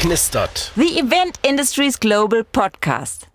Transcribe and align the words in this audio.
knistert. 0.00 0.72
The 0.76 0.98
Event 0.98 1.38
Industries 1.46 2.00
Global 2.00 2.42
Podcast. 2.42 3.26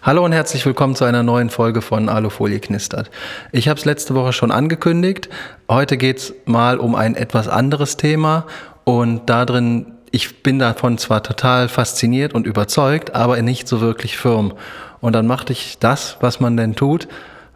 Hallo 0.00 0.24
und 0.24 0.30
herzlich 0.30 0.64
willkommen 0.64 0.94
zu 0.94 1.04
einer 1.04 1.24
neuen 1.24 1.50
Folge 1.50 1.82
von 1.82 2.08
Alufolie 2.08 2.60
knistert. 2.60 3.10
Ich 3.50 3.66
habe 3.66 3.80
es 3.80 3.84
letzte 3.84 4.14
Woche 4.14 4.32
schon 4.32 4.52
angekündigt. 4.52 5.28
Heute 5.68 5.96
geht 5.96 6.18
es 6.18 6.34
mal 6.44 6.78
um 6.78 6.94
ein 6.94 7.16
etwas 7.16 7.48
anderes 7.48 7.96
Thema 7.96 8.46
und 8.84 9.28
da 9.28 9.44
drin, 9.44 9.94
ich 10.12 10.44
bin 10.44 10.60
davon 10.60 10.98
zwar 10.98 11.24
total 11.24 11.68
fasziniert 11.68 12.32
und 12.32 12.46
überzeugt, 12.46 13.16
aber 13.16 13.42
nicht 13.42 13.66
so 13.66 13.80
wirklich 13.80 14.16
firm. 14.16 14.54
Und 15.00 15.14
dann 15.14 15.26
machte 15.26 15.52
ich 15.52 15.80
das, 15.80 16.16
was 16.20 16.38
man 16.38 16.56
denn 16.56 16.76
tut, 16.76 17.08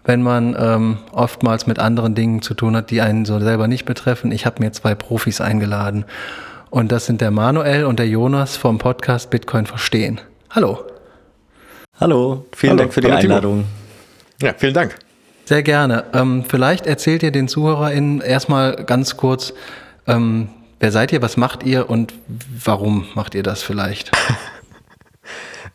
wenn 0.02 0.20
man 0.20 0.56
ähm, 0.58 0.98
oftmals 1.12 1.68
mit 1.68 1.78
anderen 1.78 2.16
Dingen 2.16 2.42
zu 2.42 2.54
tun 2.54 2.74
hat, 2.74 2.90
die 2.90 3.02
einen 3.02 3.24
so 3.24 3.38
selber 3.38 3.68
nicht 3.68 3.84
betreffen. 3.84 4.32
Ich 4.32 4.46
habe 4.46 4.60
mir 4.64 4.72
zwei 4.72 4.96
Profis 4.96 5.40
eingeladen. 5.40 6.06
Und 6.76 6.92
das 6.92 7.06
sind 7.06 7.22
der 7.22 7.30
Manuel 7.30 7.86
und 7.86 7.98
der 7.98 8.06
Jonas 8.06 8.58
vom 8.58 8.76
Podcast 8.76 9.30
Bitcoin 9.30 9.64
Verstehen. 9.64 10.20
Hallo. 10.50 10.84
Hallo, 11.98 12.44
vielen 12.54 12.72
Hallo. 12.72 12.78
Dank 12.80 12.92
für 12.92 13.00
die 13.00 13.06
Hallo, 13.06 13.16
Einladung. 13.16 13.64
Ja, 14.42 14.52
vielen 14.52 14.74
Dank. 14.74 14.94
Sehr 15.46 15.62
gerne. 15.62 16.04
Ähm, 16.12 16.44
vielleicht 16.46 16.86
erzählt 16.86 17.22
ihr 17.22 17.30
den 17.30 17.48
ZuhörerInnen 17.48 18.20
erstmal 18.20 18.84
ganz 18.84 19.16
kurz, 19.16 19.54
ähm, 20.06 20.50
wer 20.78 20.92
seid 20.92 21.12
ihr, 21.12 21.22
was 21.22 21.38
macht 21.38 21.62
ihr 21.62 21.88
und 21.88 22.12
warum 22.62 23.06
macht 23.14 23.34
ihr 23.34 23.42
das 23.42 23.62
vielleicht? 23.62 24.10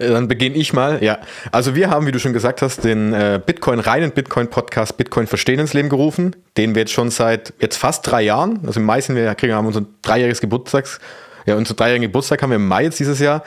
Dann 0.09 0.27
beginne 0.27 0.55
ich 0.55 0.73
mal. 0.73 1.03
Ja, 1.03 1.19
also 1.51 1.75
wir 1.75 1.89
haben, 1.89 2.07
wie 2.07 2.11
du 2.11 2.19
schon 2.19 2.33
gesagt 2.33 2.61
hast, 2.61 2.83
den 2.83 3.13
äh, 3.13 3.39
Bitcoin 3.43 3.79
reinen 3.79 4.12
Bitcoin 4.12 4.49
Podcast 4.49 4.98
Bitcoin 4.98 5.27
verstehen 5.27 5.59
ins 5.59 5.73
Leben 5.73 5.89
gerufen, 5.89 6.35
den 6.57 6.76
wir 6.76 6.81
jetzt 6.81 6.91
schon 6.91 7.12
seit 7.12 7.53
jetzt 7.59 7.77
fast 7.77 8.09
drei 8.09 8.23
Jahren, 8.23 8.59
also 8.65 8.79
im 8.79 8.85
Mai 8.85 9.01
sind 9.01 9.15
wir 9.15 9.34
kriegen 9.35 9.53
haben 9.53 9.67
unser 9.67 9.85
dreijähriges 10.01 10.41
Geburtstags, 10.41 10.99
ja, 11.45 11.55
unser 11.55 11.76
dreijährigen 11.76 12.07
Geburtstag 12.07 12.41
haben 12.41 12.49
wir 12.49 12.55
im 12.55 12.67
Mai 12.67 12.84
jetzt 12.84 12.99
dieses 12.99 13.20
Jahr 13.20 13.43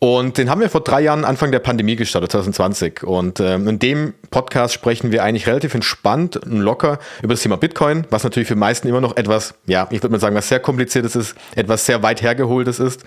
und 0.00 0.38
den 0.38 0.48
haben 0.48 0.60
wir 0.60 0.70
vor 0.70 0.82
drei 0.82 1.00
Jahren, 1.00 1.24
Anfang 1.24 1.50
der 1.50 1.58
Pandemie 1.58 1.96
gestartet, 1.96 2.30
2020. 2.30 3.02
Und 3.02 3.40
ähm, 3.40 3.66
in 3.66 3.80
dem 3.80 4.14
Podcast 4.30 4.72
sprechen 4.72 5.10
wir 5.10 5.24
eigentlich 5.24 5.48
relativ 5.48 5.74
entspannt 5.74 6.36
und 6.36 6.60
locker 6.60 7.00
über 7.20 7.34
das 7.34 7.42
Thema 7.42 7.56
Bitcoin, 7.56 8.06
was 8.08 8.22
natürlich 8.22 8.46
für 8.46 8.54
die 8.54 8.60
meisten 8.60 8.86
immer 8.86 9.00
noch 9.00 9.16
etwas, 9.16 9.54
ja, 9.66 9.88
ich 9.90 10.00
würde 10.00 10.10
mal 10.12 10.20
sagen, 10.20 10.36
was 10.36 10.48
sehr 10.48 10.60
kompliziertes 10.60 11.16
ist, 11.16 11.34
etwas 11.56 11.84
sehr 11.84 12.04
weit 12.04 12.22
hergeholtes 12.22 12.78
ist. 12.78 13.02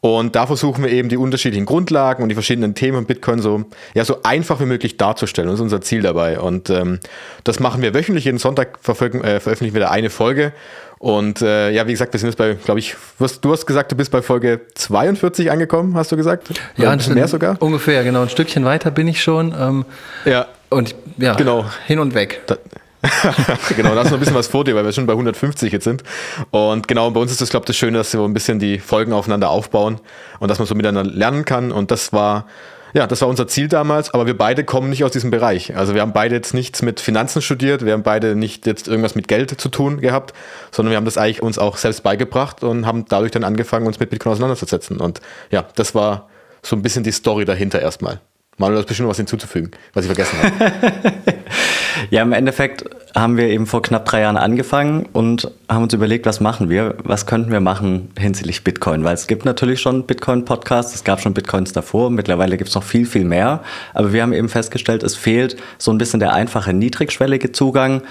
Und 0.00 0.34
da 0.34 0.46
versuchen 0.46 0.82
wir 0.82 0.90
eben 0.90 1.10
die 1.10 1.18
unterschiedlichen 1.18 1.66
Grundlagen 1.66 2.22
und 2.22 2.30
die 2.30 2.34
verschiedenen 2.34 2.74
Themen 2.74 3.04
Bitcoin 3.04 3.40
so, 3.40 3.66
ja, 3.92 4.06
so 4.06 4.22
einfach 4.22 4.58
wie 4.58 4.64
möglich 4.64 4.96
darzustellen. 4.96 5.50
Das 5.50 5.56
ist 5.56 5.62
unser 5.62 5.82
Ziel 5.82 6.00
dabei. 6.00 6.40
Und 6.40 6.70
ähm, 6.70 6.98
das 7.44 7.60
machen 7.60 7.82
wir 7.82 7.92
wöchentlich. 7.92 8.24
Jeden 8.24 8.38
Sonntag 8.38 8.78
äh, 8.88 8.94
veröffentlichen 8.94 9.74
wir 9.74 9.80
da 9.80 9.90
eine 9.90 10.08
Folge. 10.08 10.54
Und 11.02 11.42
äh, 11.42 11.72
ja, 11.72 11.84
wie 11.88 11.90
gesagt, 11.90 12.12
wir 12.12 12.20
sind 12.20 12.28
jetzt 12.28 12.36
bei, 12.36 12.54
glaube 12.54 12.78
ich, 12.78 12.94
was, 13.18 13.40
du 13.40 13.50
hast 13.50 13.66
gesagt, 13.66 13.90
du 13.90 13.96
bist 13.96 14.12
bei 14.12 14.22
Folge 14.22 14.60
42 14.76 15.50
angekommen, 15.50 15.96
hast 15.96 16.12
du 16.12 16.16
gesagt? 16.16 16.50
Ja, 16.76 16.90
ein 16.90 16.98
bisschen 16.98 17.14
mehr 17.14 17.26
sogar. 17.26 17.60
Ungefähr, 17.60 18.04
genau. 18.04 18.22
Ein 18.22 18.28
Stückchen 18.28 18.64
weiter 18.64 18.92
bin 18.92 19.08
ich 19.08 19.20
schon. 19.20 19.52
Ähm, 19.58 19.84
ja. 20.24 20.46
Und 20.70 20.94
ja, 21.16 21.34
genau. 21.34 21.64
hin 21.88 21.98
und 21.98 22.14
weg. 22.14 22.42
Da, 22.46 22.56
genau, 23.76 23.96
da 23.96 24.02
hast 24.02 24.10
du 24.10 24.10
noch 24.10 24.12
ein 24.12 24.20
bisschen 24.20 24.36
was 24.36 24.46
vor 24.46 24.62
dir, 24.62 24.76
weil 24.76 24.84
wir 24.84 24.92
schon 24.92 25.06
bei 25.06 25.14
150 25.14 25.72
jetzt 25.72 25.82
sind. 25.82 26.04
Und 26.52 26.86
genau, 26.86 27.10
bei 27.10 27.18
uns 27.18 27.32
ist 27.32 27.40
das, 27.40 27.50
glaube 27.50 27.64
ich, 27.64 27.66
das 27.66 27.76
Schöne, 27.76 27.98
dass 27.98 28.12
wir 28.12 28.20
ein 28.20 28.32
bisschen 28.32 28.60
die 28.60 28.78
Folgen 28.78 29.12
aufeinander 29.12 29.50
aufbauen 29.50 29.98
und 30.38 30.52
dass 30.52 30.60
man 30.60 30.68
so 30.68 30.76
miteinander 30.76 31.12
lernen 31.12 31.44
kann. 31.44 31.72
Und 31.72 31.90
das 31.90 32.12
war 32.12 32.46
ja, 32.92 33.06
das 33.06 33.20
war 33.22 33.28
unser 33.28 33.48
Ziel 33.48 33.68
damals, 33.68 34.12
aber 34.12 34.26
wir 34.26 34.36
beide 34.36 34.64
kommen 34.64 34.90
nicht 34.90 35.04
aus 35.04 35.12
diesem 35.12 35.30
Bereich. 35.30 35.76
Also 35.76 35.94
wir 35.94 36.02
haben 36.02 36.12
beide 36.12 36.34
jetzt 36.34 36.52
nichts 36.52 36.82
mit 36.82 37.00
Finanzen 37.00 37.40
studiert, 37.40 37.84
wir 37.84 37.92
haben 37.92 38.02
beide 38.02 38.36
nicht 38.36 38.66
jetzt 38.66 38.88
irgendwas 38.88 39.14
mit 39.14 39.28
Geld 39.28 39.60
zu 39.60 39.68
tun 39.68 40.00
gehabt, 40.00 40.34
sondern 40.70 40.90
wir 40.90 40.96
haben 40.96 41.04
das 41.04 41.16
eigentlich 41.16 41.42
uns 41.42 41.58
auch 41.58 41.76
selbst 41.76 42.02
beigebracht 42.02 42.62
und 42.62 42.86
haben 42.86 43.06
dadurch 43.08 43.30
dann 43.30 43.44
angefangen, 43.44 43.86
uns 43.86 43.98
mit 43.98 44.10
Bitcoin 44.10 44.32
auseinanderzusetzen. 44.32 45.00
Und 45.00 45.20
ja, 45.50 45.64
das 45.74 45.94
war 45.94 46.28
so 46.62 46.76
ein 46.76 46.82
bisschen 46.82 47.02
die 47.02 47.12
Story 47.12 47.44
dahinter 47.44 47.80
erstmal. 47.80 48.20
Manuel, 48.58 48.76
du 48.76 48.82
hast 48.82 48.88
bestimmt 48.88 49.08
was 49.08 49.16
hinzuzufügen, 49.16 49.70
was 49.94 50.04
ich 50.04 50.12
vergessen 50.14 50.38
habe. 50.42 50.72
ja, 52.10 52.22
im 52.22 52.32
Endeffekt 52.32 52.84
haben 53.14 53.36
wir 53.36 53.48
eben 53.48 53.66
vor 53.66 53.82
knapp 53.82 54.06
drei 54.06 54.22
Jahren 54.22 54.36
angefangen 54.36 55.06
und 55.12 55.50
haben 55.68 55.82
uns 55.82 55.92
überlegt, 55.92 56.24
was 56.24 56.40
machen 56.40 56.70
wir? 56.70 56.96
Was 57.04 57.26
könnten 57.26 57.52
wir 57.52 57.60
machen 57.60 58.10
hinsichtlich 58.18 58.64
Bitcoin? 58.64 59.04
Weil 59.04 59.14
es 59.14 59.26
gibt 59.26 59.44
natürlich 59.44 59.80
schon 59.80 60.06
Bitcoin-Podcasts, 60.06 60.94
es 60.94 61.04
gab 61.04 61.20
schon 61.20 61.34
Bitcoins 61.34 61.72
davor, 61.72 62.10
mittlerweile 62.10 62.56
gibt 62.56 62.70
es 62.70 62.74
noch 62.74 62.82
viel, 62.82 63.04
viel 63.04 63.24
mehr. 63.24 63.62
Aber 63.92 64.12
wir 64.12 64.22
haben 64.22 64.32
eben 64.32 64.48
festgestellt, 64.48 65.02
es 65.02 65.14
fehlt 65.14 65.56
so 65.78 65.90
ein 65.90 65.98
bisschen 65.98 66.20
der 66.20 66.32
einfache, 66.32 66.72
niedrigschwellige 66.72 67.52
Zugang. 67.52 68.02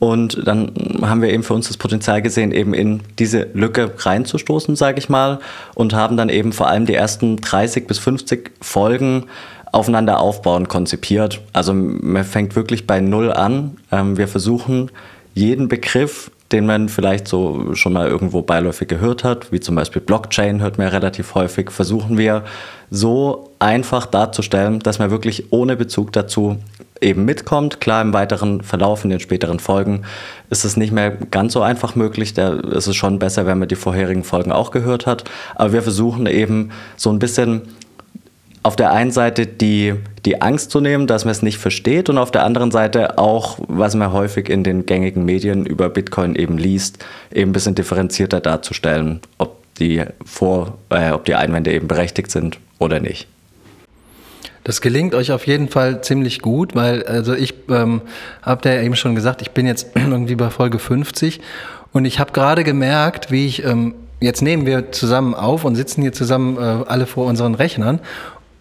Und 0.00 0.46
dann 0.46 0.72
haben 1.02 1.22
wir 1.22 1.30
eben 1.30 1.42
für 1.42 1.54
uns 1.54 1.66
das 1.66 1.76
Potenzial 1.76 2.22
gesehen, 2.22 2.52
eben 2.52 2.72
in 2.72 3.00
diese 3.18 3.48
Lücke 3.52 3.92
reinzustoßen, 3.98 4.76
sage 4.76 4.98
ich 4.98 5.08
mal, 5.08 5.40
und 5.74 5.92
haben 5.92 6.16
dann 6.16 6.28
eben 6.28 6.52
vor 6.52 6.68
allem 6.68 6.86
die 6.86 6.94
ersten 6.94 7.38
30 7.38 7.88
bis 7.88 7.98
50 7.98 8.52
Folgen 8.60 9.24
aufeinander 9.72 10.20
aufbauen 10.20 10.68
konzipiert. 10.68 11.40
Also 11.52 11.74
man 11.74 12.24
fängt 12.24 12.56
wirklich 12.56 12.86
bei 12.86 13.00
Null 13.00 13.32
an. 13.32 13.76
Ähm, 13.92 14.16
wir 14.16 14.28
versuchen 14.28 14.90
jeden 15.34 15.68
Begriff, 15.68 16.30
den 16.52 16.66
man 16.66 16.88
vielleicht 16.88 17.28
so 17.28 17.74
schon 17.74 17.92
mal 17.92 18.08
irgendwo 18.08 18.42
beiläufig 18.42 18.88
gehört 18.88 19.22
hat, 19.24 19.52
wie 19.52 19.60
zum 19.60 19.74
Beispiel 19.74 20.00
Blockchain 20.00 20.60
hört 20.60 20.78
man 20.78 20.86
ja 20.86 20.92
relativ 20.92 21.34
häufig, 21.34 21.70
versuchen 21.70 22.16
wir 22.16 22.44
so 22.90 23.50
einfach 23.58 24.06
darzustellen, 24.06 24.80
dass 24.80 24.98
man 24.98 25.10
wirklich 25.10 25.52
ohne 25.52 25.76
Bezug 25.76 26.12
dazu 26.12 26.56
eben 27.00 27.24
mitkommt. 27.24 27.80
Klar, 27.80 28.02
im 28.02 28.12
weiteren 28.12 28.62
Verlauf, 28.62 29.04
in 29.04 29.10
den 29.10 29.20
späteren 29.20 29.60
Folgen 29.60 30.02
ist 30.50 30.64
es 30.64 30.76
nicht 30.76 30.92
mehr 30.92 31.10
ganz 31.10 31.52
so 31.52 31.62
einfach 31.62 31.94
möglich. 31.94 32.34
Da 32.34 32.54
ist 32.54 32.86
es 32.86 32.96
schon 32.96 33.18
besser, 33.18 33.46
wenn 33.46 33.58
man 33.58 33.68
die 33.68 33.76
vorherigen 33.76 34.24
Folgen 34.24 34.52
auch 34.52 34.70
gehört 34.70 35.06
hat. 35.06 35.24
Aber 35.54 35.72
wir 35.72 35.82
versuchen 35.82 36.26
eben 36.26 36.70
so 36.96 37.10
ein 37.10 37.18
bisschen 37.18 37.62
auf 38.68 38.76
der 38.76 38.92
einen 38.92 39.10
Seite 39.10 39.46
die, 39.46 39.94
die 40.26 40.42
Angst 40.42 40.70
zu 40.70 40.82
nehmen, 40.82 41.06
dass 41.06 41.24
man 41.24 41.32
es 41.32 41.40
nicht 41.40 41.56
versteht 41.56 42.10
und 42.10 42.18
auf 42.18 42.30
der 42.30 42.44
anderen 42.44 42.70
Seite 42.70 43.16
auch, 43.16 43.58
was 43.66 43.94
man 43.94 44.12
häufig 44.12 44.50
in 44.50 44.62
den 44.62 44.84
gängigen 44.84 45.24
Medien 45.24 45.64
über 45.64 45.88
Bitcoin 45.88 46.34
eben 46.34 46.58
liest, 46.58 47.02
eben 47.32 47.48
ein 47.48 47.52
bisschen 47.54 47.74
differenzierter 47.74 48.40
darzustellen, 48.40 49.20
ob 49.38 49.56
die, 49.76 50.04
Vor-, 50.22 50.76
äh, 50.90 51.12
ob 51.12 51.24
die 51.24 51.34
Einwände 51.34 51.72
eben 51.72 51.88
berechtigt 51.88 52.30
sind 52.30 52.58
oder 52.78 53.00
nicht. 53.00 53.26
Das 54.64 54.82
gelingt 54.82 55.14
euch 55.14 55.32
auf 55.32 55.46
jeden 55.46 55.68
Fall 55.68 56.02
ziemlich 56.02 56.42
gut, 56.42 56.74
weil 56.74 57.04
also 57.04 57.32
ich 57.32 57.54
ähm, 57.70 58.02
habe 58.42 58.68
ja 58.68 58.82
eben 58.82 58.96
schon 58.96 59.14
gesagt, 59.14 59.40
ich 59.40 59.52
bin 59.52 59.66
jetzt 59.66 59.92
irgendwie 59.94 60.34
bei 60.36 60.50
Folge 60.50 60.78
50 60.78 61.40
und 61.94 62.04
ich 62.04 62.20
habe 62.20 62.32
gerade 62.32 62.64
gemerkt, 62.64 63.30
wie 63.30 63.46
ich 63.46 63.64
ähm, 63.64 63.94
jetzt 64.20 64.42
nehmen 64.42 64.66
wir 64.66 64.92
zusammen 64.92 65.34
auf 65.34 65.64
und 65.64 65.74
sitzen 65.74 66.02
hier 66.02 66.12
zusammen 66.12 66.58
äh, 66.58 66.84
alle 66.86 67.06
vor 67.06 67.26
unseren 67.26 67.54
Rechnern 67.54 68.00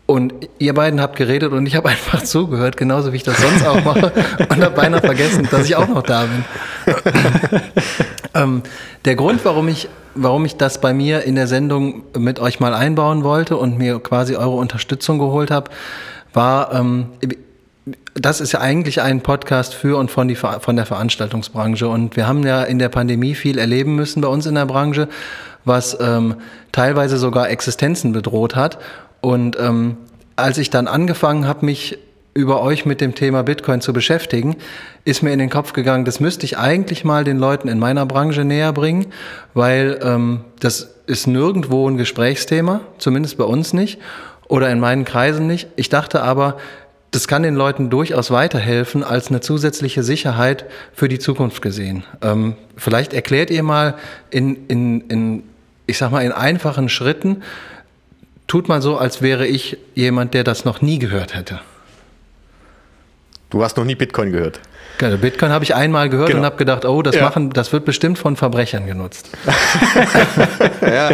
und 0.07 0.33
ihr 0.57 0.73
beiden 0.73 0.99
habt 0.99 1.17
geredet 1.17 1.51
und 1.51 1.67
ich 1.67 1.75
habe 1.75 1.89
einfach 1.89 2.23
zugehört, 2.23 2.77
genauso 2.77 3.11
wie 3.13 3.17
ich 3.17 3.23
das 3.23 3.37
sonst 3.37 3.67
auch 3.67 3.83
mache 3.83 4.11
und 4.49 4.63
habe 4.63 4.75
beinahe 4.75 5.01
vergessen, 5.01 5.47
dass 5.51 5.65
ich 5.65 5.75
auch 5.75 5.87
noch 5.87 6.01
da 6.01 6.23
bin. 6.23 6.45
ähm, 8.33 8.63
der 9.05 9.15
Grund, 9.15 9.45
warum 9.45 9.67
ich, 9.67 9.89
warum 10.15 10.45
ich 10.45 10.55
das 10.55 10.81
bei 10.81 10.93
mir 10.93 11.23
in 11.23 11.35
der 11.35 11.47
Sendung 11.47 12.03
mit 12.17 12.39
euch 12.39 12.59
mal 12.59 12.73
einbauen 12.73 13.23
wollte 13.23 13.57
und 13.57 13.77
mir 13.77 13.99
quasi 13.99 14.35
eure 14.35 14.55
Unterstützung 14.55 15.19
geholt 15.19 15.51
habe, 15.51 15.69
war, 16.33 16.73
ähm, 16.73 17.07
das 18.13 18.41
ist 18.41 18.51
ja 18.53 18.61
eigentlich 18.61 19.01
ein 19.01 19.21
Podcast 19.21 19.73
für 19.73 19.97
und 19.97 20.09
von, 20.09 20.27
die, 20.27 20.35
von 20.35 20.75
der 20.75 20.85
Veranstaltungsbranche. 20.85 21.87
Und 21.87 22.15
wir 22.15 22.27
haben 22.27 22.43
ja 22.43 22.63
in 22.63 22.79
der 22.79 22.89
Pandemie 22.89 23.35
viel 23.35 23.57
erleben 23.57 23.95
müssen 23.95 24.21
bei 24.21 24.27
uns 24.27 24.45
in 24.45 24.55
der 24.55 24.65
Branche, 24.65 25.07
was 25.65 25.97
ähm, 25.99 26.35
teilweise 26.71 27.17
sogar 27.17 27.49
Existenzen 27.49 28.13
bedroht 28.13 28.55
hat. 28.55 28.79
Und 29.27 29.59
ähm, 29.59 29.97
als 30.37 30.57
ich 30.57 30.69
dann 30.69 30.87
angefangen 30.87 31.49
habe, 31.49 31.65
mich 31.65 31.97
über 32.33 32.61
euch 32.61 32.85
mit 32.85 33.01
dem 33.01 33.13
Thema 33.13 33.43
Bitcoin 33.43 33.81
zu 33.81 33.91
beschäftigen, 33.91 34.55
ist 35.03 35.21
mir 35.21 35.33
in 35.33 35.39
den 35.39 35.49
Kopf 35.49 35.73
gegangen, 35.73 36.05
das 36.05 36.21
müsste 36.21 36.45
ich 36.45 36.57
eigentlich 36.57 37.03
mal 37.03 37.25
den 37.25 37.37
Leuten 37.37 37.67
in 37.67 37.77
meiner 37.77 38.05
Branche 38.05 38.45
näher 38.45 38.71
bringen, 38.71 39.07
weil 39.53 39.99
ähm, 40.01 40.45
das 40.61 40.95
ist 41.07 41.27
nirgendwo 41.27 41.89
ein 41.89 41.97
Gesprächsthema, 41.97 42.79
zumindest 42.99 43.37
bei 43.37 43.43
uns 43.43 43.73
nicht 43.73 43.99
oder 44.47 44.71
in 44.71 44.79
meinen 44.79 45.03
Kreisen 45.03 45.45
nicht. 45.45 45.67
Ich 45.75 45.89
dachte 45.89 46.23
aber, 46.23 46.55
das 47.11 47.27
kann 47.27 47.43
den 47.43 47.55
Leuten 47.55 47.89
durchaus 47.89 48.31
weiterhelfen 48.31 49.03
als 49.03 49.27
eine 49.27 49.41
zusätzliche 49.41 50.03
Sicherheit 50.03 50.63
für 50.93 51.09
die 51.09 51.19
Zukunft 51.19 51.61
gesehen. 51.61 52.05
Ähm, 52.21 52.55
vielleicht 52.77 53.11
erklärt 53.11 53.49
ihr 53.49 53.63
mal 53.63 53.95
in, 54.29 54.67
in, 54.69 55.01
in, 55.09 55.43
ich 55.85 55.97
sag 55.97 56.11
mal, 56.11 56.23
in 56.23 56.31
einfachen 56.31 56.87
Schritten, 56.87 57.43
tut 58.47 58.67
mal 58.67 58.81
so, 58.81 58.97
als 58.97 59.21
wäre 59.21 59.45
ich 59.45 59.77
jemand, 59.93 60.33
der 60.33 60.43
das 60.43 60.65
noch 60.65 60.81
nie 60.81 60.99
gehört 60.99 61.35
hätte. 61.35 61.59
Du 63.49 63.63
hast 63.63 63.77
noch 63.77 63.85
nie 63.85 63.95
Bitcoin 63.95 64.31
gehört. 64.31 64.59
Genau, 64.97 65.15
Bitcoin 65.17 65.51
habe 65.51 65.63
ich 65.63 65.75
einmal 65.75 66.09
gehört 66.09 66.29
genau. 66.29 66.39
und 66.39 66.45
habe 66.45 66.57
gedacht, 66.57 66.83
oh, 66.83 67.01
das 67.01 67.15
ja. 67.15 67.23
machen, 67.23 67.51
das 67.51 67.71
wird 67.71 67.85
bestimmt 67.85 68.17
von 68.17 68.35
Verbrechern 68.35 68.87
genutzt. 68.87 69.29
ja. 70.81 71.11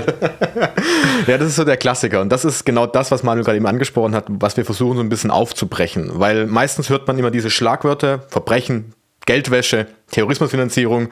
ja, 1.28 1.38
das 1.38 1.50
ist 1.50 1.58
so 1.58 1.66
der 1.66 1.76
Klassiker. 1.76 2.22
Und 2.22 2.30
das 2.32 2.46
ist 2.46 2.66
genau 2.66 2.88
das, 2.88 3.12
was 3.12 3.24
Manuel 3.24 3.44
gerade 3.44 3.58
eben 3.58 3.68
angesprochen 3.68 4.16
hat, 4.16 4.26
was 4.30 4.56
wir 4.56 4.64
versuchen 4.64 4.96
so 4.96 5.04
ein 5.04 5.10
bisschen 5.10 5.32
aufzubrechen. 5.32 6.12
Weil 6.14 6.48
meistens 6.48 6.90
hört 6.90 7.08
man 7.08 7.20
immer 7.20 7.30
diese 7.30 7.50
Schlagwörter, 7.50 8.24
Verbrechen, 8.30 8.94
Geldwäsche, 9.26 9.88
Terrorismusfinanzierung 10.12 11.10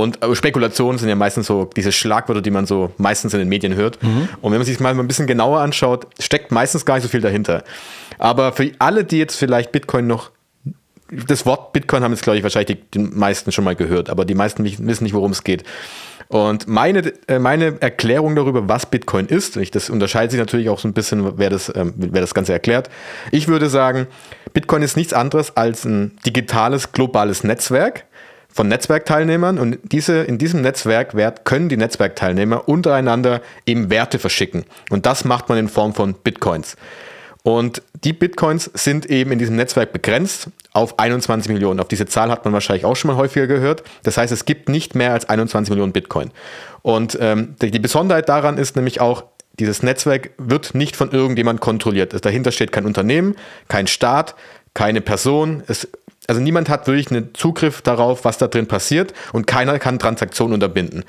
Und 0.00 0.18
Spekulationen 0.32 0.98
sind 0.98 1.08
ja 1.08 1.14
meistens 1.14 1.46
so 1.46 1.68
diese 1.76 1.92
Schlagwörter, 1.92 2.42
die 2.42 2.50
man 2.50 2.66
so 2.66 2.92
meistens 2.98 3.32
in 3.34 3.40
den 3.40 3.48
Medien 3.48 3.74
hört. 3.74 4.02
Mhm. 4.02 4.28
Und 4.40 4.52
wenn 4.52 4.58
man 4.58 4.66
sich 4.66 4.80
mal 4.80 4.98
ein 4.98 5.08
bisschen 5.08 5.26
genauer 5.26 5.60
anschaut, 5.60 6.06
steckt 6.18 6.52
meistens 6.52 6.84
gar 6.84 6.94
nicht 6.94 7.04
so 7.04 7.08
viel 7.08 7.20
dahinter. 7.20 7.64
Aber 8.18 8.52
für 8.52 8.70
alle, 8.78 9.04
die 9.04 9.18
jetzt 9.18 9.36
vielleicht 9.36 9.72
Bitcoin 9.72 10.06
noch 10.06 10.30
das 11.26 11.46
Wort 11.46 11.72
Bitcoin 11.72 12.02
haben 12.02 12.12
jetzt, 12.12 12.22
glaube 12.22 12.36
ich, 12.36 12.42
wahrscheinlich 12.42 12.78
die, 12.90 12.98
die 12.98 12.98
meisten 12.98 13.50
schon 13.50 13.64
mal 13.64 13.74
gehört, 13.74 14.10
aber 14.10 14.24
die 14.26 14.34
meisten 14.34 14.64
wissen 14.64 15.04
nicht, 15.04 15.14
worum 15.14 15.32
es 15.32 15.42
geht. 15.42 15.64
Und 16.28 16.68
meine, 16.68 17.14
äh, 17.26 17.38
meine 17.38 17.80
Erklärung 17.80 18.36
darüber, 18.36 18.68
was 18.68 18.84
Bitcoin 18.84 19.26
ist, 19.26 19.58
das 19.74 19.88
unterscheidet 19.88 20.32
sich 20.32 20.40
natürlich 20.40 20.68
auch 20.68 20.78
so 20.78 20.86
ein 20.86 20.92
bisschen, 20.92 21.38
wer 21.38 21.48
das, 21.48 21.72
ähm, 21.74 21.94
wer 21.96 22.20
das 22.20 22.34
Ganze 22.34 22.52
erklärt. 22.52 22.90
Ich 23.30 23.48
würde 23.48 23.70
sagen, 23.70 24.06
Bitcoin 24.52 24.82
ist 24.82 24.96
nichts 24.96 25.14
anderes 25.14 25.56
als 25.56 25.86
ein 25.86 26.18
digitales, 26.26 26.92
globales 26.92 27.44
Netzwerk 27.44 28.04
von 28.58 28.66
Netzwerkteilnehmern 28.66 29.56
und 29.56 29.78
diese, 29.84 30.24
in 30.24 30.36
diesem 30.36 30.62
Netzwerk 30.62 31.14
können 31.44 31.68
die 31.68 31.76
Netzwerkteilnehmer 31.76 32.68
untereinander 32.68 33.40
eben 33.66 33.88
Werte 33.88 34.18
verschicken. 34.18 34.64
Und 34.90 35.06
das 35.06 35.24
macht 35.24 35.48
man 35.48 35.58
in 35.58 35.68
Form 35.68 35.94
von 35.94 36.14
Bitcoins. 36.14 36.74
Und 37.44 37.82
die 38.02 38.12
Bitcoins 38.12 38.68
sind 38.74 39.06
eben 39.06 39.30
in 39.30 39.38
diesem 39.38 39.54
Netzwerk 39.54 39.92
begrenzt 39.92 40.48
auf 40.72 40.98
21 40.98 41.52
Millionen. 41.52 41.78
Auf 41.78 41.86
diese 41.86 42.06
Zahl 42.06 42.32
hat 42.32 42.44
man 42.44 42.52
wahrscheinlich 42.52 42.84
auch 42.84 42.96
schon 42.96 43.12
mal 43.12 43.16
häufiger 43.16 43.46
gehört. 43.46 43.84
Das 44.02 44.16
heißt, 44.18 44.32
es 44.32 44.44
gibt 44.44 44.68
nicht 44.68 44.96
mehr 44.96 45.12
als 45.12 45.28
21 45.28 45.70
Millionen 45.70 45.92
Bitcoin. 45.92 46.32
Und 46.82 47.16
ähm, 47.20 47.54
die, 47.62 47.70
die 47.70 47.78
Besonderheit 47.78 48.28
daran 48.28 48.58
ist 48.58 48.74
nämlich 48.74 49.00
auch, 49.00 49.22
dieses 49.60 49.84
Netzwerk 49.84 50.30
wird 50.36 50.74
nicht 50.74 50.96
von 50.96 51.12
irgendjemand 51.12 51.60
kontrolliert. 51.60 52.24
Dahinter 52.24 52.50
steht 52.50 52.72
kein 52.72 52.86
Unternehmen, 52.86 53.36
kein 53.68 53.86
Staat, 53.86 54.34
keine 54.74 55.00
Person. 55.00 55.62
Es, 55.68 55.88
also 56.28 56.40
niemand 56.40 56.68
hat 56.68 56.86
wirklich 56.86 57.10
einen 57.10 57.34
Zugriff 57.34 57.82
darauf, 57.82 58.24
was 58.24 58.38
da 58.38 58.46
drin 58.46 58.68
passiert 58.68 59.14
und 59.32 59.46
keiner 59.46 59.78
kann 59.78 59.98
Transaktionen 59.98 60.54
unterbinden. 60.54 61.04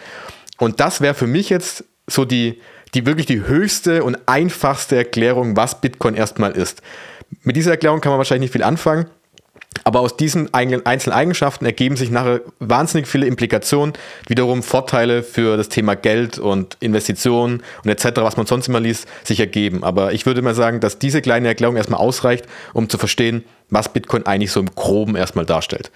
Und 0.58 0.80
das 0.80 1.02
wäre 1.02 1.14
für 1.14 1.28
mich 1.28 1.50
jetzt 1.50 1.84
so 2.08 2.26
die, 2.26 2.60
die 2.94 3.06
wirklich 3.06 3.28
die 3.28 3.46
höchste 3.46 4.04
und 4.04 4.18
einfachste 4.26 4.96
Erklärung, 4.96 5.56
was 5.56 5.82
Bitcoin 5.82 6.16
erstmal 6.16 6.54
ist. 6.54 6.82
Mit 7.44 7.56
dieser 7.56 7.72
Erklärung 7.72 8.02
kann 8.02 8.12
man 8.12 8.18
wahrscheinlich 8.18 8.48
nicht 8.48 8.54
viel 8.54 8.64
anfangen. 8.64 9.06
Aber 9.84 10.02
aus 10.02 10.18
diesen 10.18 10.54
einzelnen 10.54 11.16
Eigenschaften 11.16 11.66
ergeben 11.66 11.96
sich 11.96 12.10
nachher 12.10 12.42
wahnsinnig 12.60 13.08
viele 13.08 13.28
Implikationen, 13.28 13.94
wiederum 14.28 14.64
Vorteile 14.64 15.24
für 15.24 15.58
das 15.58 15.70
Thema 15.70 15.96
Geld 15.96 16.38
und 16.38 16.76
Investitionen 16.80 17.64
und 17.84 17.90
etc., 17.90 18.22
was 18.22 18.36
man 18.36 18.46
sonst 18.46 18.68
immer 18.68 18.80
liest, 18.80 19.08
sich 19.24 19.40
ergeben. 19.40 19.84
Aber 19.84 20.12
ich 20.12 20.26
würde 20.26 20.42
mal 20.42 20.56
sagen, 20.56 20.80
dass 20.80 21.00
diese 21.00 21.22
kleine 21.22 21.48
Erklärung 21.48 21.76
erstmal 21.76 22.00
ausreicht, 22.00 22.46
um 22.74 22.90
zu 22.90 22.98
verstehen, 22.98 23.44
was 23.70 23.92
Bitcoin 23.92 24.26
eigentlich 24.26 24.52
so 24.52 24.60
im 24.60 24.74
Groben 24.74 25.16
erstmal 25.16 25.46
darstellt. 25.46 25.92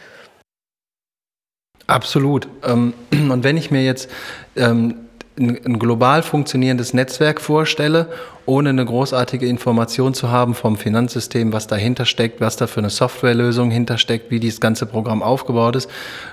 Absolut. 1.88 2.48
Ähm, 2.64 2.94
und 3.12 3.44
wenn 3.44 3.58
ich 3.58 3.72
mir 3.72 3.84
jetzt 3.84 4.10
ähm, 4.56 4.96
ein, 5.38 5.80
global 5.80 6.24
funktionierendes 6.24 6.94
Netzwerk 6.94 7.42
vorstelle, 7.42 8.08
ohne 8.46 8.70
eine 8.70 8.86
großartige 8.86 9.48
Information 9.48 10.14
zu 10.14 10.30
haben 10.30 10.54
vom 10.54 10.78
Finanzsystem, 10.78 11.54
was 11.54 11.68
dahinter 11.68 12.06
steckt, 12.06 12.42
was 12.42 12.56
da 12.56 12.68
für 12.68 12.80
eine 12.80 12.90
Softwarelösung 12.90 13.72
hintersteckt, 13.72 14.31
wie 14.31 14.40
dieses 14.40 14.60
ganze 14.60 14.86
Programm 14.86 15.24
aufgebaut 15.24 15.76
ist. 15.76 15.90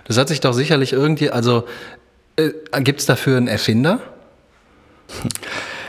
Das 0.06 0.18
hat 0.18 0.28
sich 0.28 0.40
doch 0.40 0.52
sicherlich 0.52 0.92
irgendwie, 0.92 1.30
also 1.30 1.64
äh, 2.36 2.50
gibt 2.82 3.00
es 3.00 3.06
dafür 3.06 3.36
einen 3.36 3.48
Erfinder? 3.48 4.00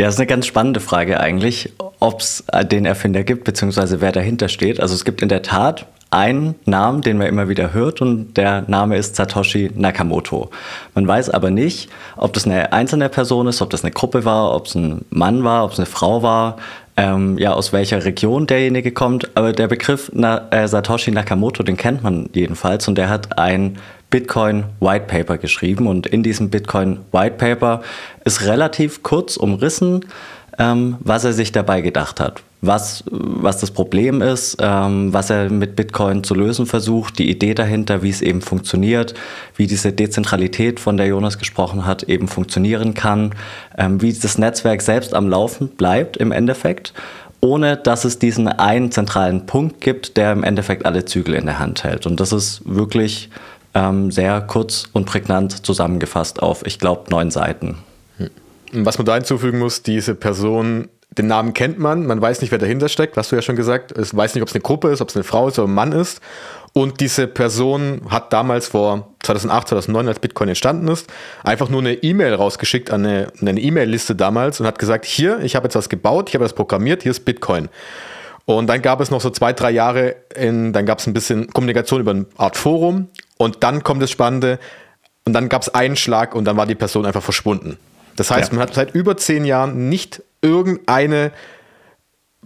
Ja, 0.00 0.06
das 0.06 0.14
ist 0.14 0.20
eine 0.20 0.28
ganz 0.28 0.46
spannende 0.46 0.80
Frage 0.80 1.20
eigentlich, 1.20 1.74
ob 1.98 2.20
es 2.20 2.42
den 2.72 2.86
Erfinder 2.86 3.22
gibt, 3.22 3.44
beziehungsweise 3.44 4.00
wer 4.00 4.12
dahinter 4.12 4.48
steht. 4.48 4.80
Also 4.80 4.94
es 4.94 5.04
gibt 5.04 5.20
in 5.20 5.28
der 5.28 5.42
Tat 5.42 5.84
einen 6.10 6.54
Namen, 6.64 7.02
den 7.02 7.18
man 7.18 7.26
immer 7.26 7.50
wieder 7.50 7.74
hört 7.74 8.00
und 8.00 8.32
der 8.38 8.64
Name 8.66 8.96
ist 8.96 9.16
Satoshi 9.16 9.70
Nakamoto. 9.74 10.48
Man 10.94 11.06
weiß 11.06 11.28
aber 11.28 11.50
nicht, 11.50 11.90
ob 12.16 12.32
das 12.32 12.46
eine 12.46 12.72
einzelne 12.72 13.10
Person 13.10 13.46
ist, 13.46 13.60
ob 13.60 13.68
das 13.68 13.84
eine 13.84 13.90
Gruppe 13.90 14.24
war, 14.24 14.54
ob 14.56 14.68
es 14.68 14.74
ein 14.74 15.04
Mann 15.10 15.44
war, 15.44 15.66
ob 15.66 15.72
es 15.72 15.78
eine 15.78 15.84
Frau 15.84 16.22
war, 16.22 16.56
ähm, 16.96 17.36
ja, 17.36 17.52
aus 17.52 17.74
welcher 17.74 18.02
Region 18.02 18.46
derjenige 18.46 18.92
kommt. 18.92 19.36
Aber 19.36 19.52
der 19.52 19.68
Begriff 19.68 20.10
Na 20.14 20.48
äh, 20.50 20.66
Satoshi 20.66 21.10
Nakamoto, 21.10 21.62
den 21.62 21.76
kennt 21.76 22.02
man 22.02 22.30
jedenfalls 22.32 22.88
und 22.88 22.96
der 22.96 23.10
hat 23.10 23.38
ein 23.38 23.76
Bitcoin 24.10 24.64
White 24.80 25.06
Paper 25.06 25.38
geschrieben 25.38 25.86
und 25.86 26.06
in 26.06 26.22
diesem 26.22 26.50
Bitcoin 26.50 26.98
White 27.12 27.36
Paper 27.36 27.82
ist 28.24 28.42
relativ 28.42 29.02
kurz 29.02 29.36
umrissen, 29.36 30.04
ähm, 30.58 30.96
was 31.00 31.24
er 31.24 31.32
sich 31.32 31.52
dabei 31.52 31.80
gedacht 31.80 32.20
hat 32.20 32.42
was, 32.62 33.04
was 33.10 33.58
das 33.58 33.70
Problem 33.70 34.20
ist, 34.20 34.58
ähm, 34.60 35.12
was 35.12 35.30
er 35.30 35.48
mit 35.50 35.76
Bitcoin 35.76 36.24
zu 36.24 36.34
lösen 36.34 36.66
versucht, 36.66 37.18
die 37.18 37.30
Idee 37.30 37.54
dahinter, 37.54 38.02
wie 38.02 38.10
es 38.10 38.20
eben 38.20 38.42
funktioniert, 38.42 39.14
wie 39.56 39.66
diese 39.66 39.92
Dezentralität, 39.92 40.78
von 40.78 40.96
der 40.96 41.06
Jonas 41.06 41.38
gesprochen 41.38 41.86
hat, 41.86 42.02
eben 42.04 42.28
funktionieren 42.28 42.94
kann, 42.94 43.34
ähm, 43.78 44.02
wie 44.02 44.12
das 44.12 44.36
Netzwerk 44.36 44.82
selbst 44.82 45.14
am 45.14 45.28
Laufen 45.28 45.68
bleibt 45.68 46.18
im 46.18 46.32
Endeffekt, 46.32 46.92
ohne 47.40 47.78
dass 47.78 48.04
es 48.04 48.18
diesen 48.18 48.48
einen 48.48 48.92
zentralen 48.92 49.46
Punkt 49.46 49.80
gibt, 49.80 50.18
der 50.18 50.32
im 50.32 50.44
Endeffekt 50.44 50.84
alle 50.84 51.06
Zügel 51.06 51.34
in 51.34 51.46
der 51.46 51.58
Hand 51.58 51.84
hält. 51.84 52.04
Und 52.04 52.20
das 52.20 52.32
ist 52.32 52.60
wirklich 52.66 53.30
ähm, 53.74 54.10
sehr 54.10 54.40
kurz 54.40 54.88
und 54.92 55.06
prägnant 55.06 55.64
zusammengefasst 55.64 56.42
auf, 56.42 56.66
ich 56.66 56.78
glaube, 56.78 57.10
neun 57.10 57.30
Seiten. 57.30 57.78
Was 58.72 58.98
man 58.98 59.04
da 59.04 59.14
hinzufügen 59.14 59.58
muss, 59.58 59.82
diese 59.82 60.14
Person 60.14 60.88
den 61.18 61.26
Namen 61.26 61.54
kennt 61.54 61.78
man, 61.78 62.06
man 62.06 62.20
weiß 62.20 62.40
nicht, 62.40 62.52
wer 62.52 62.58
dahinter 62.58 62.88
steckt, 62.88 63.16
was 63.16 63.28
du 63.28 63.36
ja 63.36 63.42
schon 63.42 63.56
gesagt, 63.56 63.90
es 63.92 64.16
weiß 64.16 64.34
nicht, 64.34 64.42
ob 64.42 64.48
es 64.48 64.54
eine 64.54 64.62
Gruppe 64.62 64.90
ist, 64.90 65.00
ob 65.00 65.08
es 65.08 65.16
eine 65.16 65.24
Frau 65.24 65.48
ist 65.48 65.58
oder 65.58 65.66
ein 65.66 65.74
Mann 65.74 65.92
ist. 65.92 66.20
Und 66.72 67.00
diese 67.00 67.26
Person 67.26 68.02
hat 68.10 68.32
damals 68.32 68.68
vor 68.68 69.08
2008, 69.24 69.68
2009, 69.68 70.06
als 70.06 70.20
Bitcoin 70.20 70.50
entstanden 70.50 70.86
ist, 70.86 71.10
einfach 71.42 71.68
nur 71.68 71.80
eine 71.80 71.94
E-Mail 71.94 72.34
rausgeschickt 72.34 72.92
an 72.92 73.04
eine, 73.04 73.32
eine 73.40 73.60
E-Mail-Liste 73.60 74.14
damals 74.14 74.60
und 74.60 74.66
hat 74.66 74.78
gesagt, 74.78 75.04
hier, 75.04 75.40
ich 75.40 75.56
habe 75.56 75.64
jetzt 75.64 75.74
was 75.74 75.88
gebaut, 75.88 76.28
ich 76.28 76.36
habe 76.36 76.44
das 76.44 76.52
programmiert, 76.52 77.02
hier 77.02 77.10
ist 77.10 77.24
Bitcoin. 77.24 77.68
Und 78.44 78.68
dann 78.68 78.82
gab 78.82 79.00
es 79.00 79.10
noch 79.10 79.20
so 79.20 79.30
zwei, 79.30 79.52
drei 79.52 79.72
Jahre, 79.72 80.14
in, 80.36 80.72
dann 80.72 80.86
gab 80.86 81.00
es 81.00 81.08
ein 81.08 81.12
bisschen 81.12 81.48
Kommunikation 81.48 82.00
über 82.00 82.12
eine 82.12 82.26
Art 82.36 82.56
Forum 82.56 83.08
und 83.40 83.62
dann 83.62 83.82
kommt 83.82 84.02
das 84.02 84.10
Spannende 84.10 84.58
und 85.24 85.32
dann 85.32 85.48
gab 85.48 85.62
es 85.62 85.74
einen 85.74 85.96
Schlag 85.96 86.34
und 86.34 86.44
dann 86.44 86.58
war 86.58 86.66
die 86.66 86.74
Person 86.74 87.06
einfach 87.06 87.22
verschwunden. 87.22 87.78
Das 88.16 88.30
heißt, 88.30 88.52
ja. 88.52 88.58
man 88.58 88.68
hat 88.68 88.74
seit 88.74 88.94
über 88.94 89.16
zehn 89.16 89.46
Jahren 89.46 89.88
nicht 89.88 90.22
irgendeine 90.42 91.32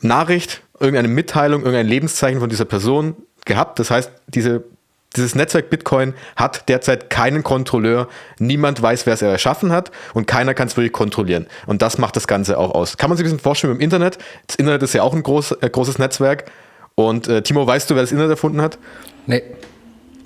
Nachricht, 0.00 0.62
irgendeine 0.78 1.08
Mitteilung, 1.08 1.62
irgendein 1.62 1.88
Lebenszeichen 1.88 2.38
von 2.38 2.48
dieser 2.48 2.64
Person 2.64 3.16
gehabt. 3.44 3.80
Das 3.80 3.90
heißt, 3.90 4.12
diese, 4.28 4.62
dieses 5.16 5.34
Netzwerk 5.34 5.68
Bitcoin 5.68 6.14
hat 6.36 6.68
derzeit 6.68 7.10
keinen 7.10 7.42
Kontrolleur. 7.42 8.06
Niemand 8.38 8.80
weiß, 8.80 9.04
wer 9.04 9.14
es 9.14 9.22
erschaffen 9.22 9.72
hat 9.72 9.90
und 10.12 10.28
keiner 10.28 10.54
kann 10.54 10.68
es 10.68 10.76
wirklich 10.76 10.92
kontrollieren. 10.92 11.48
Und 11.66 11.82
das 11.82 11.98
macht 11.98 12.14
das 12.14 12.28
Ganze 12.28 12.56
auch 12.56 12.72
aus. 12.72 12.98
Kann 12.98 13.10
man 13.10 13.16
sich 13.16 13.24
ein 13.24 13.30
bisschen 13.30 13.40
vorstellen 13.40 13.74
im 13.74 13.80
Internet? 13.80 14.18
Das 14.46 14.54
Internet 14.54 14.84
ist 14.84 14.94
ja 14.94 15.02
auch 15.02 15.12
ein 15.12 15.24
groß, 15.24 15.56
äh, 15.60 15.70
großes 15.70 15.98
Netzwerk. 15.98 16.52
Und 16.94 17.26
äh, 17.26 17.42
Timo, 17.42 17.66
weißt 17.66 17.90
du, 17.90 17.96
wer 17.96 18.04
das 18.04 18.12
Internet 18.12 18.30
erfunden 18.30 18.62
hat? 18.62 18.78
Nee. 19.26 19.42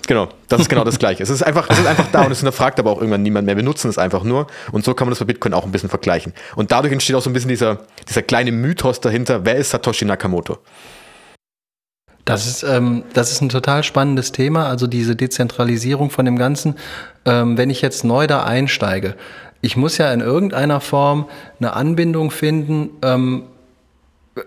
Genau, 0.09 0.27
das 0.47 0.61
ist 0.61 0.69
genau 0.69 0.83
das 0.83 0.97
Gleiche. 0.97 1.21
Es 1.21 1.29
ist 1.29 1.43
einfach, 1.43 1.69
es 1.69 1.77
ist 1.77 1.85
einfach 1.85 2.07
da 2.11 2.23
und 2.23 2.31
es 2.31 2.39
hinterfragt 2.39 2.79
aber 2.79 2.89
auch 2.89 2.97
irgendwann 2.97 3.21
niemand 3.21 3.45
mehr. 3.45 3.55
Wir 3.55 3.63
nutzen 3.63 3.89
es 3.89 3.99
einfach 3.99 4.23
nur 4.23 4.47
und 4.71 4.83
so 4.83 4.95
kann 4.95 5.05
man 5.05 5.11
das 5.11 5.19
bei 5.19 5.25
Bitcoin 5.25 5.53
auch 5.53 5.65
ein 5.65 5.71
bisschen 5.71 5.87
vergleichen. 5.87 6.33
Und 6.55 6.71
dadurch 6.71 6.91
entsteht 6.91 7.15
auch 7.15 7.21
so 7.21 7.29
ein 7.29 7.33
bisschen 7.33 7.49
dieser, 7.49 7.81
dieser 8.07 8.23
kleine 8.23 8.51
Mythos 8.51 9.01
dahinter, 9.01 9.45
wer 9.45 9.57
ist 9.57 9.69
Satoshi 9.69 10.05
Nakamoto? 10.05 10.57
Das 12.25 12.47
ist, 12.47 12.63
ähm, 12.63 13.03
das 13.13 13.31
ist 13.31 13.41
ein 13.41 13.49
total 13.49 13.83
spannendes 13.83 14.31
Thema, 14.31 14.67
also 14.67 14.87
diese 14.87 15.15
Dezentralisierung 15.15 16.09
von 16.09 16.25
dem 16.25 16.39
Ganzen. 16.39 16.73
Ähm, 17.25 17.59
wenn 17.59 17.69
ich 17.69 17.83
jetzt 17.83 18.03
neu 18.03 18.25
da 18.25 18.43
einsteige, 18.43 19.13
ich 19.61 19.77
muss 19.77 19.99
ja 19.99 20.11
in 20.11 20.21
irgendeiner 20.21 20.81
Form 20.81 21.29
eine 21.59 21.73
Anbindung 21.73 22.31
finden, 22.31 22.89
ähm, 23.03 23.43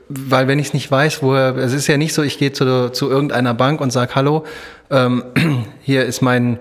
weil 0.09 0.49
wenn 0.49 0.59
ich 0.59 0.69
es 0.69 0.75
nicht 0.75 0.91
weiß, 0.91 1.23
woher, 1.23 1.57
es 1.57 1.73
ist 1.73 1.87
ja 1.87 1.97
nicht 1.97 2.15
so, 2.15 2.23
ich 2.23 2.39
gehe 2.39 2.53
zu, 2.53 2.91
zu 2.91 3.11
irgendeiner 3.11 3.55
Bank 3.55 3.81
und 3.81 3.91
sage, 3.91 4.15
hallo, 4.15 4.45
ähm, 4.91 5.25
hier 5.83 6.05
ist 6.05 6.23
mein 6.23 6.59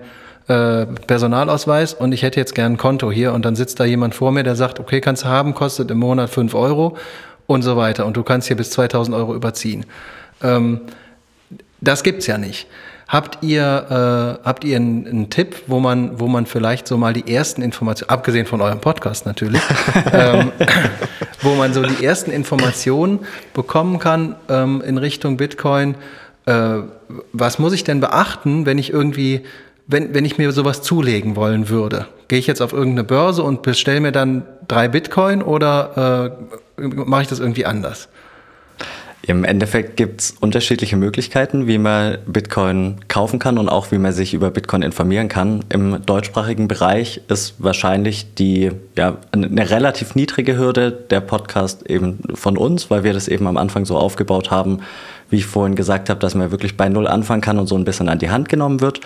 äh, 0.48 0.86
Personalausweis 0.86 1.94
und 1.94 2.12
ich 2.12 2.22
hätte 2.22 2.40
jetzt 2.40 2.54
gern 2.54 2.72
ein 2.72 2.76
Konto 2.76 3.12
hier 3.12 3.32
und 3.32 3.44
dann 3.44 3.56
sitzt 3.56 3.78
da 3.80 3.84
jemand 3.84 4.14
vor 4.14 4.32
mir, 4.32 4.42
der 4.42 4.56
sagt, 4.56 4.80
okay, 4.80 5.00
kannst 5.00 5.24
du 5.24 5.28
haben, 5.28 5.54
kostet 5.54 5.90
im 5.90 5.98
Monat 5.98 6.30
fünf 6.30 6.54
Euro 6.54 6.96
und 7.46 7.62
so 7.62 7.76
weiter 7.76 8.06
und 8.06 8.16
du 8.16 8.22
kannst 8.22 8.48
hier 8.48 8.56
bis 8.56 8.70
2000 8.70 9.16
Euro 9.16 9.34
überziehen. 9.34 9.86
Ähm, 10.42 10.80
das 11.80 12.02
gibt's 12.02 12.26
ja 12.26 12.38
nicht. 12.38 12.66
Habt 13.08 13.42
ihr, 13.42 14.38
äh, 14.42 14.46
habt 14.46 14.64
ihr 14.64 14.76
einen, 14.76 15.06
einen, 15.06 15.30
Tipp, 15.30 15.56
wo 15.66 15.80
man, 15.80 16.18
wo 16.18 16.28
man 16.28 16.46
vielleicht 16.46 16.88
so 16.88 16.96
mal 16.96 17.12
die 17.12 17.32
ersten 17.32 17.60
Informationen, 17.60 18.08
abgesehen 18.08 18.46
von 18.46 18.60
eurem 18.62 18.80
Podcast 18.80 19.26
natürlich, 19.26 19.60
ähm, 20.12 20.50
wo 21.42 21.54
man 21.54 21.74
so 21.74 21.82
die 21.82 22.04
ersten 22.04 22.30
Informationen 22.30 23.20
bekommen 23.54 23.98
kann 23.98 24.36
ähm, 24.48 24.82
in 24.86 24.98
Richtung 24.98 25.36
Bitcoin? 25.36 25.96
Äh, 26.46 26.78
was 27.32 27.58
muss 27.58 27.72
ich 27.72 27.84
denn 27.84 28.00
beachten, 28.00 28.66
wenn 28.66 28.78
ich 28.78 28.90
irgendwie, 28.90 29.42
wenn, 29.86 30.14
wenn 30.14 30.24
ich 30.24 30.38
mir 30.38 30.52
sowas 30.52 30.82
zulegen 30.82 31.36
wollen 31.36 31.68
würde? 31.68 32.06
Gehe 32.28 32.38
ich 32.38 32.46
jetzt 32.46 32.62
auf 32.62 32.72
irgendeine 32.72 33.04
Börse 33.04 33.42
und 33.42 33.62
bestelle 33.62 34.00
mir 34.00 34.12
dann 34.12 34.44
drei 34.68 34.88
Bitcoin 34.88 35.42
oder 35.42 36.32
äh, 36.78 36.82
mache 36.82 37.22
ich 37.22 37.28
das 37.28 37.40
irgendwie 37.40 37.66
anders? 37.66 38.08
Im 39.24 39.44
Endeffekt 39.44 39.96
gibt 39.96 40.20
es 40.20 40.30
unterschiedliche 40.32 40.96
Möglichkeiten, 40.96 41.68
wie 41.68 41.78
man 41.78 42.18
Bitcoin 42.26 42.96
kaufen 43.06 43.38
kann 43.38 43.56
und 43.56 43.68
auch 43.68 43.92
wie 43.92 43.98
man 43.98 44.12
sich 44.12 44.34
über 44.34 44.50
Bitcoin 44.50 44.82
informieren 44.82 45.28
kann. 45.28 45.64
Im 45.68 46.04
deutschsprachigen 46.04 46.66
Bereich 46.66 47.20
ist 47.28 47.54
wahrscheinlich 47.58 48.34
die 48.34 48.72
ja, 48.96 49.18
eine 49.30 49.70
relativ 49.70 50.16
niedrige 50.16 50.56
Hürde 50.56 50.90
der 50.90 51.20
Podcast 51.20 51.88
eben 51.88 52.18
von 52.34 52.56
uns, 52.56 52.90
weil 52.90 53.04
wir 53.04 53.12
das 53.12 53.28
eben 53.28 53.46
am 53.46 53.58
Anfang 53.58 53.84
so 53.84 53.96
aufgebaut 53.96 54.50
haben, 54.50 54.80
wie 55.30 55.36
ich 55.36 55.46
vorhin 55.46 55.76
gesagt 55.76 56.10
habe, 56.10 56.18
dass 56.18 56.34
man 56.34 56.50
wirklich 56.50 56.76
bei 56.76 56.88
Null 56.88 57.06
anfangen 57.06 57.42
kann 57.42 57.60
und 57.60 57.68
so 57.68 57.76
ein 57.76 57.84
bisschen 57.84 58.08
an 58.08 58.18
die 58.18 58.30
Hand 58.30 58.48
genommen 58.48 58.80
wird. 58.80 59.02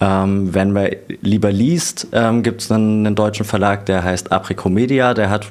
Ähm, 0.00 0.54
wenn 0.54 0.70
man 0.70 0.90
lieber 1.20 1.50
liest, 1.50 2.06
ähm, 2.12 2.44
gibt 2.44 2.60
es 2.60 2.70
einen, 2.70 3.04
einen 3.04 3.16
deutschen 3.16 3.44
Verlag, 3.44 3.86
der 3.86 4.04
heißt 4.04 4.30
Apricomedia, 4.30 5.14
der 5.14 5.30
hat 5.30 5.48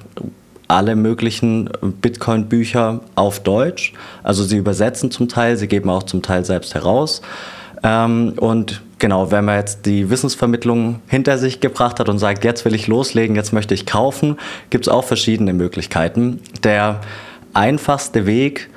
alle 0.67 0.95
möglichen 0.95 1.69
Bitcoin-Bücher 1.81 3.01
auf 3.15 3.39
Deutsch. 3.39 3.93
Also 4.23 4.43
sie 4.43 4.57
übersetzen 4.57 5.11
zum 5.11 5.29
Teil, 5.29 5.57
sie 5.57 5.67
geben 5.67 5.89
auch 5.89 6.03
zum 6.03 6.21
Teil 6.21 6.45
selbst 6.45 6.75
heraus. 6.75 7.21
Ähm, 7.83 8.33
und 8.37 8.81
genau, 8.99 9.31
wenn 9.31 9.45
man 9.45 9.57
jetzt 9.57 9.85
die 9.85 10.09
Wissensvermittlung 10.09 10.99
hinter 11.07 11.37
sich 11.37 11.59
gebracht 11.59 11.99
hat 11.99 12.09
und 12.09 12.19
sagt, 12.19 12.43
jetzt 12.43 12.65
will 12.65 12.75
ich 12.75 12.87
loslegen, 12.87 13.35
jetzt 13.35 13.53
möchte 13.53 13.73
ich 13.73 13.85
kaufen, 13.85 14.37
gibt 14.69 14.87
es 14.87 14.93
auch 14.93 15.03
verschiedene 15.03 15.53
Möglichkeiten. 15.53 16.41
Der 16.63 17.01
einfachste 17.53 18.25
Weg 18.25 18.69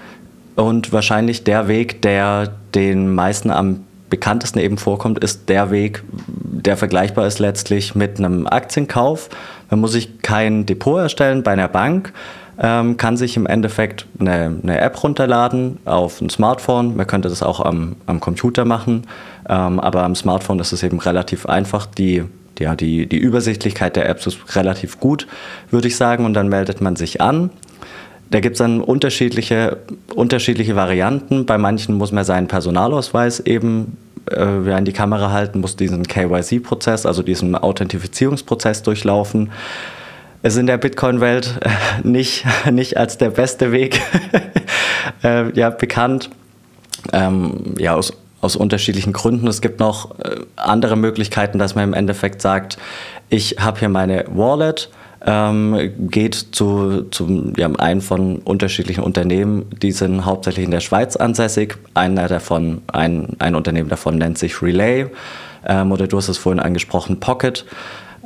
und 0.57 0.93
wahrscheinlich 0.93 1.45
der 1.45 1.69
Weg, 1.69 2.03
der 2.03 2.53
den 2.75 3.15
meisten 3.15 3.51
am 3.51 3.85
bekanntesten 4.11 4.59
eben 4.59 4.77
vorkommt, 4.77 5.23
ist 5.23 5.49
der 5.49 5.71
Weg, 5.71 6.03
der 6.09 6.77
vergleichbar 6.77 7.27
ist 7.27 7.39
letztlich 7.39 7.95
mit 7.95 8.19
einem 8.19 8.47
Aktienkauf. 8.47 9.31
Man 9.71 9.81
muss 9.81 9.93
sich 9.93 10.21
kein 10.23 10.67
Depot 10.67 11.01
erstellen 11.01 11.43
bei 11.43 11.53
einer 11.53 11.69
Bank, 11.69 12.13
ähm, 12.61 12.97
kann 12.97 13.17
sich 13.17 13.37
im 13.37 13.47
Endeffekt 13.47 14.07
eine, 14.19 14.57
eine, 14.63 14.81
App 14.81 15.03
runterladen 15.03 15.79
auf 15.85 16.21
ein 16.21 16.29
Smartphone. 16.29 16.97
Man 16.97 17.07
könnte 17.07 17.29
das 17.29 17.43
auch 17.43 17.61
am, 17.61 17.97
am 18.07 18.21
Computer 18.21 18.65
machen, 18.65 19.07
ähm, 19.49 19.81
aber 19.81 20.03
am 20.03 20.15
Smartphone 20.15 20.59
ist 20.59 20.73
es 20.73 20.83
eben 20.83 20.99
relativ 20.99 21.47
einfach. 21.47 21.87
Die, 21.87 22.25
ja, 22.59 22.77
die, 22.77 23.07
die 23.07 23.17
Übersichtlichkeit 23.17 23.97
der 23.97 24.09
Apps 24.09 24.27
ist 24.27 24.57
relativ 24.57 25.01
gut, 25.01 25.27
würde 25.71 25.89
ich 25.89 25.97
sagen, 25.97 26.27
und 26.27 26.35
dann 26.35 26.49
meldet 26.49 26.83
man 26.83 26.97
sich 26.97 27.21
an. 27.21 27.51
Da 28.31 28.41
gibt 28.41 28.55
es 28.55 28.59
dann 28.59 28.81
unterschiedliche, 28.81 29.79
unterschiedliche 30.15 30.77
Varianten. 30.77 31.47
Bei 31.47 31.59
manchen 31.59 31.97
muss 31.97 32.13
man 32.13 32.25
seinen 32.25 32.47
Personalausweis 32.47 33.41
eben 33.41 33.97
äh, 34.31 34.79
in 34.79 34.85
die 34.85 34.93
Kamera 34.93 35.31
halten, 35.31 35.61
muss 35.61 35.77
diesen 35.77 36.05
KYC-Prozess, 36.05 37.07
also 37.07 37.23
diesen 37.23 37.55
Authentifizierungsprozess 37.55 38.83
durchlaufen. 38.83 39.51
Ist 40.43 40.57
in 40.57 40.67
der 40.67 40.79
Bitcoin-Welt 40.79 41.61
äh, 41.61 42.07
nicht, 42.07 42.45
nicht 42.71 42.97
als 42.97 43.19
der 43.19 43.31
beste 43.31 43.73
Weg 43.73 44.01
äh, 45.23 45.51
ja, 45.53 45.71
bekannt. 45.71 46.31
Ähm, 47.13 47.75
ja, 47.79 47.95
aus, 47.95 48.13
aus 48.41 48.57
unterschiedlichen 48.57 49.13
Gründen. 49.13 49.47
Es 49.47 49.61
gibt 49.61 49.81
noch 49.81 50.15
andere 50.57 50.97
Möglichkeiten, 50.97 51.59
dass 51.59 51.75
man 51.75 51.85
im 51.85 51.95
Endeffekt 51.95 52.43
sagt, 52.43 52.79
ich 53.29 53.57
habe 53.59 53.79
hier 53.79 53.89
meine 53.89 54.25
Wallet, 54.29 54.91
ähm, 55.27 55.93
geht 56.11 56.35
zu, 56.35 57.03
zu 57.11 57.53
ja, 57.57 57.71
einem 57.73 58.01
von 58.01 58.39
unterschiedlichen 58.39 59.03
Unternehmen, 59.03 59.67
die 59.83 59.93
sind 59.93 60.25
hauptsächlich 60.25 60.65
in 60.65 60.71
der 60.71 60.81
Schweiz 60.81 61.17
ansässig. 61.17 61.77
Einer 61.95 62.29
davon, 62.29 62.83
ein, 62.93 63.37
ein 63.39 63.55
Unternehmen 63.55 63.89
davon 63.89 64.17
nennt 64.17 64.39
sich 64.39 64.63
Relay 64.63 65.07
ähm, 65.67 65.93
oder 65.93 66.07
du 66.07 66.17
hast 66.17 66.29
es 66.29 66.39
vorhin 66.39 66.61
angesprochen, 66.61 67.21
Pocket. 67.21 67.67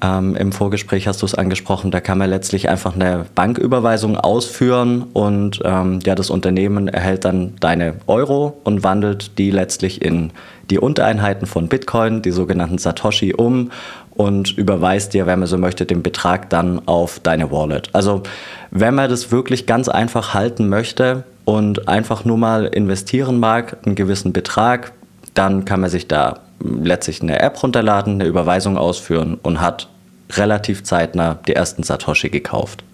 Ähm, 0.03 0.35
Im 0.35 0.53
Vorgespräch 0.53 1.07
hast 1.07 1.23
du 1.23 1.27
es 1.27 1.35
angesprochen, 1.35 1.93
da 1.93 2.01
kann 2.01 2.19
man 2.19 2.29
letztlich 2.29 2.69
einfach 2.69 2.95
eine 2.95 3.27
Banküberweisung 3.35 4.17
ausführen 4.17 5.05
und 5.13 5.61
ähm, 5.65 6.01
ja, 6.05 6.17
das 6.17 6.31
Unternehmen 6.31 6.89
erhält 6.89 7.25
dann 7.25 7.55
deine 7.61 7.95
Euro 8.09 8.59
und 8.65 8.83
wandelt 8.83 9.39
die 9.39 9.53
letztlich 9.53 10.03
in 10.03 10.33
die 10.71 10.79
Untereinheiten 10.79 11.47
von 11.47 11.69
Bitcoin, 11.69 12.23
die 12.23 12.33
sogenannten 12.33 12.79
Satoshi, 12.79 13.35
um 13.35 13.71
und 14.15 14.57
überweist 14.57 15.15
dir, 15.15 15.27
wenn 15.27 15.41
man 15.41 15.49
so 15.49 15.59
möchte, 15.59 15.87
den 15.87 16.03
Betrag 16.03 16.51
dann 16.51 16.87
auf 16.87 17.21
deine 17.21 17.51
Wallet. 17.51 17.91
Also 17.93 18.23
wenn 18.71 18.95
man 18.95 19.11
das 19.11 19.33
wirklich 19.33 19.67
ganz 19.67 19.89
einfach 19.89 20.35
halten 20.35 20.69
möchte 20.69 21.25
und 21.45 21.89
einfach 21.89 22.25
nur 22.25 22.39
mal 22.39 22.67
investieren 22.67 23.39
mag, 23.39 23.79
einen 23.85 23.95
gewissen 23.95 24.33
Betrag, 24.33 24.93
dann 25.35 25.65
kann 25.65 25.81
man 25.81 25.91
sich 25.91 26.07
da 26.09 26.41
letztlich 26.61 27.23
eine 27.23 27.41
App 27.41 27.63
runterladen, 27.63 28.15
eine 28.15 28.27
Überweisung 28.27 28.79
ausführen 28.79 29.39
und 29.43 29.61
hat 29.61 29.89
relativ 30.33 30.85
zeitnah 30.85 31.39
die 31.47 31.55
ersten 31.55 31.83
Satoshi 31.83 32.31
gekauft. 32.31 32.85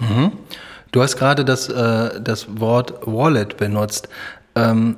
Mhm. 0.00 0.32
Du 0.92 1.02
hast 1.02 1.16
gerade 1.16 1.44
das, 1.44 1.68
äh, 1.68 2.20
das 2.20 2.46
Wort 2.60 2.94
Wallet 3.04 3.56
benutzt. 3.56 4.08
Ähm, 4.54 4.96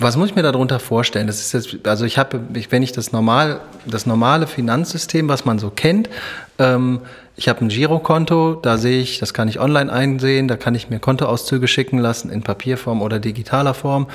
was 0.00 0.16
muss 0.16 0.30
ich 0.30 0.36
mir 0.36 0.44
darunter 0.44 0.78
vorstellen? 0.78 1.26
Das 1.26 1.40
ist 1.40 1.52
jetzt, 1.52 1.88
also 1.88 2.04
ich 2.04 2.18
habe, 2.18 2.40
wenn 2.70 2.82
ich 2.84 2.92
das 2.92 3.10
normal, 3.10 3.60
das 3.84 4.06
normale 4.06 4.46
Finanzsystem, 4.46 5.28
was 5.28 5.44
man 5.44 5.58
so 5.58 5.70
kennt, 5.70 6.08
ähm, 6.58 7.00
ich 7.34 7.48
habe 7.48 7.64
ein 7.64 7.68
Girokonto, 7.68 8.54
da 8.54 8.78
sehe 8.78 9.00
ich, 9.00 9.18
das 9.18 9.34
kann 9.34 9.48
ich 9.48 9.58
online 9.58 9.92
einsehen, 9.92 10.46
da 10.46 10.56
kann 10.56 10.76
ich 10.76 10.88
mir 10.88 11.00
Kontoauszüge 11.00 11.66
schicken 11.66 11.98
lassen 11.98 12.30
in 12.30 12.42
Papierform 12.42 13.02
oder 13.02 13.18
digitaler 13.18 13.74
Form 13.74 14.06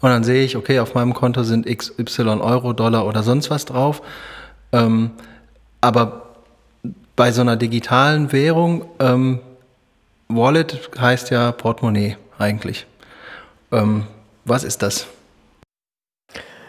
und 0.00 0.10
dann 0.10 0.24
sehe 0.24 0.44
ich, 0.44 0.56
okay, 0.56 0.78
auf 0.78 0.94
meinem 0.94 1.14
Konto 1.14 1.42
sind 1.42 1.66
x, 1.66 1.92
y 1.98 2.40
Euro, 2.40 2.74
Dollar 2.74 3.06
oder 3.06 3.22
sonst 3.22 3.50
was 3.50 3.64
drauf. 3.64 4.02
Ähm, 4.72 5.10
aber 5.80 6.22
bei 7.16 7.32
so 7.32 7.40
einer 7.40 7.56
digitalen 7.56 8.32
Währung, 8.32 8.84
ähm, 8.98 9.40
Wallet 10.28 10.90
heißt 10.98 11.30
ja 11.30 11.52
Portemonnaie 11.52 12.16
eigentlich. 12.38 12.86
Ähm, 13.72 14.04
was 14.44 14.64
ist 14.64 14.82
das? 14.82 15.06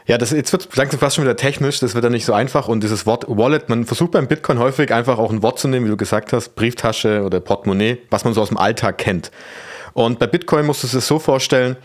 Ja, 0.07 0.17
das, 0.17 0.31
jetzt 0.31 0.51
wird 0.51 0.75
langsam 0.75 0.99
fast 0.99 1.15
schon 1.15 1.25
wieder 1.25 1.35
technisch, 1.35 1.79
das 1.79 1.93
wird 1.93 2.03
dann 2.03 2.11
nicht 2.11 2.25
so 2.25 2.33
einfach. 2.33 2.67
Und 2.67 2.81
dieses 2.81 3.05
Wort 3.05 3.25
Wallet, 3.27 3.69
man 3.69 3.85
versucht 3.85 4.11
beim 4.11 4.27
Bitcoin 4.27 4.59
häufig 4.59 4.93
einfach 4.93 5.17
auch 5.19 5.31
ein 5.31 5.43
Wort 5.43 5.59
zu 5.59 5.67
nehmen, 5.67 5.85
wie 5.85 5.89
du 5.89 5.97
gesagt 5.97 6.33
hast, 6.33 6.55
Brieftasche 6.55 7.23
oder 7.23 7.39
Portemonnaie, 7.39 7.99
was 8.09 8.23
man 8.23 8.33
so 8.33 8.41
aus 8.41 8.49
dem 8.49 8.57
Alltag 8.57 8.97
kennt. 8.97 9.31
Und 9.93 10.19
bei 10.19 10.27
Bitcoin 10.27 10.65
musst 10.65 10.83
du 10.83 10.97
es 10.97 11.07
so 11.07 11.19
vorstellen, 11.19 11.75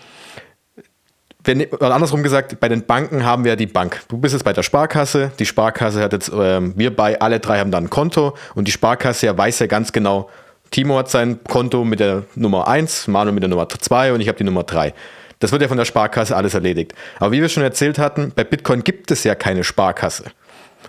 wenn, 1.45 1.65
oder 1.67 1.95
andersrum 1.95 2.23
gesagt, 2.23 2.59
bei 2.59 2.69
den 2.69 2.87
Banken 2.87 3.25
haben 3.25 3.45
wir 3.45 3.57
die 3.57 3.67
Bank. 3.67 4.03
Du 4.09 4.19
bist 4.19 4.35
jetzt 4.35 4.43
bei 4.43 4.53
der 4.53 4.65
Sparkasse, 4.65 5.31
die 5.39 5.47
Sparkasse 5.47 6.03
hat 6.03 6.13
jetzt, 6.13 6.29
äh, 6.29 6.61
wir 6.77 6.95
bei 6.95 7.21
alle 7.21 7.39
drei 7.39 7.61
haben 7.61 7.71
dann 7.71 7.85
ein 7.85 7.91
Konto 7.91 8.37
und 8.55 8.67
die 8.67 8.73
Sparkasse 8.73 9.27
ja 9.27 9.39
weiß 9.39 9.61
ja 9.61 9.67
ganz 9.67 9.93
genau, 9.93 10.29
Timo 10.71 10.99
hat 10.99 11.09
sein 11.09 11.39
Konto 11.45 11.85
mit 11.85 12.01
der 12.01 12.25
Nummer 12.35 12.67
1, 12.67 13.07
Manu 13.07 13.31
mit 13.31 13.43
der 13.43 13.49
Nummer 13.49 13.69
2 13.69 14.13
und 14.13 14.21
ich 14.21 14.29
habe 14.29 14.39
die 14.39 14.45
Nummer 14.45 14.65
3. 14.65 14.93
Das 15.39 15.53
wird 15.53 15.63
ja 15.63 15.69
von 15.69 15.77
der 15.77 15.85
Sparkasse 15.85 16.35
alles 16.37 16.55
erledigt. 16.55 16.95
Aber 17.19 17.33
wie 17.33 17.41
wir 17.41 17.49
schon 17.49 17.63
erzählt 17.63 17.99
hatten, 17.99 18.33
bei 18.35 18.45
Bitcoin 18.45 18.85
gibt 18.85 19.11
es 19.11 19.25
ja 19.25 19.35
keine 19.35 19.65
Sparkasse. 19.65 20.25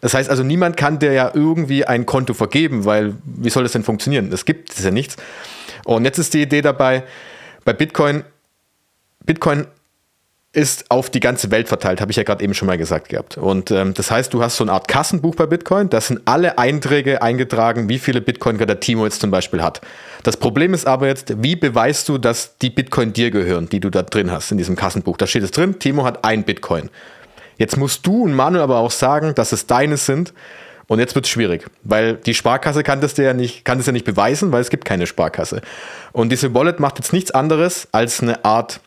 Das 0.01 0.13
heißt 0.13 0.29
also, 0.29 0.43
niemand 0.43 0.77
kann 0.77 0.99
dir 0.99 1.11
ja 1.11 1.31
irgendwie 1.33 1.85
ein 1.85 2.05
Konto 2.05 2.33
vergeben, 2.33 2.85
weil 2.85 3.15
wie 3.23 3.49
soll 3.49 3.63
das 3.63 3.71
denn 3.71 3.83
funktionieren? 3.83 4.29
Das 4.29 4.45
gibt 4.45 4.73
es 4.73 4.83
ja 4.83 4.91
nichts. 4.91 5.17
Und 5.85 6.05
jetzt 6.05 6.17
ist 6.17 6.33
die 6.33 6.41
Idee 6.41 6.61
dabei, 6.61 7.03
bei 7.65 7.73
Bitcoin, 7.73 8.23
Bitcoin 9.25 9.67
ist 10.53 10.89
auf 10.89 11.09
die 11.09 11.19
ganze 11.19 11.51
Welt 11.51 11.67
verteilt, 11.67 12.01
habe 12.01 12.11
ich 12.11 12.17
ja 12.17 12.23
gerade 12.23 12.43
eben 12.43 12.53
schon 12.53 12.67
mal 12.67 12.77
gesagt 12.77 13.09
gehabt. 13.09 13.37
Und 13.37 13.69
ähm, 13.69 13.93
das 13.93 14.09
heißt, 14.09 14.33
du 14.33 14.41
hast 14.41 14.57
so 14.57 14.63
eine 14.63 14.71
Art 14.71 14.87
Kassenbuch 14.87 15.35
bei 15.35 15.45
Bitcoin, 15.45 15.89
da 15.89 16.01
sind 16.01 16.21
alle 16.25 16.57
Einträge 16.57 17.21
eingetragen, 17.21 17.89
wie 17.89 17.99
viele 17.99 18.21
Bitcoin 18.21 18.57
der 18.57 18.79
Timo 18.79 19.05
jetzt 19.05 19.21
zum 19.21 19.29
Beispiel 19.29 19.61
hat. 19.61 19.81
Das 20.23 20.37
Problem 20.37 20.73
ist 20.73 20.87
aber 20.87 21.07
jetzt, 21.07 21.43
wie 21.43 21.55
beweist 21.55 22.09
du, 22.09 22.17
dass 22.17 22.57
die 22.57 22.69
Bitcoin 22.69 23.13
dir 23.13 23.29
gehören, 23.29 23.69
die 23.69 23.79
du 23.79 23.89
da 23.89 24.03
drin 24.03 24.31
hast 24.31 24.51
in 24.51 24.57
diesem 24.57 24.75
Kassenbuch? 24.75 25.17
Da 25.17 25.27
steht 25.27 25.43
es 25.43 25.51
drin, 25.51 25.79
Timo 25.79 26.05
hat 26.05 26.23
ein 26.23 26.43
Bitcoin. 26.43 26.89
Jetzt 27.57 27.77
musst 27.77 28.05
du 28.07 28.23
und 28.23 28.33
Manuel 28.33 28.63
aber 28.63 28.77
auch 28.77 28.91
sagen, 28.91 29.35
dass 29.35 29.51
es 29.51 29.67
deine 29.67 29.97
sind. 29.97 30.33
Und 30.87 30.99
jetzt 30.99 31.15
wird 31.15 31.25
es 31.25 31.31
schwierig, 31.31 31.65
weil 31.83 32.15
die 32.15 32.33
Sparkasse 32.33 32.81
kann 32.81 33.01
das, 33.01 33.17
ja 33.17 33.33
nicht, 33.33 33.65
kann 33.65 33.77
das 33.77 33.87
ja 33.87 33.91
nicht 33.91 34.05
beweisen, 34.05 34.53
weil 34.53 34.61
es 34.61 34.69
gibt 34.69 34.85
keine 34.85 35.05
Sparkasse. 35.05 35.61
Und 36.13 36.29
diese 36.29 36.53
Wallet 36.53 36.79
macht 36.79 36.97
jetzt 36.97 37.11
nichts 37.11 37.31
anderes 37.31 37.89
als 37.91 38.21
eine 38.21 38.45
Art 38.45 38.79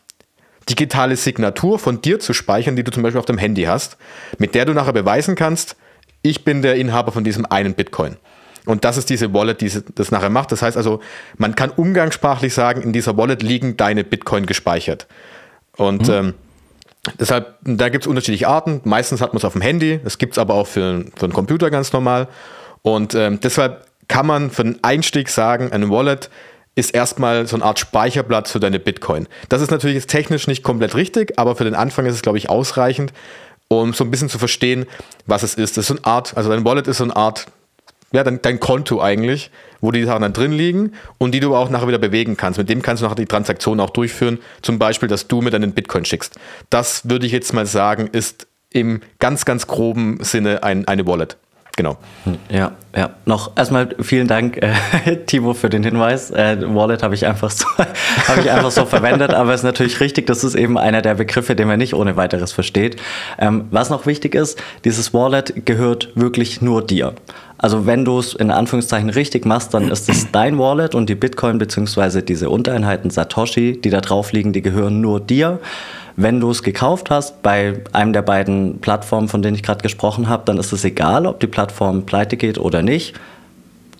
digitale 0.69 1.15
Signatur 1.15 1.79
von 1.79 2.01
dir 2.01 2.19
zu 2.19 2.33
speichern, 2.33 2.75
die 2.75 2.83
du 2.83 2.91
zum 2.91 3.03
Beispiel 3.03 3.19
auf 3.19 3.25
dem 3.25 3.37
Handy 3.37 3.63
hast, 3.63 3.97
mit 4.37 4.55
der 4.55 4.65
du 4.65 4.73
nachher 4.73 4.93
beweisen 4.93 5.35
kannst, 5.35 5.75
ich 6.21 6.43
bin 6.43 6.61
der 6.61 6.75
Inhaber 6.75 7.11
von 7.11 7.23
diesem 7.23 7.45
einen 7.45 7.73
Bitcoin. 7.73 8.17
Und 8.65 8.85
das 8.85 8.97
ist 8.97 9.09
diese 9.09 9.33
Wallet, 9.33 9.61
die 9.61 9.71
das 9.95 10.11
nachher 10.11 10.29
macht. 10.29 10.51
Das 10.51 10.61
heißt 10.61 10.77
also, 10.77 10.99
man 11.37 11.55
kann 11.55 11.71
umgangssprachlich 11.71 12.53
sagen, 12.53 12.81
in 12.83 12.93
dieser 12.93 13.17
Wallet 13.17 13.41
liegen 13.41 13.75
deine 13.75 14.03
Bitcoin 14.03 14.45
gespeichert. 14.45 15.07
Und 15.77 16.07
mhm. 16.07 16.13
ähm, 16.13 16.33
deshalb, 17.19 17.55
da 17.63 17.89
gibt 17.89 18.03
es 18.03 18.07
unterschiedliche 18.07 18.47
Arten. 18.47 18.81
Meistens 18.83 19.19
hat 19.19 19.33
man 19.33 19.37
es 19.37 19.45
auf 19.45 19.53
dem 19.53 19.61
Handy, 19.61 19.99
es 20.05 20.19
gibt 20.19 20.33
es 20.33 20.37
aber 20.37 20.53
auch 20.53 20.67
für, 20.67 21.05
für 21.15 21.25
einen 21.25 21.33
Computer 21.33 21.71
ganz 21.71 21.91
normal. 21.91 22.27
Und 22.83 23.15
ähm, 23.15 23.39
deshalb 23.41 23.85
kann 24.07 24.27
man 24.27 24.51
für 24.51 24.63
den 24.63 24.83
Einstieg 24.83 25.29
sagen, 25.29 25.71
eine 25.71 25.89
Wallet 25.89 26.29
ist 26.75 26.93
erstmal 26.93 27.47
so 27.47 27.55
eine 27.55 27.65
Art 27.65 27.79
Speicherplatz 27.79 28.51
für 28.51 28.59
deine 28.59 28.79
Bitcoin. 28.79 29.27
Das 29.49 29.61
ist 29.61 29.71
natürlich 29.71 29.95
jetzt 29.95 30.09
technisch 30.09 30.47
nicht 30.47 30.63
komplett 30.63 30.95
richtig, 30.95 31.37
aber 31.37 31.55
für 31.55 31.65
den 31.65 31.75
Anfang 31.75 32.05
ist 32.05 32.15
es, 32.15 32.21
glaube 32.21 32.37
ich, 32.37 32.49
ausreichend, 32.49 33.11
um 33.67 33.93
so 33.93 34.03
ein 34.03 34.11
bisschen 34.11 34.29
zu 34.29 34.39
verstehen, 34.39 34.85
was 35.25 35.43
es 35.43 35.55
ist. 35.55 35.77
Das 35.77 35.83
ist 35.83 35.87
so 35.87 35.95
eine 35.95 36.05
Art, 36.05 36.35
also 36.37 36.49
dein 36.49 36.65
Wallet 36.65 36.87
ist 36.87 36.97
so 36.97 37.03
eine 37.03 37.15
Art 37.15 37.47
ja, 38.13 38.23
dein, 38.23 38.41
dein 38.41 38.59
Konto 38.59 39.01
eigentlich, 39.01 39.51
wo 39.79 39.91
die 39.91 40.03
Sachen 40.03 40.21
dann 40.21 40.33
drin 40.33 40.51
liegen 40.51 40.93
und 41.17 41.33
die 41.33 41.39
du 41.39 41.55
auch 41.55 41.69
nachher 41.69 41.87
wieder 41.87 41.97
bewegen 41.97 42.37
kannst. 42.37 42.57
Mit 42.57 42.69
dem 42.69 42.81
kannst 42.81 43.01
du 43.01 43.05
nachher 43.05 43.15
die 43.15 43.25
Transaktion 43.25 43.79
auch 43.79 43.89
durchführen. 43.89 44.39
Zum 44.61 44.79
Beispiel, 44.79 45.07
dass 45.07 45.27
du 45.27 45.41
mir 45.41 45.49
deinen 45.49 45.71
Bitcoin 45.71 46.05
schickst. 46.05 46.37
Das 46.69 47.09
würde 47.09 47.25
ich 47.25 47.31
jetzt 47.31 47.53
mal 47.53 47.65
sagen, 47.65 48.09
ist 48.11 48.47
im 48.69 49.01
ganz, 49.19 49.45
ganz 49.45 49.67
groben 49.67 50.21
Sinne 50.23 50.63
ein, 50.63 50.87
eine 50.87 51.07
Wallet. 51.07 51.37
Genau. 51.77 51.97
Ja, 52.49 52.73
ja. 52.95 53.11
Noch 53.25 53.55
erstmal 53.55 53.95
vielen 54.01 54.27
Dank, 54.27 54.57
äh, 54.57 55.15
Timo, 55.25 55.53
für 55.53 55.69
den 55.69 55.83
Hinweis. 55.83 56.29
Äh, 56.31 56.57
Wallet 56.75 57.01
habe 57.01 57.15
ich 57.15 57.25
einfach 57.25 57.49
so, 57.49 57.65
habe 58.27 58.41
ich 58.41 58.51
einfach 58.51 58.71
so 58.71 58.85
verwendet, 58.85 59.33
aber 59.33 59.53
es 59.53 59.61
ist 59.61 59.65
natürlich 59.65 59.99
richtig, 60.01 60.27
das 60.27 60.43
ist 60.43 60.55
eben 60.55 60.77
einer 60.77 61.01
der 61.01 61.15
Begriffe, 61.15 61.55
den 61.55 61.67
man 61.67 61.79
nicht 61.79 61.93
ohne 61.93 62.17
weiteres 62.17 62.51
versteht. 62.51 62.97
Ähm, 63.39 63.65
was 63.71 63.89
noch 63.89 64.05
wichtig 64.05 64.35
ist, 64.35 64.61
dieses 64.83 65.13
Wallet 65.13 65.65
gehört 65.65 66.09
wirklich 66.15 66.61
nur 66.61 66.85
dir. 66.85 67.13
Also 67.57 67.85
wenn 67.85 68.03
du 68.05 68.19
es 68.19 68.33
in 68.33 68.51
Anführungszeichen 68.51 69.09
richtig 69.09 69.45
machst, 69.45 69.73
dann 69.73 69.89
ist 69.89 70.09
es 70.09 70.29
dein 70.31 70.59
Wallet 70.59 70.93
und 70.93 71.09
die 71.09 71.15
Bitcoin 71.15 71.57
bzw. 71.57 72.21
diese 72.21 72.49
Untereinheiten 72.49 73.11
Satoshi, 73.11 73.79
die 73.79 73.89
da 73.89 74.01
drauf 74.01 74.33
liegen, 74.33 74.51
die 74.51 74.61
gehören 74.61 74.99
nur 74.99 75.19
dir. 75.21 75.59
Wenn 76.21 76.39
du 76.39 76.51
es 76.51 76.61
gekauft 76.61 77.09
hast 77.09 77.41
bei 77.41 77.81
einem 77.93 78.13
der 78.13 78.21
beiden 78.21 78.79
Plattformen, 78.79 79.27
von 79.27 79.41
denen 79.41 79.55
ich 79.55 79.63
gerade 79.63 79.81
gesprochen 79.81 80.29
habe, 80.29 80.43
dann 80.45 80.59
ist 80.59 80.71
es 80.71 80.83
egal, 80.83 81.25
ob 81.25 81.39
die 81.39 81.47
Plattform 81.47 82.05
pleite 82.05 82.37
geht 82.37 82.59
oder 82.59 82.83
nicht. 82.83 83.15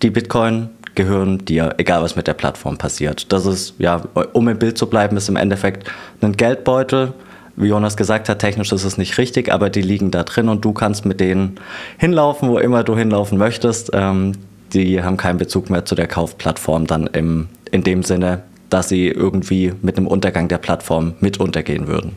Die 0.03 0.11
Bitcoin 0.11 0.69
gehören 0.93 1.43
dir, 1.45 1.73
egal 1.79 2.03
was 2.03 2.15
mit 2.15 2.27
der 2.27 2.35
Plattform 2.35 2.77
passiert. 2.77 3.33
Das 3.33 3.47
ist, 3.47 3.73
ja, 3.79 4.03
um 4.33 4.47
im 4.47 4.59
Bild 4.59 4.77
zu 4.77 4.85
bleiben, 4.85 5.17
ist 5.17 5.29
im 5.29 5.35
Endeffekt 5.35 5.89
ein 6.21 6.33
Geldbeutel. 6.33 7.13
Wie 7.55 7.69
Jonas 7.69 7.97
gesagt 7.97 8.29
hat, 8.29 8.37
technisch 8.37 8.71
ist 8.71 8.83
es 8.83 8.99
nicht 8.99 9.17
richtig, 9.17 9.51
aber 9.51 9.71
die 9.71 9.81
liegen 9.81 10.11
da 10.11 10.21
drin 10.21 10.47
und 10.47 10.63
du 10.63 10.73
kannst 10.73 11.07
mit 11.07 11.19
denen 11.19 11.59
hinlaufen, 11.97 12.49
wo 12.49 12.59
immer 12.59 12.83
du 12.83 12.95
hinlaufen 12.95 13.39
möchtest. 13.39 13.89
Ähm, 13.95 14.33
die 14.73 15.01
haben 15.01 15.17
keinen 15.17 15.39
Bezug 15.39 15.71
mehr 15.71 15.85
zu 15.85 15.95
der 15.95 16.07
Kaufplattform 16.07 16.85
dann 16.85 17.07
im, 17.07 17.47
in 17.71 17.83
dem 17.83 18.03
Sinne, 18.03 18.43
dass 18.71 18.89
sie 18.89 19.07
irgendwie 19.07 19.73
mit 19.81 19.97
einem 19.97 20.07
Untergang 20.07 20.47
der 20.47 20.57
Plattform 20.57 21.13
mit 21.19 21.39
untergehen 21.39 21.87
würden. 21.87 22.15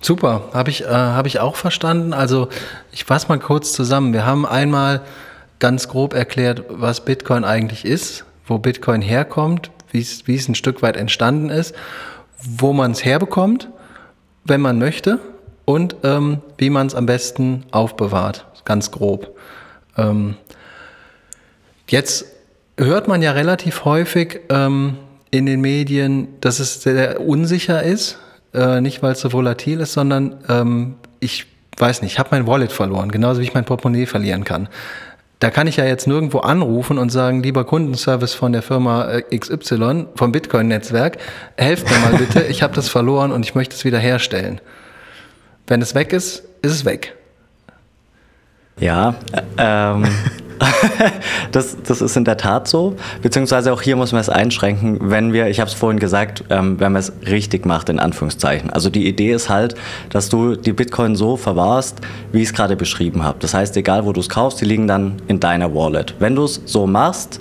Super, 0.00 0.42
habe 0.52 0.70
ich, 0.70 0.84
äh, 0.84 0.88
hab 0.88 1.26
ich 1.26 1.40
auch 1.40 1.56
verstanden. 1.56 2.12
Also 2.12 2.48
ich 2.92 3.04
fasse 3.04 3.28
mal 3.28 3.40
kurz 3.40 3.72
zusammen. 3.72 4.12
Wir 4.12 4.24
haben 4.24 4.46
einmal 4.46 5.00
ganz 5.58 5.88
grob 5.88 6.14
erklärt, 6.14 6.64
was 6.68 7.04
Bitcoin 7.04 7.44
eigentlich 7.44 7.84
ist, 7.84 8.24
wo 8.46 8.58
Bitcoin 8.58 9.02
herkommt, 9.02 9.70
wie 9.90 10.00
es 10.00 10.48
ein 10.48 10.54
Stück 10.54 10.82
weit 10.82 10.96
entstanden 10.96 11.48
ist, 11.48 11.74
wo 12.42 12.72
man 12.72 12.92
es 12.92 13.04
herbekommt, 13.04 13.68
wenn 14.44 14.60
man 14.60 14.78
möchte 14.78 15.18
und 15.64 15.96
ähm, 16.04 16.42
wie 16.58 16.70
man 16.70 16.86
es 16.86 16.94
am 16.94 17.06
besten 17.06 17.64
aufbewahrt, 17.70 18.46
ganz 18.64 18.90
grob. 18.90 19.36
Ähm, 19.96 20.36
jetzt 21.88 22.26
hört 22.76 23.08
man 23.08 23.22
ja 23.22 23.32
relativ 23.32 23.84
häufig, 23.84 24.40
ähm, 24.50 24.98
in 25.30 25.46
den 25.46 25.60
Medien, 25.60 26.28
dass 26.40 26.58
es 26.58 26.82
sehr 26.82 27.20
unsicher 27.20 27.82
ist. 27.82 28.18
Äh, 28.54 28.80
nicht, 28.80 29.02
weil 29.02 29.12
es 29.12 29.20
so 29.20 29.32
volatil 29.32 29.80
ist, 29.80 29.92
sondern 29.92 30.36
ähm, 30.48 30.94
ich 31.20 31.46
weiß 31.76 32.02
nicht, 32.02 32.12
ich 32.12 32.18
habe 32.18 32.30
mein 32.32 32.46
Wallet 32.46 32.72
verloren, 32.72 33.10
genauso 33.10 33.40
wie 33.40 33.44
ich 33.44 33.54
mein 33.54 33.64
Portemonnaie 33.64 34.06
verlieren 34.06 34.44
kann. 34.44 34.68
Da 35.38 35.50
kann 35.50 35.68
ich 35.68 35.76
ja 35.76 35.84
jetzt 35.84 36.08
nirgendwo 36.08 36.40
anrufen 36.40 36.98
und 36.98 37.10
sagen, 37.10 37.42
lieber 37.42 37.64
Kundenservice 37.64 38.34
von 38.34 38.52
der 38.52 38.62
Firma 38.62 39.08
äh, 39.08 39.38
XY, 39.38 40.06
vom 40.16 40.32
Bitcoin-Netzwerk, 40.32 41.18
helft 41.56 41.88
mir 41.88 41.98
mal 41.98 42.18
bitte, 42.18 42.42
ich 42.44 42.62
habe 42.62 42.74
das 42.74 42.88
verloren 42.88 43.30
und 43.30 43.44
ich 43.44 43.54
möchte 43.54 43.76
es 43.76 43.84
wieder 43.84 43.98
herstellen. 43.98 44.60
Wenn 45.68 45.80
es 45.80 45.94
weg 45.94 46.12
ist, 46.12 46.42
ist 46.62 46.72
es 46.72 46.84
weg. 46.84 47.14
Ja, 48.80 49.14
äh, 49.32 49.42
ähm, 49.58 50.04
das, 51.52 51.76
das 51.86 52.00
ist 52.00 52.16
in 52.16 52.24
der 52.24 52.36
Tat 52.36 52.68
so. 52.68 52.96
Beziehungsweise 53.22 53.72
auch 53.72 53.82
hier 53.82 53.96
muss 53.96 54.12
man 54.12 54.20
es 54.20 54.28
einschränken, 54.28 54.98
wenn 55.00 55.32
wir, 55.32 55.48
ich 55.48 55.60
habe 55.60 55.68
es 55.68 55.74
vorhin 55.74 55.98
gesagt, 55.98 56.44
ähm, 56.50 56.80
wenn 56.80 56.92
man 56.92 57.00
es 57.00 57.12
richtig 57.26 57.66
macht, 57.66 57.88
in 57.88 57.98
Anführungszeichen. 57.98 58.70
Also 58.70 58.90
die 58.90 59.06
Idee 59.06 59.32
ist 59.32 59.48
halt, 59.48 59.74
dass 60.10 60.28
du 60.28 60.56
die 60.56 60.72
Bitcoin 60.72 61.16
so 61.16 61.36
verwahrst, 61.36 62.00
wie 62.32 62.42
ich 62.42 62.48
es 62.48 62.54
gerade 62.54 62.76
beschrieben 62.76 63.22
habe. 63.22 63.38
Das 63.40 63.54
heißt, 63.54 63.76
egal 63.76 64.04
wo 64.04 64.12
du 64.12 64.20
es 64.20 64.28
kaufst, 64.28 64.60
die 64.60 64.64
liegen 64.64 64.88
dann 64.88 65.22
in 65.28 65.40
deiner 65.40 65.74
Wallet. 65.74 66.14
Wenn 66.18 66.34
du 66.34 66.44
es 66.44 66.60
so 66.64 66.86
machst, 66.86 67.40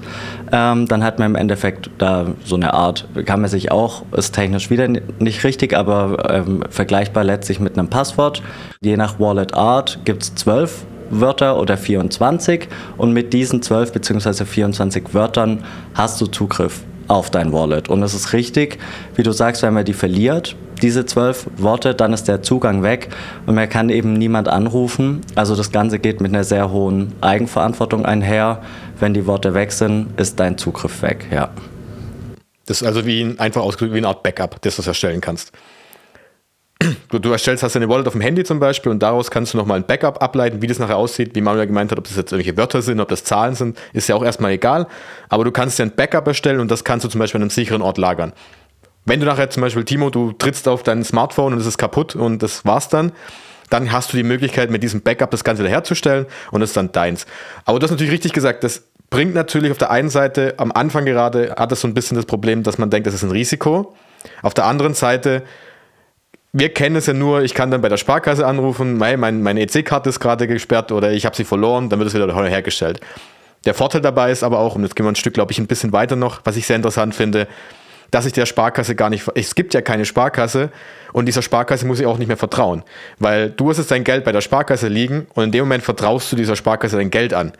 ähm, 0.51 0.87
dann 0.87 1.03
hat 1.03 1.19
man 1.19 1.31
im 1.31 1.35
Endeffekt 1.35 1.89
da 1.97 2.27
so 2.45 2.55
eine 2.55 2.73
Art, 2.73 3.07
kann 3.25 3.41
man 3.41 3.49
sich 3.49 3.71
auch, 3.71 4.03
ist 4.11 4.33
technisch 4.33 4.69
wieder 4.69 4.87
nicht 4.87 5.43
richtig, 5.43 5.75
aber 5.75 6.29
ähm, 6.29 6.63
vergleichbar 6.69 7.23
letztlich 7.23 7.59
mit 7.59 7.77
einem 7.77 7.89
Passwort. 7.89 8.41
Je 8.81 8.97
nach 8.97 9.19
Wallet 9.19 9.53
Art 9.53 9.99
gibt 10.05 10.23
es 10.23 10.35
zwölf 10.35 10.85
Wörter 11.09 11.59
oder 11.59 11.77
24 11.77 12.67
und 12.97 13.13
mit 13.13 13.33
diesen 13.33 13.61
12 13.61 13.91
bzw. 13.91 14.45
24 14.45 15.13
Wörtern 15.13 15.63
hast 15.93 16.19
du 16.21 16.27
Zugriff 16.27 16.83
auf 17.07 17.29
dein 17.29 17.53
Wallet. 17.53 17.89
Und 17.89 18.03
es 18.03 18.13
ist 18.13 18.33
richtig, 18.33 18.79
wie 19.15 19.23
du 19.23 19.31
sagst, 19.31 19.63
wenn 19.63 19.73
man 19.73 19.85
die 19.85 19.93
verliert, 19.93 20.55
diese 20.81 21.05
zwölf 21.05 21.47
Worte, 21.57 21.95
dann 21.95 22.13
ist 22.13 22.27
der 22.27 22.43
Zugang 22.43 22.83
weg 22.83 23.09
und 23.45 23.55
man 23.55 23.67
kann 23.67 23.89
eben 23.89 24.13
niemand 24.13 24.47
anrufen. 24.47 25.21
Also 25.35 25.55
das 25.55 25.71
Ganze 25.71 25.99
geht 25.99 26.21
mit 26.21 26.33
einer 26.33 26.43
sehr 26.43 26.71
hohen 26.71 27.13
Eigenverantwortung 27.21 28.05
einher. 28.05 28.61
Wenn 28.99 29.13
die 29.13 29.25
Worte 29.25 29.53
weg 29.53 29.71
sind, 29.71 30.19
ist 30.19 30.39
dein 30.39 30.57
Zugriff 30.57 31.01
weg, 31.01 31.25
ja. 31.31 31.49
Das 32.65 32.81
ist 32.81 32.87
also 32.87 33.05
wie 33.05 33.21
ein, 33.21 33.39
einfach 33.39 33.61
ausgedrückt 33.61 33.93
wie 33.93 33.99
eine 33.99 34.09
Art 34.09 34.23
Backup, 34.23 34.61
das 34.61 34.75
du 34.75 34.81
erstellen 34.83 35.21
kannst. 35.21 35.51
Du, 37.09 37.19
du, 37.19 37.31
erstellst, 37.31 37.63
hast 37.63 37.75
eine 37.75 37.87
Wallet 37.87 38.07
auf 38.07 38.13
dem 38.13 38.21
Handy 38.21 38.43
zum 38.43 38.59
Beispiel 38.59 38.91
und 38.91 38.99
daraus 38.99 39.31
kannst 39.31 39.53
du 39.53 39.57
nochmal 39.57 39.79
ein 39.79 39.85
Backup 39.85 40.21
ableiten, 40.21 40.61
wie 40.61 40.67
das 40.67 40.77
nachher 40.77 40.97
aussieht, 40.97 41.35
wie 41.35 41.41
Manuel 41.41 41.67
gemeint 41.67 41.91
hat, 41.91 41.97
ob 41.97 42.03
das 42.03 42.17
jetzt 42.17 42.31
irgendwelche 42.31 42.57
Wörter 42.57 42.81
sind, 42.81 42.99
ob 42.99 43.07
das 43.07 43.23
Zahlen 43.23 43.55
sind, 43.55 43.77
ist 43.93 44.09
ja 44.09 44.15
auch 44.15 44.23
erstmal 44.23 44.51
egal. 44.51 44.87
Aber 45.29 45.45
du 45.45 45.51
kannst 45.51 45.79
dir 45.79 45.83
ein 45.83 45.95
Backup 45.95 46.27
erstellen 46.27 46.59
und 46.59 46.69
das 46.69 46.83
kannst 46.83 47.05
du 47.05 47.09
zum 47.09 47.19
Beispiel 47.19 47.39
an 47.39 47.43
einem 47.43 47.49
sicheren 47.49 47.81
Ort 47.81 47.97
lagern. 47.97 48.33
Wenn 49.05 49.21
du 49.21 49.25
nachher 49.25 49.49
zum 49.49 49.61
Beispiel, 49.61 49.85
Timo, 49.85 50.09
du 50.09 50.33
trittst 50.33 50.67
auf 50.67 50.83
dein 50.83 51.03
Smartphone 51.05 51.53
und 51.53 51.59
es 51.59 51.65
ist 51.65 51.77
kaputt 51.77 52.15
und 52.15 52.43
das 52.43 52.65
war's 52.65 52.89
dann, 52.89 53.13
dann 53.69 53.91
hast 53.91 54.11
du 54.11 54.17
die 54.17 54.23
Möglichkeit, 54.23 54.69
mit 54.69 54.83
diesem 54.83 55.01
Backup 55.01 55.31
das 55.31 55.45
Ganze 55.45 55.63
wiederherzustellen 55.63 56.25
und 56.51 56.59
das 56.59 56.71
ist 56.71 56.77
dann 56.77 56.91
deins. 56.91 57.25
Aber 57.63 57.79
du 57.79 57.85
hast 57.85 57.91
natürlich 57.91 58.11
richtig 58.11 58.33
gesagt, 58.33 58.65
das 58.65 58.83
bringt 59.09 59.33
natürlich 59.33 59.71
auf 59.71 59.77
der 59.77 59.91
einen 59.91 60.09
Seite, 60.09 60.55
am 60.57 60.71
Anfang 60.71 61.05
gerade, 61.05 61.55
hat 61.57 61.71
es 61.71 61.81
so 61.81 61.87
ein 61.87 61.93
bisschen 61.93 62.15
das 62.15 62.25
Problem, 62.25 62.63
dass 62.63 62.77
man 62.77 62.89
denkt, 62.89 63.07
das 63.07 63.13
ist 63.13 63.23
ein 63.23 63.31
Risiko. 63.31 63.95
Auf 64.41 64.53
der 64.53 64.65
anderen 64.65 64.93
Seite 64.93 65.43
wir 66.53 66.73
kennen 66.73 66.95
es 66.95 67.05
ja 67.05 67.13
nur, 67.13 67.43
ich 67.43 67.53
kann 67.53 67.71
dann 67.71 67.81
bei 67.81 67.89
der 67.89 67.97
Sparkasse 67.97 68.45
anrufen, 68.45 68.97
mein, 68.97 69.19
mein, 69.19 69.43
meine 69.43 69.61
EC-Karte 69.61 70.09
ist 70.09 70.19
gerade 70.19 70.47
gesperrt 70.47 70.91
oder 70.91 71.11
ich 71.11 71.25
habe 71.25 71.35
sie 71.35 71.43
verloren, 71.43 71.89
dann 71.89 71.99
wird 71.99 72.09
es 72.09 72.15
wieder 72.15 72.31
hergestellt. 72.45 73.01
Der 73.65 73.73
Vorteil 73.73 74.01
dabei 74.01 74.31
ist 74.31 74.43
aber 74.43 74.59
auch, 74.59 74.75
und 74.75 74.83
jetzt 74.83 74.95
gehen 74.95 75.05
wir 75.05 75.11
ein 75.11 75.15
Stück, 75.15 75.33
glaube 75.33 75.51
ich, 75.51 75.59
ein 75.59 75.67
bisschen 75.67 75.91
weiter 75.91 76.15
noch, 76.15 76.41
was 76.45 76.55
ich 76.55 76.65
sehr 76.65 76.75
interessant 76.75 77.15
finde, 77.15 77.47
dass 78.11 78.25
ich 78.25 78.33
der 78.33 78.45
Sparkasse 78.45 78.95
gar 78.95 79.09
nicht, 79.09 79.25
es 79.35 79.55
gibt 79.55 79.73
ja 79.73 79.81
keine 79.81 80.05
Sparkasse 80.05 80.71
und 81.11 81.25
dieser 81.25 81.41
Sparkasse 81.41 81.85
muss 81.85 81.99
ich 81.99 82.05
auch 82.05 82.17
nicht 82.17 82.27
mehr 82.27 82.37
vertrauen, 82.37 82.83
weil 83.19 83.49
du 83.49 83.69
hast 83.69 83.77
jetzt 83.77 83.91
dein 83.91 84.05
Geld 84.05 84.23
bei 84.23 84.31
der 84.31 84.41
Sparkasse 84.41 84.87
liegen 84.87 85.27
und 85.33 85.43
in 85.43 85.51
dem 85.51 85.65
Moment 85.65 85.83
vertraust 85.83 86.31
du 86.31 86.37
dieser 86.37 86.55
Sparkasse 86.55 86.95
dein 86.95 87.11
Geld 87.11 87.33
an. 87.33 87.51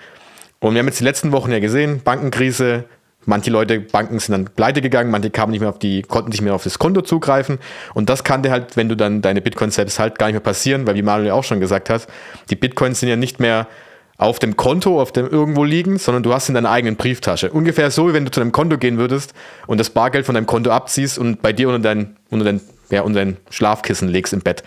Und 0.60 0.74
wir 0.74 0.80
haben 0.80 0.88
jetzt 0.88 1.00
die 1.00 1.04
letzten 1.04 1.32
Wochen 1.34 1.52
ja 1.52 1.60
gesehen, 1.60 2.02
Bankenkrise, 2.04 2.86
Manche 3.30 3.52
Leute, 3.52 3.82
Banken 3.82 4.20
sind 4.20 4.32
dann 4.32 4.46
pleite 4.46 4.80
gegangen, 4.80 5.12
manche 5.12 5.30
kamen 5.30 5.52
nicht 5.52 5.60
mehr 5.60 5.70
auf 5.70 5.80
die, 5.80 6.02
konnten 6.02 6.30
nicht 6.32 6.42
mehr 6.42 6.56
auf 6.56 6.64
das 6.64 6.80
Konto 6.80 7.02
zugreifen. 7.02 7.60
Und 7.94 8.10
das 8.10 8.24
kann 8.24 8.42
dir 8.42 8.52
halt, 8.52 8.78
wenn 8.78 8.88
du 8.88 8.96
dann 8.96 9.22
deine 9.22 9.42
Bitcoins 9.42 9.76
selbst 9.76 10.00
halt 10.00 10.18
gar 10.18 10.28
nicht 10.28 10.36
mehr 10.36 10.40
passieren, 10.40 10.88
weil 10.88 10.96
wie 10.96 11.02
Manuel 11.02 11.32
auch 11.32 11.44
schon 11.44 11.60
gesagt 11.60 11.90
hat, 11.90 12.08
die 12.50 12.56
Bitcoins 12.56 13.02
sind 13.02 13.10
ja 13.10 13.18
nicht 13.18 13.42
mehr 13.42 13.68
auf 14.18 14.40
dem 14.40 14.56
Konto, 14.56 15.02
auf 15.02 15.12
dem 15.12 15.28
irgendwo 15.28 15.66
liegen, 15.66 15.98
sondern 15.98 16.24
du 16.24 16.34
hast 16.34 16.48
in 16.48 16.56
deiner 16.56 16.72
eigenen 16.72 16.96
Brieftasche. 16.96 17.52
Ungefähr 17.52 17.92
so, 17.92 18.08
wie 18.08 18.14
wenn 18.14 18.24
du 18.24 18.32
zu 18.32 18.40
deinem 18.40 18.54
Konto 18.54 18.78
gehen 18.78 18.98
würdest 18.98 19.34
und 19.68 19.78
das 19.78 19.90
Bargeld 19.90 20.26
von 20.26 20.34
deinem 20.34 20.48
Konto 20.48 20.72
abziehst 20.72 21.20
und 21.20 21.42
bei 21.42 21.52
dir 21.52 21.68
unter 21.68 21.80
dein, 21.80 22.16
unter 22.30 22.46
dein, 22.46 22.62
ja, 22.90 23.02
unter 23.02 23.20
dein 23.20 23.36
Schlafkissen 23.50 24.08
legst 24.08 24.32
im 24.32 24.40
Bett 24.40 24.64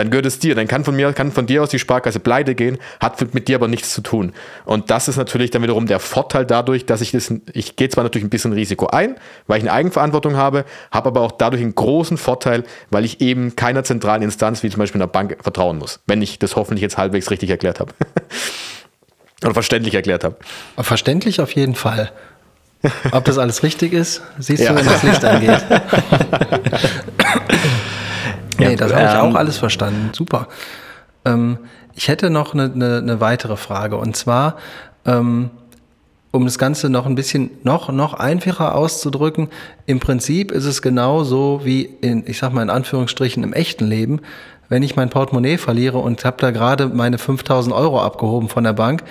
dann 0.00 0.08
gehört 0.08 0.24
es 0.24 0.38
dir. 0.38 0.54
Dann 0.54 0.66
kann 0.66 0.82
von 0.82 0.96
mir, 0.96 1.12
kann 1.12 1.30
von 1.30 1.44
dir 1.44 1.62
aus 1.62 1.68
die 1.68 1.78
Sparkasse 1.78 2.20
pleite 2.20 2.54
gehen, 2.54 2.78
hat 3.00 3.34
mit 3.34 3.48
dir 3.48 3.56
aber 3.56 3.68
nichts 3.68 3.92
zu 3.92 4.00
tun. 4.00 4.32
Und 4.64 4.90
das 4.90 5.08
ist 5.08 5.18
natürlich 5.18 5.50
dann 5.50 5.62
wiederum 5.62 5.86
der 5.86 6.00
Vorteil 6.00 6.46
dadurch, 6.46 6.86
dass 6.86 7.02
ich 7.02 7.12
das, 7.12 7.30
ich 7.52 7.76
gehe 7.76 7.90
zwar 7.90 8.02
natürlich 8.02 8.24
ein 8.24 8.30
bisschen 8.30 8.54
Risiko 8.54 8.86
ein, 8.86 9.16
weil 9.46 9.58
ich 9.58 9.64
eine 9.64 9.72
Eigenverantwortung 9.72 10.36
habe, 10.36 10.64
habe 10.90 11.10
aber 11.10 11.20
auch 11.20 11.32
dadurch 11.32 11.60
einen 11.60 11.74
großen 11.74 12.16
Vorteil, 12.16 12.64
weil 12.90 13.04
ich 13.04 13.20
eben 13.20 13.56
keiner 13.56 13.84
zentralen 13.84 14.22
Instanz 14.22 14.62
wie 14.62 14.70
zum 14.70 14.78
Beispiel 14.78 15.02
einer 15.02 15.06
Bank 15.06 15.36
vertrauen 15.42 15.76
muss. 15.76 16.00
Wenn 16.06 16.22
ich 16.22 16.38
das 16.38 16.56
hoffentlich 16.56 16.80
jetzt 16.80 16.96
halbwegs 16.96 17.30
richtig 17.30 17.50
erklärt 17.50 17.78
habe. 17.78 17.92
Oder 19.42 19.52
verständlich 19.52 19.94
erklärt 19.94 20.24
habe. 20.24 20.36
Verständlich 20.78 21.42
auf 21.42 21.52
jeden 21.52 21.74
Fall. 21.74 22.10
Ob 23.12 23.26
das 23.26 23.36
alles 23.36 23.62
richtig 23.62 23.92
ist, 23.92 24.22
siehst 24.38 24.62
ja. 24.62 24.72
du, 24.72 24.78
wenn 24.78 24.86
das 24.86 25.02
Licht 25.02 25.24
angeht. 25.26 25.60
Nee, 28.68 28.76
das 28.76 28.92
habe 28.92 29.04
ich 29.04 29.16
auch 29.16 29.28
ähm, 29.28 29.36
alles 29.36 29.58
verstanden. 29.58 30.10
Super. 30.12 30.48
Ähm, 31.24 31.58
ich 31.94 32.08
hätte 32.08 32.30
noch 32.30 32.54
eine, 32.54 32.70
eine, 32.72 32.98
eine, 32.98 33.20
weitere 33.20 33.56
Frage 33.56 33.96
und 33.96 34.16
zwar, 34.16 34.56
ähm, 35.04 35.50
um 36.30 36.44
das 36.44 36.58
Ganze 36.58 36.88
noch 36.88 37.06
ein 37.06 37.16
bisschen 37.16 37.50
noch, 37.64 37.90
noch 37.90 38.14
einfacher 38.14 38.74
auszudrücken, 38.74 39.48
im 39.86 39.98
Prinzip 39.98 40.52
ist 40.52 40.64
es 40.64 40.80
genauso 40.80 41.62
wie 41.64 41.82
in, 41.82 42.24
ich 42.26 42.38
sag 42.38 42.52
mal 42.52 42.62
in 42.62 42.70
Anführungsstrichen, 42.70 43.42
im 43.42 43.52
echten 43.52 43.86
Leben. 43.86 44.20
Wenn 44.68 44.84
ich 44.84 44.94
mein 44.94 45.10
Portemonnaie 45.10 45.58
verliere 45.58 45.98
und 45.98 46.24
habe 46.24 46.36
da 46.38 46.52
gerade 46.52 46.86
meine 46.86 47.18
5000 47.18 47.74
Euro 47.74 48.00
abgehoben 48.00 48.48
von 48.48 48.62
der 48.62 48.72
Bank 48.72 49.02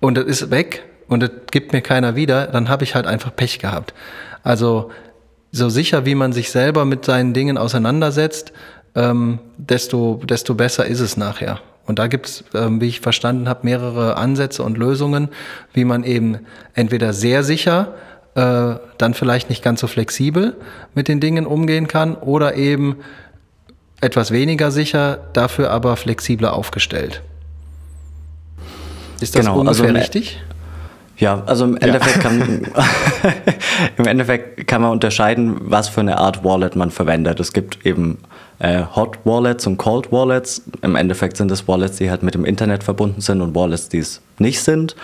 und 0.00 0.18
das 0.18 0.26
ist 0.26 0.50
weg, 0.50 0.84
und 1.10 1.24
es 1.24 1.30
gibt 1.50 1.72
mir 1.72 1.82
keiner 1.82 2.14
wieder, 2.14 2.46
dann 2.46 2.68
habe 2.68 2.84
ich 2.84 2.94
halt 2.94 3.06
einfach 3.06 3.34
Pech 3.34 3.58
gehabt. 3.58 3.92
Also 4.44 4.90
so 5.50 5.68
sicher, 5.68 6.06
wie 6.06 6.14
man 6.14 6.32
sich 6.32 6.52
selber 6.52 6.84
mit 6.84 7.04
seinen 7.04 7.34
Dingen 7.34 7.58
auseinandersetzt, 7.58 8.52
ähm, 8.94 9.38
desto, 9.56 10.20
desto 10.24 10.54
besser 10.54 10.86
ist 10.86 11.00
es 11.00 11.16
nachher. 11.16 11.60
Und 11.86 11.98
da 11.98 12.06
gibt 12.06 12.26
es, 12.26 12.44
ähm, 12.54 12.80
wie 12.80 12.86
ich 12.86 13.00
verstanden 13.00 13.48
habe, 13.48 13.60
mehrere 13.64 14.16
Ansätze 14.16 14.62
und 14.62 14.78
Lösungen, 14.78 15.28
wie 15.72 15.84
man 15.84 16.04
eben 16.04 16.40
entweder 16.74 17.12
sehr 17.12 17.42
sicher, 17.42 17.94
äh, 18.34 18.74
dann 18.98 19.14
vielleicht 19.14 19.50
nicht 19.50 19.62
ganz 19.62 19.80
so 19.80 19.86
flexibel 19.86 20.56
mit 20.94 21.08
den 21.08 21.20
Dingen 21.20 21.46
umgehen 21.46 21.88
kann 21.88 22.14
oder 22.14 22.54
eben 22.54 22.96
etwas 24.00 24.30
weniger 24.30 24.70
sicher, 24.70 25.18
dafür 25.32 25.70
aber 25.70 25.96
flexibler 25.96 26.54
aufgestellt. 26.54 27.22
Ist 29.20 29.34
das 29.34 29.46
genau, 29.46 29.60
ungefähr 29.60 29.86
also, 29.86 29.98
richtig? 29.98 30.40
Ja, 31.18 31.42
also 31.44 31.66
im 31.66 31.76
Endeffekt, 31.76 32.16
ja. 32.16 32.22
kann, 32.22 32.66
im 33.98 34.06
Endeffekt 34.06 34.66
kann 34.66 34.80
man 34.80 34.92
unterscheiden, 34.92 35.56
was 35.60 35.90
für 35.90 36.00
eine 36.00 36.18
Art 36.18 36.44
Wallet 36.44 36.76
man 36.76 36.90
verwendet. 36.90 37.40
Es 37.40 37.52
gibt 37.52 37.84
eben 37.84 38.18
äh, 38.60 38.84
Hot 38.94 39.18
Wallets 39.24 39.66
und 39.66 39.76
Cold 39.78 40.12
Wallets. 40.12 40.62
Im 40.82 40.94
Endeffekt 40.94 41.36
sind 41.36 41.50
es 41.50 41.66
Wallets, 41.66 41.96
die 41.96 42.10
halt 42.10 42.22
mit 42.22 42.34
dem 42.34 42.44
Internet 42.44 42.84
verbunden 42.84 43.20
sind 43.20 43.40
und 43.40 43.54
Wallets, 43.54 43.88
die 43.88 43.98
es 43.98 44.20
nicht 44.38 44.62
sind. 44.62 44.94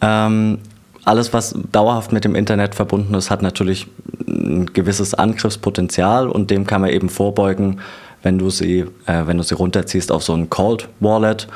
Ähm, 0.00 0.58
alles, 1.04 1.32
was 1.32 1.54
dauerhaft 1.70 2.12
mit 2.12 2.24
dem 2.24 2.34
Internet 2.34 2.74
verbunden 2.74 3.12
ist, 3.14 3.30
hat 3.30 3.42
natürlich 3.42 3.86
ein 4.26 4.66
gewisses 4.72 5.12
Angriffspotenzial 5.12 6.28
und 6.28 6.50
dem 6.50 6.66
kann 6.66 6.80
man 6.80 6.90
eben 6.90 7.10
vorbeugen, 7.10 7.80
wenn 8.22 8.38
du 8.38 8.48
sie, 8.48 8.86
äh, 9.06 9.26
wenn 9.26 9.36
du 9.36 9.42
sie 9.42 9.54
runterziehst 9.54 10.10
auf 10.10 10.22
so 10.22 10.32
ein 10.32 10.48
Cold 10.48 10.88
Wallet. 11.00 11.46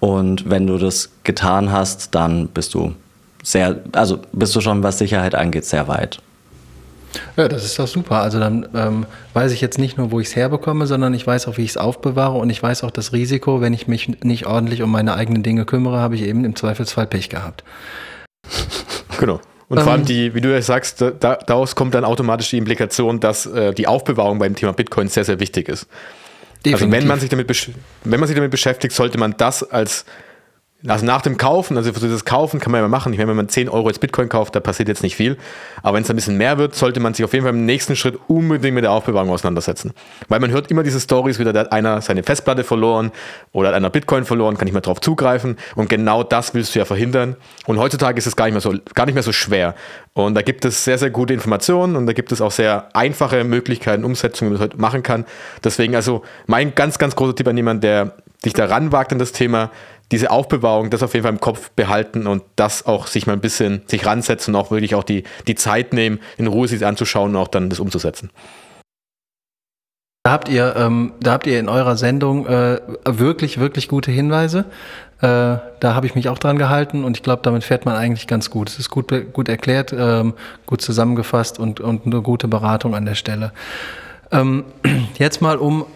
Und 0.00 0.50
wenn 0.50 0.66
du 0.66 0.78
das 0.78 1.10
getan 1.24 1.72
hast, 1.72 2.14
dann 2.14 2.48
bist 2.48 2.74
du 2.74 2.94
sehr, 3.42 3.80
also 3.92 4.18
bist 4.32 4.54
du 4.54 4.60
schon, 4.60 4.82
was 4.82 4.98
Sicherheit 4.98 5.34
angeht, 5.34 5.64
sehr 5.64 5.88
weit. 5.88 6.20
Ja, 7.36 7.48
das 7.48 7.64
ist 7.64 7.78
doch 7.78 7.88
super. 7.88 8.16
Also 8.16 8.38
dann 8.38 8.68
ähm, 8.74 9.06
weiß 9.32 9.52
ich 9.52 9.60
jetzt 9.60 9.78
nicht 9.78 9.96
nur, 9.96 10.10
wo 10.10 10.20
ich 10.20 10.28
es 10.28 10.36
herbekomme, 10.36 10.86
sondern 10.86 11.14
ich 11.14 11.26
weiß 11.26 11.48
auch, 11.48 11.56
wie 11.56 11.62
ich 11.62 11.70
es 11.70 11.76
aufbewahre 11.76 12.36
und 12.38 12.50
ich 12.50 12.62
weiß 12.62 12.84
auch 12.84 12.90
das 12.90 13.12
Risiko, 13.12 13.60
wenn 13.60 13.72
ich 13.72 13.88
mich 13.88 14.22
nicht 14.22 14.46
ordentlich 14.46 14.82
um 14.82 14.90
meine 14.90 15.14
eigenen 15.14 15.42
Dinge 15.42 15.64
kümmere, 15.64 15.98
habe 15.98 16.14
ich 16.16 16.22
eben 16.22 16.44
im 16.44 16.56
Zweifelsfall 16.56 17.06
Pech 17.06 17.28
gehabt. 17.28 17.64
Genau. 19.18 19.40
Und 19.68 19.80
vor 19.80 19.90
allem 19.90 20.02
ähm. 20.02 20.06
die, 20.06 20.34
wie 20.34 20.40
du 20.40 20.52
ja 20.52 20.62
sagst, 20.62 21.00
da, 21.00 21.10
daraus 21.10 21.74
kommt 21.74 21.94
dann 21.94 22.04
automatisch 22.04 22.50
die 22.50 22.56
Implikation, 22.56 23.18
dass 23.20 23.46
äh, 23.46 23.74
die 23.74 23.88
Aufbewahrung 23.88 24.38
beim 24.38 24.54
Thema 24.54 24.72
Bitcoin 24.72 25.08
sehr, 25.08 25.24
sehr 25.24 25.40
wichtig 25.40 25.68
ist. 25.68 25.88
Definitiv. 26.64 26.74
Also 26.74 26.92
wenn 26.92 27.06
man 27.06 27.20
sich 27.20 27.28
damit, 27.28 27.74
wenn 28.04 28.20
man 28.20 28.26
sich 28.26 28.36
damit 28.36 28.50
beschäftigt, 28.50 28.94
sollte 28.94 29.18
man 29.18 29.34
das 29.36 29.62
als 29.62 30.04
also 30.86 31.04
nach 31.04 31.22
dem 31.22 31.36
Kaufen, 31.36 31.76
also 31.76 31.92
für 31.92 32.06
das 32.06 32.24
Kaufen 32.24 32.60
kann 32.60 32.70
man 32.70 32.80
ja 32.80 32.86
machen. 32.86 33.12
Ich 33.12 33.18
meine, 33.18 33.30
wenn 33.30 33.36
man 33.36 33.48
10 33.48 33.68
Euro 33.68 33.88
jetzt 33.88 33.98
Bitcoin 33.98 34.28
kauft, 34.28 34.54
da 34.54 34.60
passiert 34.60 34.88
jetzt 34.88 35.02
nicht 35.02 35.16
viel. 35.16 35.36
Aber 35.82 35.96
wenn 35.96 36.04
es 36.04 36.10
ein 36.10 36.14
bisschen 36.14 36.36
mehr 36.36 36.56
wird, 36.56 36.76
sollte 36.76 37.00
man 37.00 37.14
sich 37.14 37.24
auf 37.24 37.32
jeden 37.32 37.44
Fall 37.44 37.52
im 37.52 37.66
nächsten 37.66 37.96
Schritt 37.96 38.16
unbedingt 38.28 38.76
mit 38.76 38.84
der 38.84 38.92
Aufbewahrung 38.92 39.30
auseinandersetzen. 39.30 39.92
Weil 40.28 40.38
man 40.38 40.52
hört 40.52 40.70
immer 40.70 40.84
diese 40.84 41.00
Stories, 41.00 41.40
wieder 41.40 41.52
hat 41.58 41.72
einer 41.72 42.00
seine 42.00 42.22
Festplatte 42.22 42.62
verloren 42.62 43.10
oder 43.50 43.70
hat 43.70 43.74
einer 43.74 43.90
Bitcoin 43.90 44.24
verloren, 44.24 44.56
kann 44.56 44.66
nicht 44.66 44.72
mehr 44.72 44.80
drauf 44.80 45.00
zugreifen. 45.00 45.56
Und 45.74 45.88
genau 45.88 46.22
das 46.22 46.54
willst 46.54 46.76
du 46.76 46.78
ja 46.78 46.84
verhindern. 46.84 47.34
Und 47.66 47.78
heutzutage 47.78 48.16
ist 48.16 48.28
es 48.28 48.36
gar 48.36 48.44
nicht 48.44 48.54
mehr 48.54 48.60
so, 48.60 48.72
gar 48.94 49.06
nicht 49.06 49.14
mehr 49.14 49.24
so 49.24 49.32
schwer. 49.32 49.74
Und 50.12 50.36
da 50.36 50.42
gibt 50.42 50.64
es 50.64 50.84
sehr, 50.84 50.98
sehr 50.98 51.10
gute 51.10 51.34
Informationen 51.34 51.96
und 51.96 52.06
da 52.06 52.12
gibt 52.12 52.30
es 52.30 52.40
auch 52.40 52.52
sehr 52.52 52.88
einfache 52.94 53.42
Möglichkeiten, 53.42 54.04
Umsetzungen, 54.04 54.52
wie 54.52 54.54
man 54.54 54.60
das 54.60 54.72
heute 54.74 54.80
machen 54.80 55.02
kann. 55.02 55.24
Deswegen 55.64 55.96
also 55.96 56.22
mein 56.46 56.76
ganz, 56.76 56.98
ganz 56.98 57.16
großer 57.16 57.34
Tipp 57.34 57.48
an 57.48 57.56
jemanden, 57.56 57.80
der 57.80 58.12
sich 58.44 58.52
daran 58.52 58.92
wagt 58.92 59.12
an 59.12 59.18
das 59.18 59.32
Thema, 59.32 59.70
diese 60.10 60.30
Aufbewahrung, 60.30 60.90
das 60.90 61.02
auf 61.02 61.14
jeden 61.14 61.24
Fall 61.24 61.32
im 61.32 61.40
Kopf 61.40 61.70
behalten 61.70 62.26
und 62.26 62.42
das 62.56 62.86
auch 62.86 63.06
sich 63.06 63.26
mal 63.26 63.34
ein 63.34 63.40
bisschen 63.40 63.82
sich 63.86 64.06
ransetzen 64.06 64.54
und 64.54 64.60
auch 64.60 64.70
wirklich 64.70 64.94
auch 64.94 65.04
die, 65.04 65.24
die 65.46 65.54
Zeit 65.54 65.92
nehmen, 65.92 66.18
in 66.36 66.46
Ruhe 66.46 66.68
sich 66.68 66.84
anzuschauen 66.84 67.32
und 67.32 67.36
auch 67.36 67.48
dann 67.48 67.68
das 67.68 67.80
umzusetzen. 67.80 68.30
Da 70.24 70.32
habt 70.32 70.48
ihr, 70.48 70.76
ähm, 70.76 71.12
da 71.20 71.32
habt 71.32 71.46
ihr 71.46 71.58
in 71.58 71.68
eurer 71.68 71.96
Sendung 71.96 72.46
äh, 72.46 72.80
wirklich, 73.06 73.58
wirklich 73.58 73.88
gute 73.88 74.10
Hinweise. 74.10 74.66
Äh, 75.20 75.22
da 75.22 75.94
habe 75.94 76.06
ich 76.06 76.14
mich 76.14 76.28
auch 76.28 76.38
dran 76.38 76.58
gehalten 76.58 77.04
und 77.04 77.16
ich 77.16 77.22
glaube, 77.22 77.42
damit 77.42 77.64
fährt 77.64 77.86
man 77.86 77.96
eigentlich 77.96 78.26
ganz 78.26 78.50
gut. 78.50 78.68
Es 78.68 78.78
ist 78.78 78.90
gut, 78.90 79.10
gut 79.32 79.48
erklärt, 79.48 79.94
ähm, 79.96 80.34
gut 80.66 80.82
zusammengefasst 80.82 81.58
und, 81.58 81.80
und 81.80 82.06
eine 82.06 82.20
gute 82.20 82.46
Beratung 82.46 82.94
an 82.94 83.06
der 83.06 83.14
Stelle. 83.14 83.52
Ähm, 84.30 84.64
jetzt 85.18 85.40
mal 85.40 85.56
um 85.56 85.86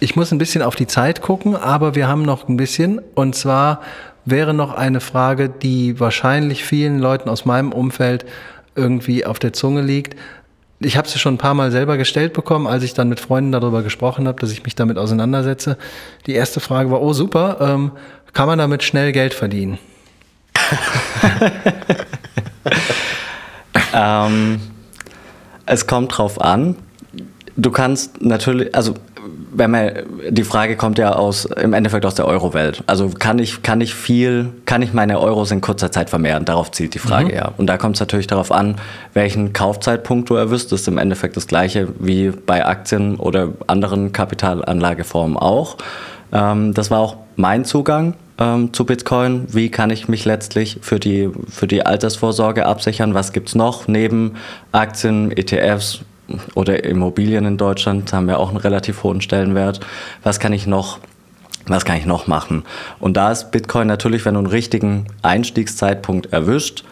ich 0.00 0.16
muss 0.16 0.32
ein 0.32 0.38
bisschen 0.38 0.62
auf 0.62 0.76
die 0.76 0.86
Zeit 0.86 1.22
gucken, 1.22 1.56
aber 1.56 1.94
wir 1.94 2.08
haben 2.08 2.22
noch 2.22 2.48
ein 2.48 2.56
bisschen. 2.56 3.00
Und 3.14 3.34
zwar 3.34 3.82
wäre 4.24 4.54
noch 4.54 4.74
eine 4.74 5.00
Frage, 5.00 5.48
die 5.48 5.98
wahrscheinlich 5.98 6.64
vielen 6.64 6.98
Leuten 6.98 7.28
aus 7.28 7.44
meinem 7.44 7.72
Umfeld 7.72 8.24
irgendwie 8.74 9.26
auf 9.26 9.38
der 9.38 9.52
Zunge 9.52 9.82
liegt. 9.82 10.16
Ich 10.80 10.96
habe 10.96 11.08
sie 11.08 11.18
schon 11.18 11.34
ein 11.34 11.38
paar 11.38 11.54
Mal 11.54 11.72
selber 11.72 11.96
gestellt 11.96 12.32
bekommen, 12.32 12.68
als 12.68 12.84
ich 12.84 12.94
dann 12.94 13.08
mit 13.08 13.18
Freunden 13.18 13.50
darüber 13.50 13.82
gesprochen 13.82 14.28
habe, 14.28 14.40
dass 14.40 14.52
ich 14.52 14.62
mich 14.62 14.76
damit 14.76 14.96
auseinandersetze. 14.96 15.76
Die 16.26 16.34
erste 16.34 16.60
Frage 16.60 16.90
war, 16.92 17.02
oh 17.02 17.12
super, 17.12 17.56
ähm, 17.60 17.92
kann 18.32 18.46
man 18.46 18.58
damit 18.58 18.84
schnell 18.84 19.10
Geld 19.10 19.34
verdienen? 19.34 19.78
ähm, 23.92 24.60
es 25.66 25.88
kommt 25.88 26.16
drauf 26.16 26.40
an. 26.40 26.76
Du 27.56 27.72
kannst 27.72 28.22
natürlich, 28.22 28.72
also 28.76 28.94
wenn 29.52 29.70
man, 29.70 29.90
die 30.30 30.44
Frage 30.44 30.76
kommt 30.76 30.98
ja 30.98 31.12
aus, 31.12 31.44
im 31.44 31.72
Endeffekt 31.72 32.04
aus 32.04 32.14
der 32.14 32.26
Euro-Welt. 32.26 32.82
Also 32.86 33.10
kann 33.10 33.38
ich, 33.38 33.62
kann 33.62 33.80
ich 33.80 33.94
viel, 33.94 34.48
kann 34.66 34.82
ich 34.82 34.92
meine 34.92 35.20
Euros 35.20 35.50
in 35.50 35.60
kurzer 35.60 35.90
Zeit 35.90 36.10
vermehren? 36.10 36.44
Darauf 36.44 36.70
zielt 36.70 36.94
die 36.94 36.98
Frage 36.98 37.28
mhm. 37.28 37.34
ja. 37.34 37.52
Und 37.56 37.66
da 37.66 37.76
kommt 37.78 37.96
es 37.96 38.00
natürlich 38.00 38.26
darauf 38.26 38.52
an, 38.52 38.76
welchen 39.14 39.52
Kaufzeitpunkt 39.52 40.30
du 40.30 40.34
erwischt. 40.34 40.72
Das 40.72 40.82
ist 40.82 40.88
im 40.88 40.98
Endeffekt 40.98 41.36
das 41.36 41.46
gleiche 41.46 41.88
wie 41.98 42.30
bei 42.30 42.64
Aktien 42.64 43.16
oder 43.16 43.50
anderen 43.66 44.12
Kapitalanlageformen 44.12 45.36
auch. 45.36 45.76
Ähm, 46.32 46.74
das 46.74 46.90
war 46.90 47.00
auch 47.00 47.16
mein 47.36 47.64
Zugang 47.64 48.14
ähm, 48.38 48.72
zu 48.72 48.84
Bitcoin. 48.84 49.46
Wie 49.48 49.70
kann 49.70 49.90
ich 49.90 50.08
mich 50.08 50.24
letztlich 50.24 50.78
für 50.82 50.98
die, 50.98 51.30
für 51.48 51.66
die 51.66 51.84
Altersvorsorge 51.84 52.66
absichern? 52.66 53.14
Was 53.14 53.32
gibt 53.32 53.48
es 53.48 53.54
noch 53.54 53.88
neben 53.88 54.34
Aktien, 54.72 55.30
ETFs, 55.30 56.00
oder 56.54 56.84
Immobilien 56.84 57.44
in 57.46 57.56
Deutschland 57.56 58.12
haben 58.12 58.28
ja 58.28 58.36
auch 58.36 58.48
einen 58.48 58.58
relativ 58.58 59.02
hohen 59.02 59.20
Stellenwert. 59.20 59.80
Was 60.22 60.40
kann 60.40 60.52
ich 60.52 60.66
noch 60.66 60.98
was 61.70 61.84
kann 61.84 61.98
ich 61.98 62.06
noch 62.06 62.26
machen? 62.26 62.64
Und 62.98 63.18
da 63.18 63.30
ist 63.30 63.50
Bitcoin 63.50 63.88
natürlich, 63.88 64.24
wenn 64.24 64.34
du 64.34 64.40
einen 64.40 64.46
richtigen 64.46 65.06
Einstiegszeitpunkt 65.20 66.32
erwischt, 66.32 66.84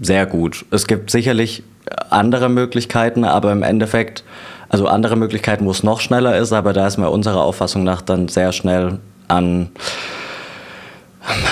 sehr 0.00 0.24
gut. 0.24 0.64
Es 0.70 0.86
gibt 0.86 1.10
sicherlich 1.10 1.62
andere 2.10 2.48
Möglichkeiten, 2.48 3.24
aber 3.24 3.52
im 3.52 3.62
Endeffekt, 3.62 4.24
also 4.68 4.86
andere 4.86 5.16
Möglichkeiten, 5.16 5.66
wo 5.66 5.70
es 5.70 5.82
noch 5.82 6.00
schneller 6.00 6.38
ist, 6.38 6.52
aber 6.52 6.72
da 6.72 6.86
ist 6.86 6.96
mir 6.96 7.10
unserer 7.10 7.42
Auffassung 7.42 7.84
nach 7.84 8.00
dann 8.00 8.28
sehr 8.28 8.52
schnell 8.52 8.98
an 9.28 9.70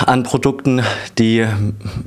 an 0.05 0.23
Produkten, 0.23 0.81
die 1.17 1.45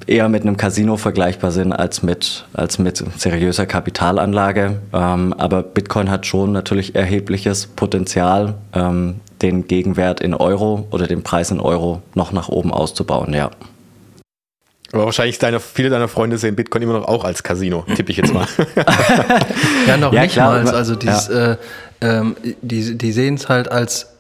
eher 0.07 0.29
mit 0.29 0.43
einem 0.43 0.57
Casino 0.57 0.97
vergleichbar 0.97 1.51
sind 1.51 1.73
als 1.73 2.03
mit, 2.03 2.45
als 2.53 2.79
mit 2.79 3.03
seriöser 3.17 3.67
Kapitalanlage. 3.67 4.81
Ähm, 4.93 5.33
aber 5.33 5.63
Bitcoin 5.63 6.11
hat 6.11 6.27
schon 6.27 6.53
natürlich 6.53 6.95
erhebliches 6.95 7.67
Potenzial, 7.67 8.55
ähm, 8.73 9.21
den 9.43 9.67
Gegenwert 9.67 10.21
in 10.21 10.35
Euro 10.35 10.87
oder 10.91 11.07
den 11.07 11.23
Preis 11.23 11.51
in 11.51 11.61
Euro 11.61 12.03
noch 12.15 12.33
nach 12.33 12.49
oben 12.49 12.73
auszubauen, 12.73 13.33
ja. 13.35 13.51
Aber 14.93 15.07
wahrscheinlich 15.07 15.39
deine, 15.39 15.59
viele 15.59 15.91
deiner 15.91 16.07
Freunde 16.07 16.39
sehen 16.39 16.55
Bitcoin 16.55 16.83
immer 16.83 16.93
noch 16.93 17.09
auch 17.09 17.25
als 17.25 17.43
Casino, 17.43 17.85
tippe 17.97 18.13
ich 18.13 18.19
jetzt 18.19 18.33
mal. 18.33 18.47
ja, 19.89 19.97
noch 19.97 20.13
ja, 20.13 20.23
nicht 20.23 20.35
klar, 20.35 20.63
mal. 20.63 20.73
Also 20.73 20.95
dieses, 20.95 21.29
ja. 21.29 21.53
äh, 21.53 21.57
ähm, 22.01 22.37
die, 22.63 22.97
die 22.97 23.13
sehen 23.13 23.35
es 23.35 23.49
halt 23.49 23.71
als 23.73 24.14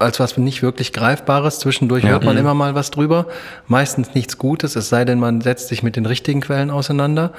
als 0.00 0.18
was 0.20 0.36
nicht 0.36 0.62
wirklich 0.62 0.92
Greifbares. 0.92 1.58
Zwischendurch 1.58 2.04
ja. 2.04 2.10
hört 2.10 2.24
man 2.24 2.34
mhm. 2.34 2.40
immer 2.40 2.54
mal 2.54 2.74
was 2.74 2.90
drüber. 2.90 3.26
Meistens 3.68 4.14
nichts 4.14 4.38
Gutes, 4.38 4.76
es 4.76 4.88
sei 4.88 5.04
denn, 5.04 5.18
man 5.18 5.40
setzt 5.40 5.68
sich 5.68 5.82
mit 5.82 5.96
den 5.96 6.06
richtigen 6.06 6.40
Quellen 6.40 6.70
auseinander. 6.70 7.32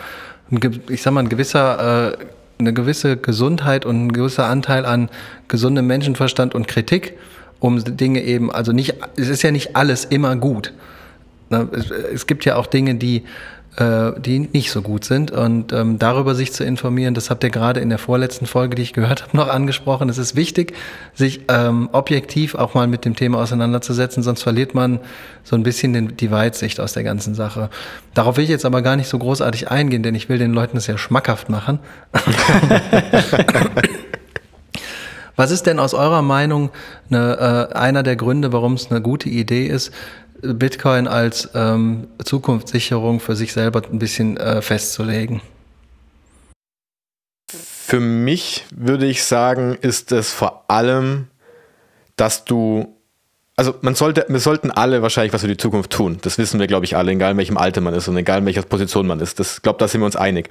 Ich 0.89 1.02
sag 1.02 1.13
mal, 1.13 1.21
ein 1.21 1.30
gewisser, 1.30 2.12
äh, 2.12 2.17
eine 2.60 2.74
gewisse 2.74 3.17
Gesundheit 3.17 3.86
und 3.86 4.08
ein 4.08 4.13
gewisser 4.13 4.45
Anteil 4.45 4.86
an 4.86 5.10
gesundem 5.47 5.88
Menschenverstand 5.88 6.54
und 6.54 6.67
Kritik, 6.67 7.17
um 7.60 7.84
Dinge 7.84 8.21
eben, 8.24 8.52
also 8.52 8.71
nicht, 8.71 8.95
es 9.17 9.30
ist 9.30 9.41
ja 9.41 9.52
nicht 9.52 9.76
alles 9.76 10.06
immer 10.06 10.36
gut. 10.36 10.74
Es 12.13 12.28
gibt 12.28 12.45
ja 12.45 12.56
auch 12.56 12.67
Dinge, 12.67 12.95
die 12.95 13.24
die 13.78 14.40
nicht 14.40 14.70
so 14.72 14.82
gut 14.82 15.06
sind. 15.06 15.32
Und 15.32 15.72
ähm, 15.72 15.98
darüber 15.98 16.36
sich 16.36 16.52
zu 16.52 16.66
informieren, 16.66 17.14
das 17.14 17.30
habt 17.30 17.44
ihr 17.44 17.50
gerade 17.50 17.80
in 17.80 17.88
der 17.90 18.00
vorletzten 18.00 18.46
Folge, 18.46 18.76
die 18.76 18.82
ich 18.82 18.92
gehört 18.92 19.24
habe, 19.24 19.38
noch 19.38 19.48
angesprochen. 19.48 20.10
Es 20.10 20.18
ist 20.18 20.36
wichtig, 20.36 20.74
sich 21.14 21.42
ähm, 21.48 21.90
objektiv 21.94 22.56
auch 22.56 22.74
mal 22.74 22.88
mit 22.88 23.06
dem 23.06 23.16
Thema 23.16 23.40
auseinanderzusetzen, 23.40 24.24
sonst 24.24 24.44
verliert 24.44 24.74
man 24.74 25.00
so 25.44 25.56
ein 25.56 25.64
bisschen 25.64 25.94
den, 25.94 26.18
die 26.18 26.32
Weitsicht 26.32 26.80
aus 26.80 26.94
der 26.94 27.04
ganzen 27.04 27.34
Sache. 27.34 27.70
Darauf 28.14 28.36
will 28.38 28.44
ich 28.44 28.50
jetzt 28.50 28.66
aber 28.66 28.82
gar 28.82 28.98
nicht 28.98 29.08
so 29.08 29.18
großartig 29.18 29.72
eingehen, 29.72 30.04
denn 30.04 30.16
ich 30.16 30.28
will 30.28 30.38
den 30.38 30.54
Leuten 30.54 30.76
das 30.76 30.88
ja 30.88 30.98
schmackhaft 30.98 31.50
machen. 31.50 31.80
Was 35.36 35.52
ist 35.52 35.65
denn 35.65 35.80
aus 35.80 35.94
eurer 35.94 36.22
Meinung 36.22 36.70
eine, 37.10 37.70
äh, 37.72 37.76
einer 37.76 38.04
der 38.04 38.15
Gründe, 38.15 38.52
warum 38.52 38.74
es 38.74 38.91
eine 38.91 39.02
gute 39.02 39.30
Idee 39.30 39.67
ist, 39.67 39.91
Bitcoin 40.41 41.08
als 41.08 41.50
ähm, 41.54 42.08
Zukunftssicherung 42.24 43.20
für 43.20 43.36
sich 43.36 43.54
selber 43.54 43.82
ein 43.91 44.00
bisschen 44.00 44.38
äh, 44.38 44.62
festzulegen? 44.62 45.41
Für 47.48 48.00
mich 48.00 48.65
würde 48.74 49.06
ich 49.06 49.24
sagen, 49.24 49.78
ist 49.82 50.12
es 50.12 50.32
vor 50.32 50.65
allem, 50.70 51.28
dass 52.15 52.46
du, 52.46 52.96
also 53.56 53.76
man 53.82 53.96
sollte, 53.96 54.26
wir 54.30 54.39
sollten 54.39 54.72
alle 54.72 55.02
wahrscheinlich 55.02 55.34
was 55.34 55.41
für 55.41 55.48
die 55.48 55.58
Zukunft 55.58 55.91
tun. 55.91 56.17
Das 56.22 56.38
wissen 56.38 56.60
wir, 56.60 56.67
glaube 56.67 56.86
ich, 56.86 56.96
alle, 56.96 57.12
egal 57.12 57.32
in 57.32 57.38
welchem 57.38 57.58
Alter 57.58 57.82
man 57.82 57.94
ist 57.94 58.08
und 58.08 58.17
egal 58.17 58.39
in 58.39 58.46
welcher 58.46 58.62
Position 58.62 59.08
man 59.08 59.20
ist. 59.20 59.39
Das 59.39 59.62
glaube, 59.62 59.80
da 59.80 59.88
sind 59.88 60.02
wir 60.02 60.06
uns 60.06 60.15
einig. 60.15 60.50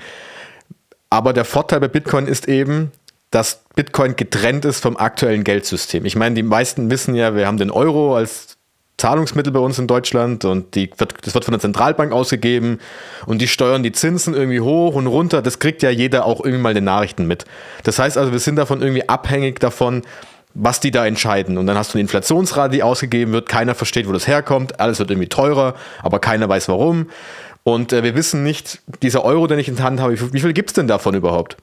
Aber 1.09 1.33
der 1.33 1.45
Vorteil 1.45 1.81
bei 1.81 1.89
Bitcoin 1.89 2.27
ist 2.27 2.47
eben, 2.47 2.93
dass 3.31 3.63
Bitcoin 3.77 4.17
getrennt 4.17 4.65
ist 4.65 4.81
vom 4.81 4.97
aktuellen 4.97 5.45
Geldsystem. 5.45 6.05
Ich 6.05 6.17
meine, 6.17 6.35
die 6.35 6.43
meisten 6.43 6.91
wissen 6.91 7.15
ja, 7.15 7.35
wir 7.35 7.47
haben 7.47 7.59
den 7.59 7.71
Euro 7.71 8.17
als 8.17 8.57
Zahlungsmittel 9.01 9.53
bei 9.53 9.61
uns 9.61 9.79
in 9.79 9.87
Deutschland 9.87 10.45
und 10.45 10.75
die 10.75 10.91
wird, 10.99 11.15
das 11.23 11.33
wird 11.35 11.45
von 11.45 11.53
der 11.53 11.61
Zentralbank 11.61 12.13
ausgegeben 12.13 12.79
und 13.25 13.41
die 13.41 13.49
steuern 13.49 13.83
die 13.83 13.93
Zinsen 13.93 14.35
irgendwie 14.35 14.61
hoch 14.61 14.95
und 14.95 15.07
runter. 15.07 15.43
Das 15.43 15.59
kriegt 15.59 15.83
ja 15.83 15.91
jeder 15.91 16.27
auch 16.27 16.41
irgendwie 16.41 16.61
mal 16.61 16.71
in 16.71 16.77
den 16.77 16.85
Nachrichten 16.85 17.27
mit. 17.27 17.47
Das 17.85 17.99
heißt 17.99 18.19
also, 18.19 18.33
wir 18.33 18.41
sind 18.41 18.57
davon 18.57 18.83
irgendwie 18.83 19.09
abhängig 19.09 19.59
davon, 19.59 20.03
was 20.53 20.81
die 20.81 20.91
da 20.91 21.07
entscheiden. 21.07 21.57
Und 21.57 21.67
dann 21.67 21.79
hast 21.79 21.95
du 21.95 21.99
eine 21.99 22.03
Inflationsrate, 22.03 22.75
die 22.75 22.83
ausgegeben 22.83 23.33
wird, 23.33 23.49
keiner 23.49 23.75
versteht, 23.75 24.07
wo 24.07 24.13
das 24.13 24.27
herkommt, 24.27 24.81
alles 24.81 24.99
wird 24.99 25.11
irgendwie 25.11 25.29
teurer, 25.29 25.75
aber 26.03 26.19
keiner 26.19 26.49
weiß 26.49 26.69
warum. 26.69 27.09
Und 27.63 27.93
äh, 27.93 28.03
wir 28.03 28.15
wissen 28.15 28.43
nicht, 28.43 28.81
dieser 29.03 29.25
Euro, 29.25 29.47
den 29.47 29.59
ich 29.59 29.69
in 29.69 29.77
der 29.77 29.85
Hand 29.85 30.01
habe, 30.01 30.13
wie 30.13 30.17
viel, 30.17 30.33
wie 30.33 30.41
viel 30.41 30.53
gibt 30.53 30.71
es 30.71 30.75
denn 30.75 30.89
davon 30.89 31.15
überhaupt? 31.15 31.57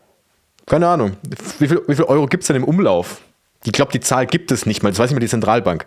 Keine 0.68 0.88
Ahnung. 0.88 1.18
Wie 1.60 1.68
viel, 1.68 1.82
wie 1.88 1.96
viel 1.96 2.06
Euro 2.06 2.28
gibt 2.28 2.44
es 2.44 2.48
denn 2.48 2.58
im 2.58 2.64
Umlauf? 2.64 3.22
Ich 3.64 3.72
glaube, 3.72 3.92
die 3.92 4.02
Zahl 4.02 4.28
gibt 4.28 4.52
es 4.52 4.66
nicht 4.66 4.84
mal. 4.84 4.90
Das 4.90 5.00
weiß 5.00 5.10
nicht 5.10 5.16
mal 5.16 5.22
die 5.22 5.28
Zentralbank. 5.28 5.86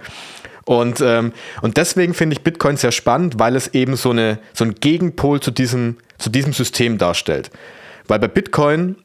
Und, 0.65 1.01
ähm, 1.01 1.33
und 1.63 1.77
deswegen 1.77 2.15
finde 2.15 2.35
ich 2.35 2.43
Bitcoin 2.43 2.77
sehr 2.77 2.93
spannend, 2.93 3.39
weil 3.39 3.57
es 3.57 3.69
eben 3.69 3.97
so, 3.97 4.11
eine, 4.11 4.39
so 4.53 4.65
ein 4.65 4.75
Gegenpol 4.75 5.41
zu 5.41 5.51
diesem, 5.51 5.99
zu 6.19 6.31
diesem 6.31 6.53
System 6.53 6.99
darstellt. 6.99 7.51
Weil 8.09 8.19
bei 8.19 8.29
Bitcoin 8.29 8.97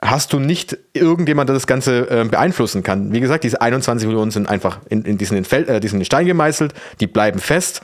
hast 0.00 0.32
du 0.32 0.40
nicht 0.40 0.76
irgendjemand, 0.94 1.48
der 1.48 1.54
das 1.54 1.66
Ganze 1.66 2.10
äh, 2.10 2.24
beeinflussen 2.24 2.82
kann. 2.82 3.12
Wie 3.12 3.20
gesagt, 3.20 3.44
diese 3.44 3.60
21 3.60 4.06
Millionen 4.08 4.32
sind 4.32 4.48
einfach 4.48 4.80
in, 4.88 5.04
in 5.04 5.16
diesen, 5.16 5.36
in 5.36 5.44
Fel 5.44 5.68
äh, 5.68 5.78
diesen 5.78 6.04
Stein 6.04 6.26
gemeißelt, 6.26 6.74
die 7.00 7.06
bleiben 7.06 7.38
fest. 7.38 7.82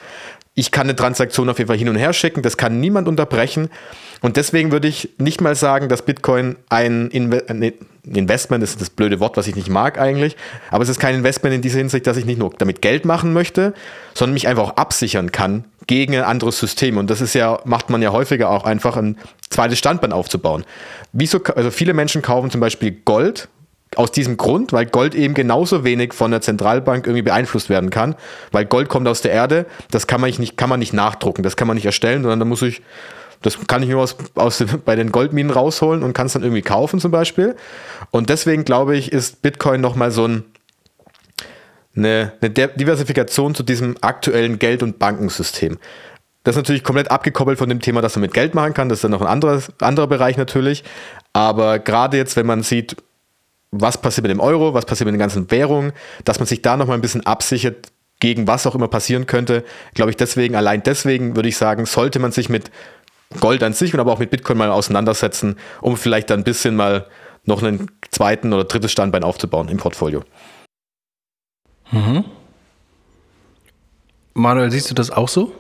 Ich 0.55 0.73
kann 0.73 0.87
eine 0.89 0.97
Transaktion 0.97 1.49
auf 1.49 1.59
jeden 1.59 1.69
Fall 1.69 1.79
hin 1.79 1.89
und 1.89 1.97
her 1.97 2.13
schicken, 2.13 2.43
das 2.43 2.57
kann 2.57 2.81
niemand 2.81 3.07
unterbrechen. 3.07 3.71
Und 4.21 4.37
deswegen 4.37 4.73
würde 4.73 4.89
ich 4.89 5.11
nicht 5.19 5.41
mal 5.41 5.55
sagen, 5.55 5.89
dass 5.89 6.03
Bitcoin 6.03 6.57
ein 6.69 7.09
Inve 7.11 7.45
nee, 7.53 7.75
Investment 8.05 8.65
ist 8.65 8.81
das 8.81 8.91
blöde 8.91 9.21
Wort, 9.21 9.37
was 9.37 9.47
ich 9.47 9.57
nicht 9.57 9.69
mag 9.69 9.99
eigentlich, 9.99 10.37
aber 10.71 10.83
es 10.83 10.89
ist 10.89 10.99
kein 10.99 11.15
Investment 11.15 11.55
in 11.55 11.63
dieser 11.63 11.79
Hinsicht, 11.79 12.07
dass 12.07 12.17
ich 12.17 12.25
nicht 12.25 12.39
nur 12.39 12.51
damit 12.57 12.81
Geld 12.81 13.05
machen 13.05 13.33
möchte, 13.33 13.75
sondern 14.15 14.35
mich 14.35 14.49
einfach 14.49 14.65
auch 14.65 14.77
absichern 14.77 15.31
kann 15.31 15.65
gegen 15.87 16.15
ein 16.17 16.25
anderes 16.25 16.59
System. 16.59 16.97
Und 16.97 17.11
das 17.11 17.21
ist 17.21 17.35
ja, 17.35 17.61
macht 17.65 17.91
man 17.91 18.01
ja 18.03 18.13
häufiger 18.13 18.51
auch 18.51 18.65
einfach 18.65 18.97
ein 18.97 19.19
zweites 19.51 19.79
Standbein 19.79 20.13
aufzubauen. 20.13 20.65
Wieso, 21.13 21.43
also 21.55 21.71
viele 21.71 21.95
Menschen 21.95 22.23
kaufen 22.23 22.51
zum 22.51 22.61
Beispiel 22.61 22.93
Gold, 23.05 23.49
aus 23.97 24.13
diesem 24.13 24.37
Grund, 24.37 24.73
weil 24.73 24.87
Gold 24.87 25.15
eben 25.15 25.33
genauso 25.33 25.83
wenig 25.83 26.13
von 26.13 26.31
der 26.31 26.43
Zentralbank 26.43 27.07
irgendwie 27.07 27.23
beeinflusst 27.23 27.71
werden 27.71 27.91
kann, 27.91 28.17
weil 28.53 28.67
Gold 28.67 28.89
kommt 28.89 29.09
aus 29.09 29.23
der 29.23 29.33
Erde, 29.33 29.65
das 29.91 30.07
kann 30.07 30.21
man 30.21 30.31
nicht, 30.31 30.57
kann 30.57 30.69
man 30.69 30.79
nicht 30.79 30.93
nachdrucken, 30.93 31.43
das 31.43 31.57
kann 31.57 31.67
man 31.67 31.75
nicht 31.75 31.87
erstellen, 31.87 32.23
sondern 32.23 32.39
da 32.39 32.45
muss 32.45 32.61
ich 32.61 32.83
das 33.43 33.67
kann 33.67 33.83
ich 33.83 33.89
nur 33.89 34.03
aus, 34.03 34.17
aus, 34.35 34.65
bei 34.85 34.97
den 34.97 35.13
Goldminen 35.13 35.51
rausholen 35.51 36.03
und 36.03 36.13
kann 36.13 36.27
es 36.27 36.33
dann 36.33 36.43
irgendwie 36.43 36.63
kaufen 36.63 37.01
zum 37.01 37.11
Beispiel. 37.11 37.57
Und 38.11 38.31
deswegen 38.31 38.65
glaube 38.65 38.97
ich, 38.97 39.13
ist 39.13 39.43
Bitcoin 39.43 39.81
nochmal 39.81 40.11
so 40.11 40.27
ein, 40.27 40.45
eine, 41.97 42.33
eine 42.41 42.51
Diversifikation 42.51 43.55
zu 43.55 43.63
diesem 43.63 43.97
aktuellen 44.01 44.59
Geld- 44.59 44.83
und 44.83 44.99
Bankensystem. 44.99 45.79
Das 46.45 46.55
ist 46.55 46.61
natürlich 46.61 46.85
komplett 46.85 47.11
abgekoppelt 47.11 47.59
von 47.59 47.69
dem 47.69 47.81
Thema, 47.81 48.01
dass 48.01 48.17
man 48.17 48.23
mit 48.23 48.33
Geld 48.33 48.55
machen 48.55 48.73
kann. 48.73 48.89
Das 48.89 48.99
ist 48.99 49.05
dann 49.05 49.11
noch 49.11 49.21
ein 49.21 49.27
anderes, 49.27 49.73
anderer 49.81 50.07
Bereich 50.07 50.37
natürlich. 50.37 50.85
Aber 51.33 51.79
gerade 51.79 52.17
jetzt, 52.17 52.37
wenn 52.37 52.47
man 52.47 52.63
sieht, 52.63 52.97
was 53.71 54.01
passiert 54.01 54.23
mit 54.23 54.31
dem 54.31 54.41
Euro, 54.41 54.73
was 54.73 54.87
passiert 54.87 55.07
mit 55.07 55.15
den 55.15 55.21
ganzen 55.21 55.51
Währungen, 55.51 55.93
dass 56.25 56.39
man 56.39 56.47
sich 56.47 56.63
da 56.63 56.77
nochmal 56.77 56.97
ein 56.97 57.03
bisschen 57.03 57.27
absichert 57.27 57.89
gegen 58.21 58.47
was 58.47 58.67
auch 58.67 58.75
immer 58.75 58.89
passieren 58.89 59.27
könnte, 59.27 59.65
glaube 59.95 60.11
ich, 60.11 60.17
deswegen, 60.17 60.57
allein 60.57 60.83
deswegen 60.83 61.37
würde 61.37 61.49
ich 61.49 61.57
sagen, 61.57 61.87
sollte 61.87 62.19
man 62.19 62.33
sich 62.33 62.49
mit 62.49 62.71
Gold 63.41 63.63
an 63.63 63.73
sich 63.75 63.93
und 63.93 64.01
aber 64.01 64.13
auch 64.13 64.19
mit 64.19 64.31
Bitcoin 64.31 64.59
mal 64.59 64.71
auseinandersetzen, 64.71 65.57
um 65.81 65.97
vielleicht 65.97 66.31
dann 66.31 66.41
ein 66.41 66.45
bisschen 66.45 66.77
mal 66.77 67.07
noch 67.45 67.63
einen 67.63 67.91
zweiten 68.11 68.53
oder 68.53 68.65
drittes 68.65 68.93
Standbein 68.93 69.25
aufzubauen 69.25 69.69
im 69.69 69.77
Portfolio. 69.77 70.23
Mhm. 71.91 72.25
Manuel, 74.35 74.71
siehst 74.71 74.91
du 74.91 74.95
das 74.95 75.11
auch 75.11 75.29
so? 75.29 75.53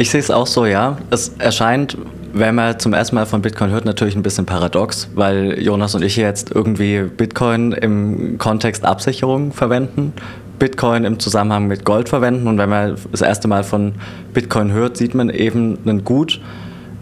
Ich 0.00 0.10
sehe 0.10 0.20
es 0.20 0.30
auch 0.30 0.46
so, 0.46 0.64
ja. 0.64 0.98
Es 1.10 1.30
erscheint, 1.38 1.98
wenn 2.32 2.54
man 2.54 2.78
zum 2.78 2.92
ersten 2.92 3.16
Mal 3.16 3.26
von 3.26 3.42
Bitcoin 3.42 3.70
hört, 3.70 3.84
natürlich 3.84 4.14
ein 4.14 4.22
bisschen 4.22 4.46
paradox, 4.46 5.08
weil 5.14 5.60
Jonas 5.60 5.96
und 5.96 6.02
ich 6.02 6.16
jetzt 6.16 6.52
irgendwie 6.52 7.02
Bitcoin 7.02 7.72
im 7.72 8.38
Kontext 8.38 8.84
Absicherung 8.84 9.52
verwenden. 9.52 10.12
Bitcoin 10.58 11.04
im 11.04 11.18
Zusammenhang 11.18 11.66
mit 11.66 11.84
Gold 11.84 12.08
verwenden. 12.08 12.46
Und 12.48 12.58
wenn 12.58 12.68
man 12.68 12.96
das 13.10 13.22
erste 13.22 13.48
Mal 13.48 13.64
von 13.64 13.94
Bitcoin 14.34 14.72
hört, 14.72 14.96
sieht 14.96 15.14
man 15.14 15.30
eben 15.30 15.78
ein 15.86 16.04
Gut, 16.04 16.40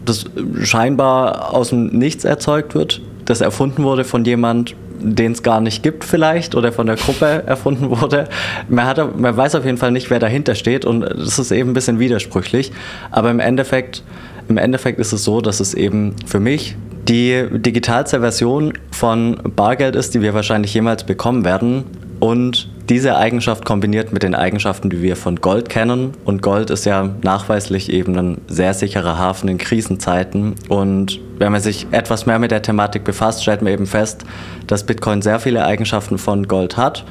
das 0.04 0.24
scheinbar 0.62 1.52
aus 1.52 1.70
dem 1.70 1.88
Nichts 1.88 2.24
erzeugt 2.24 2.74
wird, 2.74 3.00
das 3.24 3.40
erfunden 3.40 3.82
wurde 3.82 4.04
von 4.04 4.24
jemand, 4.24 4.74
den 4.98 5.32
es 5.32 5.42
gar 5.42 5.60
nicht 5.60 5.82
gibt 5.82 6.04
vielleicht 6.04 6.54
oder 6.54 6.72
von 6.72 6.86
der 6.86 6.96
Gruppe 6.96 7.42
erfunden 7.46 7.90
wurde. 7.90 8.28
Man, 8.68 8.86
hat, 8.86 9.18
man 9.18 9.36
weiß 9.36 9.56
auf 9.56 9.64
jeden 9.64 9.78
Fall 9.78 9.90
nicht, 9.90 10.10
wer 10.10 10.18
dahinter 10.18 10.54
steht 10.54 10.84
und 10.84 11.00
das 11.00 11.38
ist 11.38 11.50
eben 11.50 11.70
ein 11.70 11.74
bisschen 11.74 11.98
widersprüchlich. 11.98 12.72
Aber 13.10 13.30
im 13.30 13.40
Endeffekt, 13.40 14.02
im 14.48 14.58
Endeffekt 14.58 14.98
ist 14.98 15.12
es 15.12 15.24
so, 15.24 15.40
dass 15.40 15.60
es 15.60 15.74
eben 15.74 16.14
für 16.24 16.40
mich 16.40 16.76
die 17.08 17.46
digitalste 17.52 18.20
Version 18.20 18.72
von 18.90 19.36
Bargeld 19.54 19.94
ist, 19.94 20.14
die 20.14 20.22
wir 20.22 20.34
wahrscheinlich 20.34 20.74
jemals 20.74 21.04
bekommen 21.04 21.44
werden. 21.44 21.84
Und 22.18 22.68
diese 22.88 23.16
Eigenschaft 23.16 23.64
kombiniert 23.64 24.12
mit 24.12 24.22
den 24.22 24.34
Eigenschaften, 24.34 24.90
die 24.90 25.02
wir 25.02 25.16
von 25.16 25.36
Gold 25.36 25.68
kennen. 25.68 26.12
Und 26.24 26.42
Gold 26.42 26.70
ist 26.70 26.84
ja 26.84 27.10
nachweislich 27.22 27.90
eben 27.92 28.16
ein 28.16 28.40
sehr 28.46 28.74
sicherer 28.74 29.18
Hafen 29.18 29.48
in 29.48 29.58
Krisenzeiten. 29.58 30.54
Und 30.68 31.20
wenn 31.38 31.52
man 31.52 31.60
sich 31.60 31.88
etwas 31.90 32.26
mehr 32.26 32.38
mit 32.38 32.50
der 32.50 32.62
Thematik 32.62 33.04
befasst, 33.04 33.42
stellt 33.42 33.62
man 33.62 33.72
eben 33.72 33.86
fest, 33.86 34.24
dass 34.66 34.84
Bitcoin 34.84 35.22
sehr 35.22 35.40
viele 35.40 35.64
Eigenschaften 35.64 36.18
von 36.18 36.46
Gold 36.46 36.76
hat, 36.76 37.04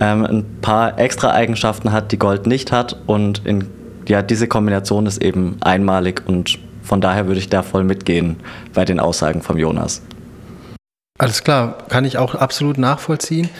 ähm, 0.00 0.24
ein 0.24 0.44
paar 0.62 0.98
extra 0.98 1.32
Eigenschaften 1.32 1.92
hat, 1.92 2.12
die 2.12 2.18
Gold 2.18 2.46
nicht 2.46 2.72
hat. 2.72 2.96
Und 3.06 3.44
in, 3.44 3.66
ja, 4.08 4.22
diese 4.22 4.48
Kombination 4.48 5.06
ist 5.06 5.22
eben 5.22 5.58
einmalig 5.60 6.22
und 6.26 6.58
von 6.82 7.02
daher 7.02 7.26
würde 7.26 7.38
ich 7.38 7.50
da 7.50 7.62
voll 7.62 7.84
mitgehen 7.84 8.36
bei 8.72 8.86
den 8.86 8.98
Aussagen 8.98 9.42
von 9.42 9.58
Jonas. 9.58 10.00
Alles 11.18 11.44
klar, 11.44 11.76
kann 11.88 12.04
ich 12.04 12.16
auch 12.16 12.34
absolut 12.34 12.78
nachvollziehen. 12.78 13.50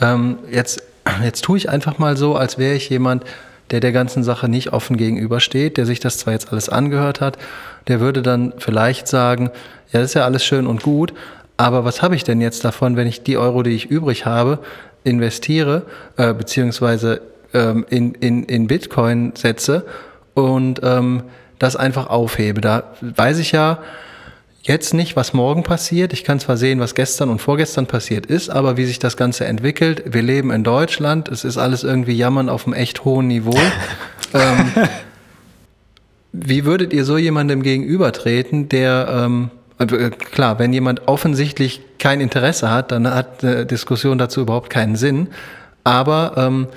Ähm, 0.00 0.38
jetzt, 0.50 0.82
jetzt 1.22 1.44
tue 1.44 1.58
ich 1.58 1.68
einfach 1.68 1.98
mal 1.98 2.16
so, 2.16 2.36
als 2.36 2.58
wäre 2.58 2.74
ich 2.74 2.88
jemand, 2.88 3.24
der 3.70 3.80
der 3.80 3.92
ganzen 3.92 4.24
Sache 4.24 4.48
nicht 4.48 4.72
offen 4.72 4.96
gegenübersteht, 4.96 5.76
der 5.76 5.86
sich 5.86 6.00
das 6.00 6.18
zwar 6.18 6.32
jetzt 6.32 6.50
alles 6.52 6.68
angehört 6.68 7.20
hat, 7.20 7.38
der 7.86 8.00
würde 8.00 8.22
dann 8.22 8.54
vielleicht 8.58 9.08
sagen, 9.08 9.50
ja, 9.92 10.00
das 10.00 10.10
ist 10.10 10.14
ja 10.14 10.24
alles 10.24 10.44
schön 10.44 10.66
und 10.66 10.82
gut, 10.82 11.12
aber 11.56 11.84
was 11.84 12.02
habe 12.02 12.14
ich 12.14 12.24
denn 12.24 12.40
jetzt 12.40 12.64
davon, 12.64 12.96
wenn 12.96 13.08
ich 13.08 13.24
die 13.24 13.36
Euro, 13.36 13.62
die 13.62 13.70
ich 13.70 13.90
übrig 13.90 14.24
habe, 14.26 14.60
investiere, 15.04 15.82
äh, 16.16 16.32
beziehungsweise 16.32 17.20
ähm, 17.52 17.84
in, 17.90 18.14
in, 18.14 18.44
in 18.44 18.68
Bitcoin 18.68 19.32
setze 19.34 19.84
und 20.34 20.80
ähm, 20.82 21.24
das 21.58 21.74
einfach 21.74 22.08
aufhebe? 22.08 22.60
Da 22.60 22.84
weiß 23.00 23.38
ich 23.38 23.52
ja, 23.52 23.78
jetzt 24.68 24.94
nicht, 24.94 25.16
was 25.16 25.32
morgen 25.32 25.62
passiert. 25.62 26.12
Ich 26.12 26.22
kann 26.22 26.38
zwar 26.38 26.56
sehen, 26.56 26.78
was 26.78 26.94
gestern 26.94 27.30
und 27.30 27.40
vorgestern 27.40 27.86
passiert 27.86 28.26
ist, 28.26 28.50
aber 28.50 28.76
wie 28.76 28.84
sich 28.84 28.98
das 28.98 29.16
Ganze 29.16 29.46
entwickelt. 29.46 30.02
Wir 30.06 30.22
leben 30.22 30.50
in 30.50 30.62
Deutschland. 30.62 31.28
Es 31.28 31.44
ist 31.44 31.56
alles 31.56 31.82
irgendwie 31.82 32.12
Jammern 32.12 32.48
auf 32.48 32.66
einem 32.66 32.74
echt 32.74 33.04
hohen 33.04 33.26
Niveau. 33.26 33.58
ähm, 34.34 34.70
wie 36.32 36.64
würdet 36.64 36.92
ihr 36.92 37.04
so 37.04 37.16
jemandem 37.16 37.62
gegenübertreten, 37.62 38.68
der, 38.68 39.08
ähm, 39.26 39.50
äh, 39.78 40.10
klar, 40.10 40.58
wenn 40.58 40.72
jemand 40.72 41.08
offensichtlich 41.08 41.80
kein 41.98 42.20
Interesse 42.20 42.70
hat, 42.70 42.92
dann 42.92 43.12
hat 43.12 43.42
eine 43.42 43.66
Diskussion 43.66 44.18
dazu 44.18 44.42
überhaupt 44.42 44.70
keinen 44.70 44.96
Sinn. 44.96 45.28
Aber 45.82 46.34
ähm, 46.36 46.68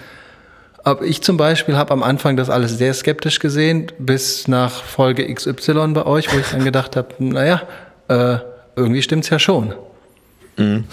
aber 0.83 1.03
ich 1.03 1.21
zum 1.21 1.37
Beispiel 1.37 1.77
habe 1.77 1.91
am 1.91 2.03
Anfang 2.03 2.37
das 2.37 2.49
alles 2.49 2.77
sehr 2.77 2.93
skeptisch 2.93 3.39
gesehen, 3.39 3.91
bis 3.99 4.47
nach 4.47 4.83
Folge 4.83 5.31
XY 5.33 5.89
bei 5.93 6.05
euch, 6.05 6.33
wo 6.33 6.39
ich 6.39 6.47
dann 6.51 6.63
gedacht 6.63 6.95
habe, 6.95 7.09
naja, 7.19 7.61
äh, 8.07 8.37
irgendwie 8.75 9.01
stimmt 9.01 9.23
es 9.23 9.29
ja 9.29 9.39
schon. 9.39 9.73
Mhm. 10.57 10.85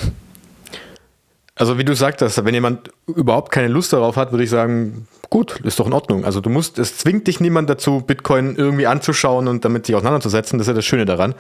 Also 1.55 1.77
wie 1.77 1.85
du 1.85 1.95
sagtest, 1.95 2.45
wenn 2.45 2.55
jemand 2.55 2.91
überhaupt 3.07 3.51
keine 3.51 3.69
Lust 3.69 3.93
darauf 3.93 4.17
hat, 4.17 4.31
würde 4.31 4.45
ich 4.45 4.51
sagen, 4.51 5.09
gut, 5.29 5.61
ist 5.65 5.81
doch 5.81 5.87
in 5.87 5.93
Ordnung. 5.93 6.25
Also 6.25 6.41
du 6.41 6.51
musst, 6.51 6.79
es 6.79 6.99
zwingt 6.99 7.27
dich 7.27 7.41
niemand 7.41 7.69
dazu, 7.69 8.01
Bitcoin 8.01 8.55
irgendwie 8.57 8.87
anzuschauen 8.87 9.49
und 9.49 9.65
damit 9.65 9.87
sich 9.87 9.97
auseinanderzusetzen. 9.97 10.59
Das 10.59 10.67
ist 10.67 10.71
ja 10.71 10.75
das 10.75 10.85
Schöne 10.85 11.05
daran. 11.05 11.35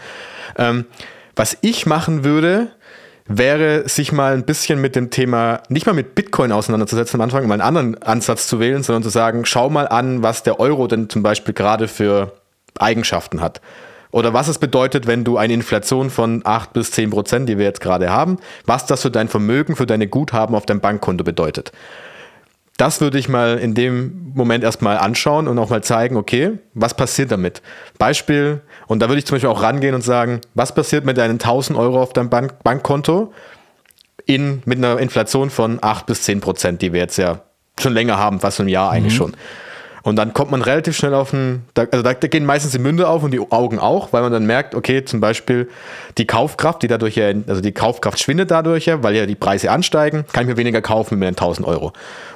Ähm, 0.57 0.87
was 1.37 1.57
ich 1.61 1.87
machen 1.87 2.25
würde, 2.25 2.73
wäre, 3.29 3.89
sich 3.89 4.11
mal 4.11 4.33
ein 4.33 4.45
bisschen 4.45 4.81
mit 4.81 4.97
dem 4.97 5.11
Thema, 5.11 5.63
nicht 5.69 5.87
mal 5.87 5.93
mit 5.93 6.15
Bitcoin 6.15 6.51
auseinanderzusetzen 6.51 7.21
am 7.21 7.25
Anfang, 7.25 7.47
mal 7.47 7.55
einen 7.55 7.63
anderen 7.63 8.03
Ansatz 8.03 8.49
zu 8.49 8.59
wählen, 8.59 8.83
sondern 8.83 9.03
zu 9.03 9.11
sagen, 9.11 9.45
schau 9.45 9.69
mal 9.71 9.87
an, 9.87 10.23
was 10.23 10.43
der 10.43 10.59
Euro 10.59 10.87
denn 10.87 11.09
zum 11.11 11.23
Beispiel 11.23 11.55
gerade 11.55 11.89
für 11.89 12.33
Eigenschaften 12.79 13.41
hat. 13.41 13.61
Oder 14.11 14.33
was 14.33 14.49
es 14.49 14.59
bedeutet, 14.59 15.07
wenn 15.07 15.25
du 15.25 15.37
eine 15.37 15.53
Inflation 15.53 16.09
von 16.09 16.41
8 16.45 16.73
bis 16.73 16.91
10 16.93 17.11
Prozent, 17.11 17.49
die 17.49 17.59
wir 17.59 17.67
jetzt 17.67 17.83
gerade 17.83 18.09
haben, 18.09 18.39
was 18.65 18.87
das 18.87 19.03
für 19.03 19.11
dein 19.11 19.29
Vermögen, 19.29 19.77
für 19.77 19.87
deine 19.87 20.09
Guthaben 20.09 20.55
auf 20.55 20.65
deinem 20.65 20.81
Bankkonto 20.81 21.25
bedeutet. 21.25 21.73
Das 22.79 23.01
würde 23.01 23.19
ich 23.19 23.29
mal 23.29 23.59
in 23.59 23.75
dem 23.75 24.33
Moment 24.35 24.63
erstmal 24.63 24.99
anschauen 24.99 25.49
und 25.49 25.59
auch 25.59 25.69
mal 25.69 25.83
zeigen, 25.83 26.17
okay, 26.17 26.59
was 26.75 26.95
passiert 26.95 27.33
damit? 27.33 27.61
Beispiel, 27.99 28.61
und 28.87 29.01
da 29.01 29.09
würde 29.09 29.19
ich 29.19 29.27
zum 29.27 29.35
Beispiel 29.35 29.51
auch 29.51 29.63
rangehen 29.63 29.97
und 29.97 30.03
sagen, 30.03 30.41
was 30.55 30.75
passiert 30.75 31.05
mit 31.05 31.19
deinen 31.19 31.41
1000 31.41 31.77
Euro 31.77 32.01
auf 32.01 32.13
deinem 32.13 32.31
Bank 32.31 32.63
Bankkonto 32.63 33.33
in, 34.27 34.63
mit 34.65 34.79
einer 34.79 34.99
Inflation 35.01 35.51
von 35.51 35.79
8 35.83 36.07
bis 36.07 36.23
10 36.23 36.41
Prozent, 36.41 36.81
die 36.81 36.93
wir 36.93 37.01
jetzt 37.01 37.17
ja 37.17 37.41
schon 37.81 37.95
länger 37.95 38.17
haben, 38.17 38.39
fast 38.39 38.61
ein 38.61 38.69
Jahr 38.69 38.93
eigentlich 38.93 39.15
mhm. 39.15 39.19
schon. 39.19 39.37
Und 40.09 40.17
dann 40.17 40.33
kommt 40.33 40.51
man 40.51 40.63
relativ 40.63 40.97
schnell 40.97 41.13
auf 41.13 41.35
ein, 41.35 41.67
also 41.77 42.03
da, 42.03 42.15
gehen 42.15 42.47
meistens 42.47 42.73
die 42.73 42.79
Münde 42.79 43.09
auf 43.09 43.23
und 43.23 43.31
die 43.31 43.41
Augen 43.41 43.79
auch, 43.79 44.11
weil 44.15 44.23
man 44.23 44.33
dann 44.33 44.47
merkt, 44.47 44.75
okay, 44.75 45.05
zum 45.05 45.21
Beispiel 45.21 45.69
die 46.17 46.27
Kaufkraft, 46.27 46.83
die 46.83 46.89
dadurch 46.89 47.17
ja, 47.17 47.27
also 47.47 47.61
die 47.61 47.73
Kaufkraft 47.73 48.19
schwindet 48.19 48.51
dadurch 48.51 48.87
ja, 48.87 49.03
weil 49.03 49.15
ja 49.15 49.27
die 49.27 49.35
Preise 49.35 49.71
ansteigen, 49.71 50.25
kann 50.33 50.45
ich 50.45 50.49
mir 50.49 50.57
weniger 50.57 50.81
kaufen 50.81 51.19
mit 51.19 51.27
den 51.27 51.35
1000 51.35 51.69
Euro. 51.69 51.93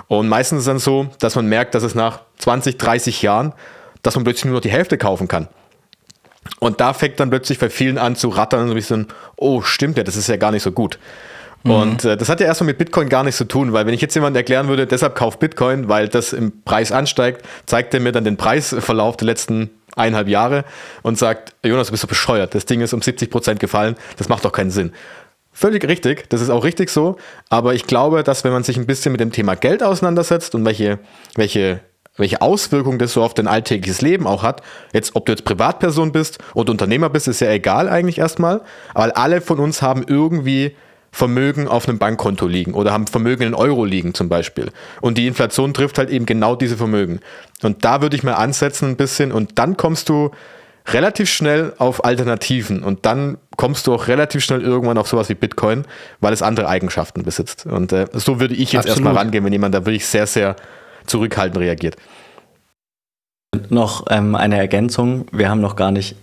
Und 0.08 0.28
meistens 0.28 0.58
ist 0.58 0.62
es 0.64 0.66
dann 0.66 0.78
so, 0.80 1.06
dass 1.18 1.35
man 1.35 1.46
merkt, 1.46 1.74
dass 1.74 1.82
es 1.82 1.94
nach 1.94 2.20
20, 2.40 2.76
30 2.76 3.22
Jahren, 3.22 3.54
dass 4.02 4.16
man 4.16 4.24
plötzlich 4.24 4.44
nur 4.44 4.54
noch 4.54 4.61
die 4.61 4.70
Hälfte 4.70 4.98
kaufen 4.98 5.26
kann. 5.26 5.48
Und 6.58 6.80
da 6.80 6.92
fängt 6.92 7.20
dann 7.20 7.30
plötzlich 7.30 7.58
bei 7.58 7.70
vielen 7.70 7.96
an 7.96 8.16
zu 8.16 8.28
rattern 8.28 8.61
und 8.61 8.66
so 8.66 8.74
ein 8.74 8.76
bisschen, 8.76 9.06
oh, 9.37 9.62
stimmt 9.62 9.96
ja, 9.96 10.04
das 10.04 10.16
ist 10.16 10.28
ja 10.28 10.37
gar 10.37 10.50
nicht 10.50 10.62
so 10.62 10.72
gut. 10.72 10.98
Mhm. 11.64 11.70
Und 11.70 12.05
äh, 12.05 12.16
das 12.16 12.29
hat 12.29 12.40
ja 12.40 12.46
erstmal 12.46 12.68
mit 12.68 12.79
Bitcoin 12.79 13.09
gar 13.09 13.25
nichts 13.25 13.38
zu 13.38 13.44
tun, 13.44 13.72
weil 13.72 13.87
wenn 13.87 13.94
ich 13.94 14.01
jetzt 14.01 14.14
jemand 14.14 14.37
erklären 14.37 14.68
würde, 14.68 14.87
deshalb 14.87 15.14
kauf 15.14 15.38
Bitcoin, 15.38 15.88
weil 15.88 16.09
das 16.09 16.33
im 16.33 16.62
Preis 16.64 16.92
ansteigt, 16.92 17.42
zeigt 17.66 17.94
er 17.94 18.01
mir 18.01 18.12
dann 18.12 18.25
den 18.25 18.37
Preisverlauf 18.37 19.16
der 19.16 19.27
letzten 19.27 19.70
eineinhalb 19.96 20.29
Jahre 20.29 20.64
und 21.03 21.18
sagt, 21.18 21.55
Jonas, 21.64 21.88
du 21.88 21.92
bist 21.92 22.03
so 22.03 22.09
bescheuert, 22.09 22.55
das 22.55 22.64
Ding 22.64 22.81
ist 22.81 22.92
um 22.94 23.03
70 23.03 23.31
Prozent 23.31 23.61
gefallen, 23.61 23.96
das 24.16 24.29
macht 24.29 24.44
doch 24.44 24.53
keinen 24.53 24.70
Sinn. 24.70 24.92
Völlig 25.53 25.87
richtig, 25.87 26.31
das 26.31 26.40
ist 26.40 26.48
auch 26.48 26.64
richtig 26.64 26.88
so, 26.88 27.16
aber 27.51 27.75
ich 27.75 27.87
glaube, 27.87 28.22
dass 28.22 28.42
wenn 28.42 28.53
man 28.53 28.62
sich 28.62 28.79
ein 28.79 28.87
bisschen 28.87 29.12
mit 29.12 29.20
dem 29.20 29.33
Thema 29.33 29.55
Geld 29.55 29.83
auseinandersetzt 29.83 30.55
und 30.55 30.64
welche, 30.64 30.98
welche 31.35 31.81
welche 32.16 32.42
Auswirkungen 32.42 32.98
das 32.98 33.14
so 33.14 33.22
auf 33.22 33.33
dein 33.33 33.48
alltägliches 33.48 34.03
Leben 34.03 34.27
auch 34.27 34.42
hat. 34.42 34.61
Jetzt, 34.92 35.16
ob 35.16 35.25
du 35.25 35.33
jetzt 35.33 35.44
Privatperson 35.44 36.12
bist 36.12 36.38
oder 36.55 36.70
Unternehmer 36.70 37.09
bist, 37.09 37.27
ist 37.27 37.40
ja 37.40 37.51
egal 37.51 37.88
eigentlich 37.88 38.18
erstmal. 38.18 38.61
Aber 38.92 39.16
alle 39.16 39.40
von 39.40 39.59
uns 39.59 39.81
haben 39.81 40.05
irgendwie 40.07 40.77
Vermögen 41.14 41.68
auf 41.68 41.87
einem 41.87 41.98
Bankkonto 41.98 42.46
liegen 42.46 42.72
oder 42.72 42.92
haben 42.92 43.07
Vermögen 43.07 43.42
in 43.42 43.55
Euro 43.55 43.85
liegen 43.85 44.14
zum 44.14 44.31
Beispiel. 44.31 44.70
Und 45.03 45.18
die 45.18 45.27
Inflation 45.27 45.75
trifft 45.75 45.98
halt 45.98 46.09
eben 46.09 46.25
genau 46.25 46.57
diese 46.57 46.79
Vermögen. 46.79 47.20
Und 47.62 47.85
da 47.85 48.01
würde 48.01 48.16
ich 48.16 48.22
mal 48.22 48.33
ansetzen 48.33 48.88
ein 48.88 48.96
bisschen 48.96 49.31
und 49.31 49.59
dann 49.59 49.77
kommst 49.77 50.09
du 50.09 50.31
relativ 50.88 51.29
schnell 51.31 51.75
auf 51.79 52.05
Alternativen 52.05 52.83
und 52.83 53.05
dann 53.07 53.37
kommst 53.57 53.87
du 53.87 53.94
auch 53.94 54.09
relativ 54.09 54.42
schnell 54.42 54.62
irgendwann 54.62 54.98
auf 54.98 55.07
sowas 55.07 55.29
wie 55.29 55.35
Bitcoin, 55.35 55.85
weil 56.20 56.33
es 56.33 56.42
andere 56.42 56.66
Eigenschaften 56.66 57.22
besitzt. 57.22 57.66
Und 57.66 57.92
äh, 57.92 58.07
so 58.14 58.40
würde 58.40 58.55
ich 58.55 58.72
jetzt 58.72 58.87
Absolut. 58.87 59.07
erstmal 59.07 59.14
rangehen, 59.14 59.44
wenn 59.44 59.53
jemand 59.53 59.75
da 59.75 59.85
wirklich 59.85 60.07
sehr, 60.07 60.27
sehr 60.27 60.57
zurückhaltend 61.07 61.59
reagiert. 61.59 61.96
Noch 63.68 64.07
ähm, 64.09 64.35
eine 64.35 64.57
Ergänzung. 64.57 65.27
Wir 65.31 65.51
haben 65.51 65.61
noch 65.61 65.77
gar 65.77 65.92
nicht 65.92 66.16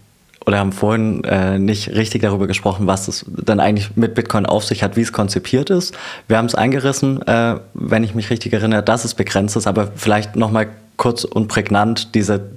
oder 0.46 0.60
haben 0.60 0.72
vorhin 0.72 1.24
äh, 1.26 1.60
nicht 1.60 1.90
richtig 1.90 2.22
darüber 2.22 2.48
gesprochen, 2.48 2.88
was 2.88 3.08
es 3.08 3.26
dann 3.28 3.60
eigentlich 3.60 3.96
mit 3.96 4.16
Bitcoin 4.16 4.46
auf 4.46 4.64
sich 4.64 4.84
hat, 4.84 4.96
wie 4.96 5.02
es 5.02 5.14
konzipiert 5.14 5.70
ist. 5.70 5.96
Wir 6.28 6.38
haben 6.38 6.46
es 6.46 6.56
eingerissen, 6.56 7.22
äh, 7.28 7.58
wenn 7.74 8.04
ich 8.04 8.16
mich 8.16 8.30
richtig 8.30 8.54
erinnere, 8.54 8.84
dass 8.84 9.06
es 9.06 9.14
begrenzt 9.14 9.56
ist, 9.56 9.68
aber 9.68 9.92
vielleicht 9.96 10.36
nochmal 10.36 10.68
kurz 10.98 11.24
und 11.24 11.48
prägnant 11.48 12.16
diese 12.16 12.50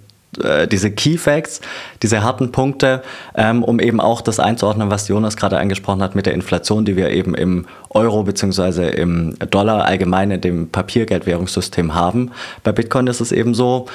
äh, 0.42 0.66
diese 0.66 0.90
Key 0.90 1.18
Facts, 1.18 1.60
diese 2.02 2.22
harten 2.22 2.52
Punkte, 2.52 3.02
ähm, 3.34 3.62
um 3.62 3.80
eben 3.80 4.00
auch 4.00 4.22
das 4.22 4.40
einzuordnen, 4.40 4.88
was 4.90 5.08
Jonas 5.08 5.36
gerade 5.36 5.58
angesprochen 5.58 6.02
hat 6.02 6.14
mit 6.14 6.24
der 6.24 6.32
Inflation, 6.32 6.86
die 6.86 6.96
wir 6.96 7.10
eben 7.10 7.34
im 7.34 7.66
Euro 7.90 8.22
bzw. 8.22 8.88
im 8.88 9.36
Dollar 9.50 9.84
allgemein 9.84 10.30
in 10.30 10.40
dem 10.40 10.70
Papiergeldwährungssystem 10.70 11.94
haben. 11.94 12.30
Bei 12.64 12.72
Bitcoin 12.72 13.08
ist 13.08 13.20
es 13.20 13.30
eben 13.30 13.52
so, 13.52 13.88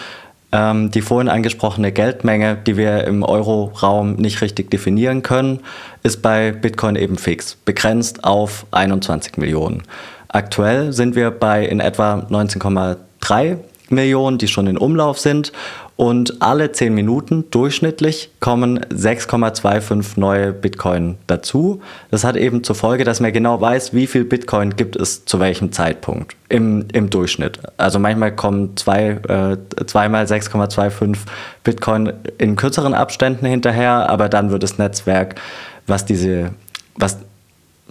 ähm, 0.52 0.92
die 0.92 1.02
vorhin 1.02 1.30
angesprochene 1.30 1.92
Geldmenge, 1.92 2.58
die 2.66 2.78
wir 2.78 3.04
im 3.06 3.24
Euro-Raum 3.24 4.16
nicht 4.16 4.42
richtig 4.42 4.72
definieren 4.72 5.22
können, 5.22 5.62
ist 6.04 6.22
bei 6.22 6.52
Bitcoin 6.52 6.96
eben 6.96 7.18
fix, 7.18 7.56
begrenzt 7.66 8.24
auf 8.24 8.66
21 8.72 9.38
Millionen. 9.38 9.84
Aktuell 10.30 10.94
sind 10.94 11.16
wir 11.16 11.32
bei 11.32 11.66
in 11.66 11.80
etwa 11.80 12.26
19,3 12.30 13.58
Millionen, 13.90 14.38
die 14.38 14.48
schon 14.48 14.68
in 14.68 14.78
Umlauf 14.78 15.20
sind. 15.20 15.52
Und 15.98 16.44
alle 16.44 16.72
10 16.72 16.94
Minuten 16.94 17.46
durchschnittlich 17.50 18.30
kommen 18.40 18.80
6,25 18.86 20.20
neue 20.20 20.54
Bitcoin 20.54 21.18
dazu. 21.26 21.82
Das 22.12 22.24
hat 22.24 22.38
eben 22.38 22.64
zur 22.64 22.76
Folge, 22.76 23.04
dass 23.04 23.20
man 23.20 23.34
genau 23.34 23.60
weiß, 23.60 23.96
wie 23.96 24.06
viel 24.06 24.24
Bitcoin 24.24 24.76
gibt 24.76 24.96
es 24.96 25.26
zu 25.26 25.40
welchem 25.40 25.72
Zeitpunkt 25.72 26.36
im, 26.50 26.86
im 26.94 27.10
Durchschnitt. 27.10 27.60
Also 27.78 27.98
manchmal 27.98 28.36
kommen 28.36 28.78
zwei, 28.78 29.20
äh, 29.28 29.58
zweimal 29.88 30.26
6,25 30.26 31.18
Bitcoin 31.64 32.14
in 32.38 32.56
kürzeren 32.56 32.94
Abständen 32.94 33.48
hinterher, 33.48 34.08
aber 34.08 34.30
dann 34.30 34.52
wird 34.52 34.62
das 34.62 34.78
Netzwerk, 34.78 35.42
was 35.88 36.06
diese, 36.06 36.52
was 36.96 37.18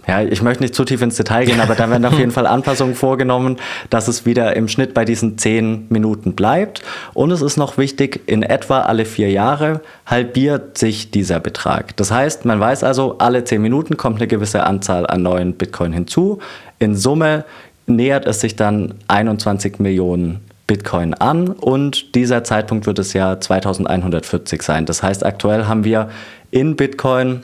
ja, 0.07 0.21
ich 0.21 0.41
möchte 0.41 0.63
nicht 0.63 0.73
zu 0.73 0.85
tief 0.85 1.01
ins 1.01 1.17
Detail 1.17 1.45
gehen, 1.45 1.59
aber 1.59 1.75
da 1.75 1.89
werden 1.89 2.05
auf 2.05 2.17
jeden 2.17 2.31
Fall 2.37 2.47
Anpassungen 2.47 2.95
vorgenommen, 2.95 3.57
dass 3.89 4.07
es 4.07 4.25
wieder 4.25 4.55
im 4.55 4.69
Schnitt 4.69 4.93
bei 4.93 5.03
diesen 5.03 5.37
zehn 5.37 5.85
Minuten 5.89 6.33
bleibt. 6.33 6.81
Und 7.13 7.31
es 7.31 7.41
ist 7.41 7.57
noch 7.57 7.77
wichtig, 7.77 8.21
in 8.25 8.41
etwa 8.41 8.81
alle 8.81 9.03
vier 9.03 9.29
Jahre 9.29 9.81
halbiert 10.05 10.77
sich 10.77 11.11
dieser 11.11 11.41
Betrag. 11.41 11.97
Das 11.97 12.11
heißt, 12.11 12.45
man 12.45 12.59
weiß 12.59 12.85
also, 12.85 13.17
alle 13.17 13.43
zehn 13.43 13.61
Minuten 13.61 13.97
kommt 13.97 14.17
eine 14.17 14.27
gewisse 14.27 14.63
Anzahl 14.63 15.05
an 15.05 15.23
neuen 15.23 15.53
Bitcoin 15.53 15.91
hinzu. 15.91 16.39
In 16.79 16.95
Summe 16.95 17.43
nähert 17.85 18.27
es 18.27 18.39
sich 18.39 18.55
dann 18.55 18.93
21 19.07 19.79
Millionen 19.79 20.39
Bitcoin 20.67 21.13
an 21.13 21.47
und 21.49 22.13
dieser 22.15 22.43
Zeitpunkt 22.43 22.85
wird 22.85 22.99
das 22.99 23.13
Jahr 23.13 23.39
2140 23.39 24.61
sein. 24.61 24.85
Das 24.85 25.01
heißt, 25.01 25.25
aktuell 25.25 25.65
haben 25.65 25.85
wir 25.85 26.09
in 26.51 26.75
Bitcoin 26.75 27.43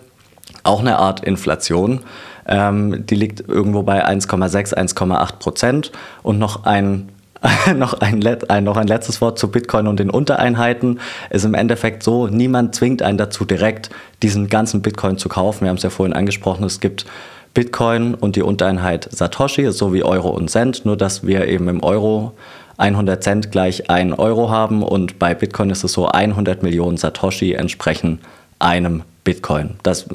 auch 0.64 0.82
eine 0.82 0.98
Art 0.98 1.24
Inflation. 1.24 2.02
Ähm, 2.48 3.06
die 3.06 3.16
liegt 3.16 3.48
irgendwo 3.48 3.84
bei 3.84 4.06
1,6, 4.06 4.74
1,8 4.74 5.38
Prozent. 5.40 5.92
Und 6.22 6.40
noch 6.40 6.66
ein 6.66 7.10
noch 7.76 7.96
ein, 7.96 8.26
ein, 8.48 8.64
noch 8.64 8.78
ein 8.78 8.88
letztes 8.88 9.20
Wort 9.20 9.38
zu 9.38 9.50
Bitcoin 9.50 9.88
und 9.88 10.00
den 10.00 10.10
Untereinheiten. 10.10 11.00
Ist 11.30 11.46
im 11.46 11.54
Endeffekt 11.54 12.04
so, 12.04 12.28
niemand 12.28 12.76
zwingt 12.76 13.02
einen 13.02 13.18
dazu 13.18 13.46
direkt, 13.46 13.90
diesen 14.22 14.48
ganzen 14.48 14.82
Bitcoin 14.82 15.18
zu 15.18 15.30
kaufen. 15.30 15.62
Wir 15.62 15.70
haben 15.70 15.78
es 15.78 15.84
ja 15.84 15.90
vorhin 15.90 16.14
angesprochen, 16.14 16.64
es 16.64 16.80
gibt 16.80 17.06
Bitcoin 17.54 18.16
und 18.16 18.36
die 18.36 18.42
Untereinheit 18.42 19.10
Satoshi, 19.12 19.72
so 19.72 19.94
wie 19.94 20.04
Euro 20.04 20.30
und 20.30 20.50
Cent, 20.50 20.86
nur 20.86 20.98
dass 20.98 21.26
wir 21.28 21.48
eben 21.48 21.68
im 21.68 21.84
Euro 21.84 22.34
100 22.78 23.24
Cent 23.24 23.52
gleich 23.52 23.90
1 23.90 24.18
Euro 24.18 24.50
haben 24.50 24.82
und 24.82 25.20
bei 25.20 25.36
Bitcoin 25.36 25.70
ist 25.70 25.84
es 25.84 25.94
so, 25.94 26.08
100 26.08 26.64
Millionen 26.64 26.98
Satoshi 26.98 27.54
entsprechen 27.54 28.20
einem 28.58 29.04
Bitcoin. 29.24 29.76
Das 29.84 30.08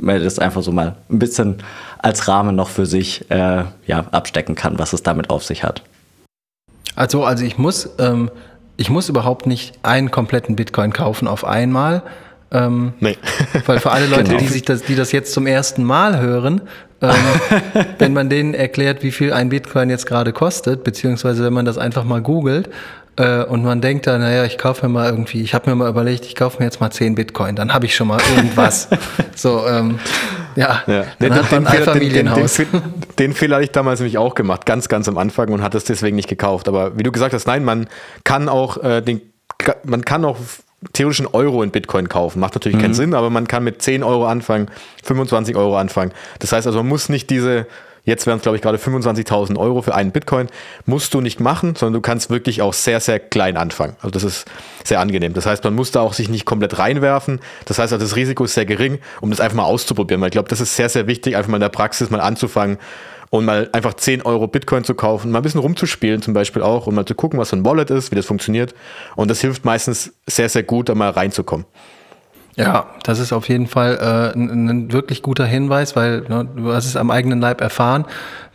man 0.00 0.22
das 0.22 0.38
einfach 0.38 0.62
so 0.62 0.72
mal 0.72 0.96
ein 1.10 1.18
bisschen 1.18 1.56
als 1.98 2.28
Rahmen 2.28 2.54
noch 2.54 2.68
für 2.68 2.86
sich 2.86 3.30
äh, 3.30 3.64
ja, 3.86 4.06
abstecken 4.10 4.54
kann, 4.54 4.78
was 4.78 4.92
es 4.92 5.02
damit 5.02 5.30
auf 5.30 5.44
sich 5.44 5.64
hat. 5.64 5.82
Also, 6.94 7.24
also 7.24 7.44
ich 7.44 7.58
muss, 7.58 7.90
ähm, 7.98 8.30
ich 8.76 8.90
muss 8.90 9.08
überhaupt 9.08 9.46
nicht 9.46 9.78
einen 9.82 10.10
kompletten 10.10 10.56
Bitcoin 10.56 10.92
kaufen 10.92 11.28
auf 11.28 11.44
einmal. 11.44 12.02
Ähm, 12.50 12.94
nee. 13.00 13.18
Weil 13.66 13.78
für 13.78 13.90
alle 13.90 14.06
Leute, 14.10 14.24
genau. 14.24 14.38
die, 14.38 14.48
sich 14.48 14.62
das, 14.62 14.82
die 14.82 14.94
das 14.94 15.12
jetzt 15.12 15.32
zum 15.32 15.46
ersten 15.46 15.84
Mal 15.84 16.20
hören, 16.20 16.62
ähm, 17.00 17.14
wenn 17.98 18.12
man 18.12 18.30
denen 18.30 18.54
erklärt, 18.54 19.02
wie 19.02 19.12
viel 19.12 19.32
ein 19.32 19.50
Bitcoin 19.50 19.90
jetzt 19.90 20.06
gerade 20.06 20.32
kostet, 20.32 20.84
beziehungsweise 20.84 21.44
wenn 21.44 21.52
man 21.52 21.64
das 21.64 21.78
einfach 21.78 22.04
mal 22.04 22.22
googelt, 22.22 22.70
äh, 23.18 23.44
und 23.44 23.64
man 23.64 23.80
denkt 23.80 24.06
dann, 24.06 24.20
naja, 24.20 24.44
ich 24.44 24.58
kaufe 24.58 24.86
mir 24.86 24.92
mal 24.92 25.10
irgendwie, 25.10 25.42
ich 25.42 25.52
habe 25.52 25.68
mir 25.68 25.76
mal 25.76 25.88
überlegt, 25.88 26.24
ich 26.24 26.36
kaufe 26.36 26.58
mir 26.58 26.64
jetzt 26.64 26.80
mal 26.80 26.90
10 26.90 27.16
Bitcoin, 27.16 27.56
dann 27.56 27.74
habe 27.74 27.86
ich 27.86 27.94
schon 27.94 28.08
mal 28.08 28.20
irgendwas. 28.34 28.88
so, 29.34 29.66
ähm, 29.66 29.98
ja, 30.54 30.82
ja. 30.86 31.04
dann 31.18 31.30
den, 31.30 31.34
hat 31.34 31.50
man 31.50 31.66
ein 31.66 31.78
Einfamilienhaus. 31.78 32.54
Den, 32.54 32.66
den, 32.70 32.82
den, 33.18 33.32
Fehler 33.32 33.56
hatte 33.56 33.64
ich 33.64 33.72
damals 33.72 34.00
nämlich 34.00 34.18
auch 34.18 34.34
gemacht, 34.34 34.66
ganz, 34.66 34.88
ganz 34.88 35.08
am 35.08 35.18
Anfang 35.18 35.48
und 35.48 35.62
hat 35.62 35.74
es 35.74 35.84
deswegen 35.84 36.16
nicht 36.16 36.28
gekauft. 36.28 36.68
Aber 36.68 36.96
wie 36.96 37.02
du 37.02 37.10
gesagt 37.10 37.34
hast, 37.34 37.46
nein, 37.46 37.64
man 37.64 37.88
kann 38.24 38.48
auch 38.48 38.82
äh, 38.82 39.00
den, 39.00 39.20
man 39.84 40.04
kann 40.04 40.24
auch 40.24 40.36
theoretisch 40.92 41.20
einen 41.20 41.28
Euro 41.32 41.62
in 41.64 41.70
Bitcoin 41.70 42.08
kaufen. 42.08 42.38
Macht 42.38 42.54
natürlich 42.54 42.78
mhm. 42.78 42.82
keinen 42.82 42.94
Sinn, 42.94 43.14
aber 43.14 43.30
man 43.30 43.48
kann 43.48 43.64
mit 43.64 43.82
10 43.82 44.04
Euro 44.04 44.26
anfangen, 44.26 44.68
25 45.02 45.56
Euro 45.56 45.76
anfangen. 45.76 46.12
Das 46.38 46.52
heißt 46.52 46.66
also, 46.68 46.78
man 46.78 46.88
muss 46.88 47.08
nicht 47.08 47.30
diese 47.30 47.66
Jetzt 48.08 48.26
wären 48.26 48.38
es, 48.38 48.42
glaube 48.42 48.56
ich, 48.56 48.62
gerade 48.62 48.78
25.000 48.78 49.58
Euro 49.58 49.82
für 49.82 49.94
einen 49.94 50.12
Bitcoin. 50.12 50.46
Musst 50.86 51.12
du 51.12 51.20
nicht 51.20 51.40
machen, 51.40 51.76
sondern 51.76 51.92
du 51.92 52.00
kannst 52.00 52.30
wirklich 52.30 52.62
auch 52.62 52.72
sehr, 52.72 53.00
sehr 53.00 53.18
klein 53.20 53.58
anfangen. 53.58 53.96
Also 53.98 54.10
das 54.10 54.24
ist 54.24 54.46
sehr 54.82 55.00
angenehm. 55.00 55.34
Das 55.34 55.44
heißt, 55.44 55.62
man 55.64 55.74
muss 55.74 55.90
da 55.90 56.00
auch 56.00 56.14
sich 56.14 56.30
nicht 56.30 56.46
komplett 56.46 56.78
reinwerfen. 56.78 57.38
Das 57.66 57.78
heißt, 57.78 57.92
also 57.92 58.02
das 58.02 58.16
Risiko 58.16 58.44
ist 58.44 58.54
sehr 58.54 58.64
gering, 58.64 58.98
um 59.20 59.28
das 59.28 59.40
einfach 59.40 59.58
mal 59.58 59.64
auszuprobieren. 59.64 60.22
Weil 60.22 60.28
ich 60.28 60.32
glaube, 60.32 60.48
das 60.48 60.62
ist 60.62 60.74
sehr, 60.74 60.88
sehr 60.88 61.06
wichtig, 61.06 61.36
einfach 61.36 61.50
mal 61.50 61.58
in 61.58 61.60
der 61.60 61.68
Praxis 61.68 62.08
mal 62.08 62.22
anzufangen 62.22 62.78
und 63.28 63.44
mal 63.44 63.68
einfach 63.72 63.92
10 63.92 64.22
Euro 64.22 64.46
Bitcoin 64.46 64.84
zu 64.84 64.94
kaufen, 64.94 65.30
mal 65.30 65.40
ein 65.40 65.42
bisschen 65.42 65.60
rumzuspielen 65.60 66.22
zum 66.22 66.32
Beispiel 66.32 66.62
auch 66.62 66.86
und 66.86 66.94
mal 66.94 67.04
zu 67.04 67.14
gucken, 67.14 67.38
was 67.38 67.50
so 67.50 67.56
ein 67.56 67.64
Wallet 67.66 67.90
ist, 67.90 68.10
wie 68.10 68.16
das 68.16 68.24
funktioniert. 68.24 68.74
Und 69.16 69.30
das 69.30 69.42
hilft 69.42 69.66
meistens 69.66 70.14
sehr, 70.26 70.48
sehr 70.48 70.62
gut, 70.62 70.88
da 70.88 70.94
mal 70.94 71.10
reinzukommen. 71.10 71.66
Ja, 72.58 72.86
das 73.04 73.20
ist 73.20 73.32
auf 73.32 73.48
jeden 73.48 73.68
Fall 73.68 73.98
äh, 74.00 74.36
ein, 74.36 74.68
ein, 74.68 74.92
wirklich 74.92 75.22
guter 75.22 75.46
Hinweis, 75.46 75.94
weil 75.94 76.22
ne, 76.28 76.48
du 76.56 76.72
hast 76.72 76.86
es 76.86 76.96
am 76.96 77.12
eigenen 77.12 77.40
Leib 77.40 77.60
erfahren. 77.60 78.04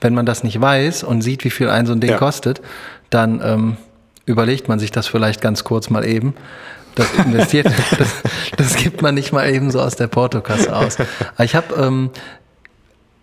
Wenn 0.01 0.13
man 0.13 0.25
das 0.25 0.43
nicht 0.43 0.59
weiß 0.59 1.03
und 1.03 1.21
sieht, 1.21 1.45
wie 1.45 1.49
viel 1.49 1.69
ein 1.69 1.85
so 1.85 1.93
ein 1.93 2.01
Ding 2.01 2.11
ja. 2.11 2.17
kostet, 2.17 2.61
dann 3.09 3.41
ähm, 3.41 3.77
überlegt 4.25 4.67
man 4.67 4.77
sich 4.77 4.91
das 4.91 5.07
vielleicht 5.07 5.39
ganz 5.39 5.63
kurz 5.63 5.89
mal 5.89 6.05
eben. 6.05 6.35
Das 6.95 7.11
investiert, 7.13 7.67
das, 7.97 8.09
das 8.57 8.75
gibt 8.75 9.01
man 9.01 9.15
nicht 9.15 9.31
mal 9.31 9.49
eben 9.49 9.71
so 9.71 9.79
aus 9.79 9.95
der 9.95 10.07
Portokasse 10.07 10.75
aus. 10.75 10.97
Aber 10.99 11.43
ich 11.45 11.55
habe 11.55 11.73
ähm, 11.75 12.09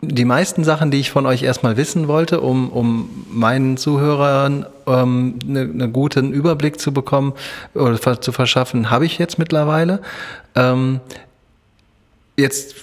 die 0.02 0.24
meisten 0.24 0.64
Sachen, 0.64 0.90
die 0.90 0.98
ich 0.98 1.10
von 1.10 1.26
euch 1.26 1.42
erstmal 1.42 1.76
wissen 1.76 2.08
wollte, 2.08 2.40
um, 2.40 2.70
um 2.70 3.26
meinen 3.30 3.76
Zuhörern 3.76 4.66
ähm, 4.86 5.38
eine, 5.46 5.60
eine 5.60 5.88
guten 5.90 6.32
Überblick 6.32 6.80
zu 6.80 6.92
bekommen 6.92 7.34
oder 7.74 8.20
zu 8.20 8.32
verschaffen, 8.32 8.90
habe 8.90 9.06
ich 9.06 9.18
jetzt 9.18 9.38
mittlerweile. 9.38 10.00
Ähm, 10.54 11.00
jetzt 12.36 12.74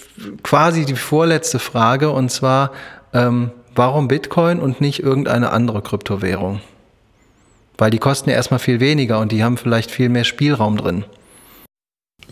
quasi 0.42 0.84
die 0.84 0.94
vorletzte 0.94 1.58
Frage 1.58 2.10
und 2.10 2.30
zwar, 2.30 2.70
ähm, 3.12 3.50
warum 3.74 4.06
Bitcoin 4.08 4.60
und 4.60 4.80
nicht 4.80 5.02
irgendeine 5.02 5.50
andere 5.50 5.82
Kryptowährung? 5.82 6.60
Weil 7.76 7.90
die 7.90 7.98
kosten 7.98 8.30
ja 8.30 8.36
erstmal 8.36 8.60
viel 8.60 8.80
weniger 8.80 9.18
und 9.18 9.32
die 9.32 9.42
haben 9.42 9.56
vielleicht 9.56 9.90
viel 9.90 10.08
mehr 10.08 10.24
Spielraum 10.24 10.76
drin. 10.76 11.04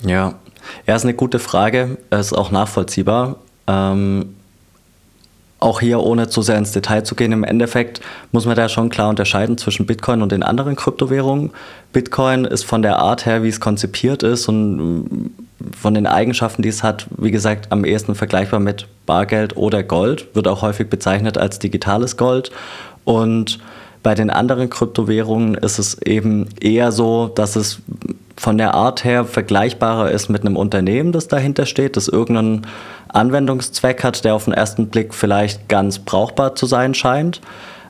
Ja, 0.02 0.34
ja, 0.86 0.96
ist 0.96 1.04
eine 1.04 1.14
gute 1.14 1.38
Frage, 1.38 1.98
ist 2.10 2.32
auch 2.32 2.50
nachvollziehbar. 2.50 3.36
Ähm, 3.66 4.36
auch 5.58 5.80
hier, 5.80 6.00
ohne 6.00 6.28
zu 6.28 6.42
sehr 6.42 6.58
ins 6.58 6.72
Detail 6.72 7.02
zu 7.02 7.14
gehen, 7.14 7.32
im 7.32 7.44
Endeffekt 7.44 8.00
muss 8.30 8.44
man 8.44 8.56
da 8.56 8.68
schon 8.68 8.90
klar 8.90 9.08
unterscheiden 9.08 9.56
zwischen 9.56 9.86
Bitcoin 9.86 10.20
und 10.22 10.32
den 10.32 10.42
anderen 10.42 10.76
Kryptowährungen. 10.76 11.50
Bitcoin 11.92 12.44
ist 12.44 12.64
von 12.64 12.82
der 12.82 12.98
Art 12.98 13.24
her, 13.24 13.42
wie 13.42 13.48
es 13.48 13.60
konzipiert 13.60 14.22
ist 14.22 14.48
und 14.48 14.76
mm, 14.76 15.30
von 15.80 15.94
den 15.94 16.06
Eigenschaften, 16.06 16.60
die 16.60 16.68
es 16.68 16.82
hat, 16.82 17.06
wie 17.16 17.30
gesagt, 17.30 17.72
am 17.72 17.84
ehesten 17.84 18.14
vergleichbar 18.14 18.60
mit 18.60 18.86
Bargeld 19.06 19.56
oder 19.56 19.82
Gold, 19.82 20.34
wird 20.34 20.46
auch 20.46 20.60
häufig 20.60 20.90
bezeichnet 20.90 21.38
als 21.38 21.58
digitales 21.58 22.18
Gold. 22.18 22.50
Und 23.04 23.58
bei 24.06 24.14
den 24.14 24.30
anderen 24.30 24.70
Kryptowährungen 24.70 25.56
ist 25.56 25.80
es 25.80 26.00
eben 26.00 26.46
eher 26.60 26.92
so, 26.92 27.26
dass 27.26 27.56
es 27.56 27.80
von 28.36 28.56
der 28.56 28.72
Art 28.72 29.02
her 29.02 29.24
vergleichbarer 29.24 30.12
ist 30.12 30.28
mit 30.28 30.42
einem 30.42 30.56
Unternehmen, 30.56 31.10
das 31.10 31.26
dahinter 31.26 31.66
steht, 31.66 31.96
das 31.96 32.06
irgendeinen 32.06 32.68
Anwendungszweck 33.08 34.04
hat, 34.04 34.24
der 34.24 34.36
auf 34.36 34.44
den 34.44 34.54
ersten 34.54 34.90
Blick 34.90 35.12
vielleicht 35.12 35.68
ganz 35.68 35.98
brauchbar 35.98 36.54
zu 36.54 36.66
sein 36.66 36.94
scheint. 36.94 37.40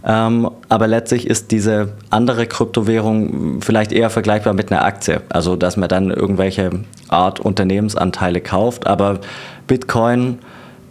Ähm, 0.06 0.48
aber 0.70 0.86
letztlich 0.86 1.26
ist 1.26 1.50
diese 1.50 1.92
andere 2.08 2.46
Kryptowährung 2.46 3.60
vielleicht 3.60 3.92
eher 3.92 4.08
vergleichbar 4.08 4.54
mit 4.54 4.72
einer 4.72 4.86
Aktie. 4.86 5.20
Also, 5.28 5.54
dass 5.54 5.76
man 5.76 5.90
dann 5.90 6.10
irgendwelche 6.10 6.70
Art 7.10 7.40
Unternehmensanteile 7.40 8.40
kauft. 8.40 8.86
Aber 8.86 9.20
Bitcoin 9.66 10.38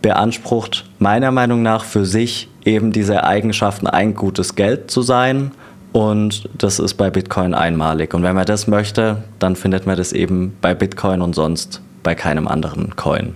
beansprucht 0.04 0.86
meiner 1.00 1.32
Meinung 1.32 1.64
nach 1.64 1.84
für 1.84 2.06
sich 2.06 2.48
eben 2.66 2.92
diese 2.92 3.24
Eigenschaften, 3.24 3.88
ein 3.88 4.16
gutes 4.16 4.56
Geld 4.56 4.92
zu 4.92 5.02
sein. 5.02 5.52
Und 5.94 6.50
das 6.58 6.80
ist 6.80 6.96
bei 6.96 7.10
Bitcoin 7.10 7.54
einmalig. 7.54 8.14
Und 8.14 8.24
wenn 8.24 8.36
man 8.36 8.46
das 8.46 8.68
möchte, 8.68 9.24
dann 9.40 9.56
findet 9.56 9.86
man 9.86 9.96
das 9.96 10.12
eben 10.12 10.58
bei 10.60 10.74
Bitcoin 10.74 11.22
und 11.22 11.34
sonst 11.34 11.82
bei 12.04 12.16
keinem 12.16 12.48
anderen 12.48 12.96
Coin. 12.98 13.36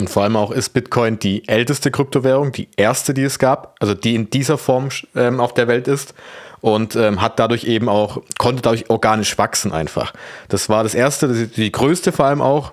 Und 0.00 0.10
vor 0.10 0.22
allem 0.22 0.36
auch 0.36 0.50
ist 0.50 0.70
Bitcoin 0.70 1.18
die 1.18 1.48
älteste 1.48 1.90
Kryptowährung, 1.90 2.52
die 2.52 2.68
erste, 2.76 3.14
die 3.14 3.22
es 3.22 3.38
gab, 3.38 3.76
also 3.80 3.94
die 3.94 4.14
in 4.14 4.30
dieser 4.30 4.58
Form 4.58 4.88
ähm, 5.14 5.40
auf 5.40 5.54
der 5.54 5.68
Welt 5.68 5.88
ist 5.88 6.14
und 6.60 6.96
ähm, 6.96 7.22
hat 7.22 7.38
dadurch 7.38 7.64
eben 7.64 7.88
auch, 7.88 8.22
konnte 8.38 8.62
dadurch 8.62 8.90
organisch 8.90 9.38
wachsen 9.38 9.72
einfach. 9.72 10.12
Das 10.48 10.68
war 10.68 10.82
das 10.82 10.94
erste, 10.94 11.46
die 11.46 11.72
größte 11.72 12.12
vor 12.12 12.26
allem 12.26 12.42
auch. 12.42 12.72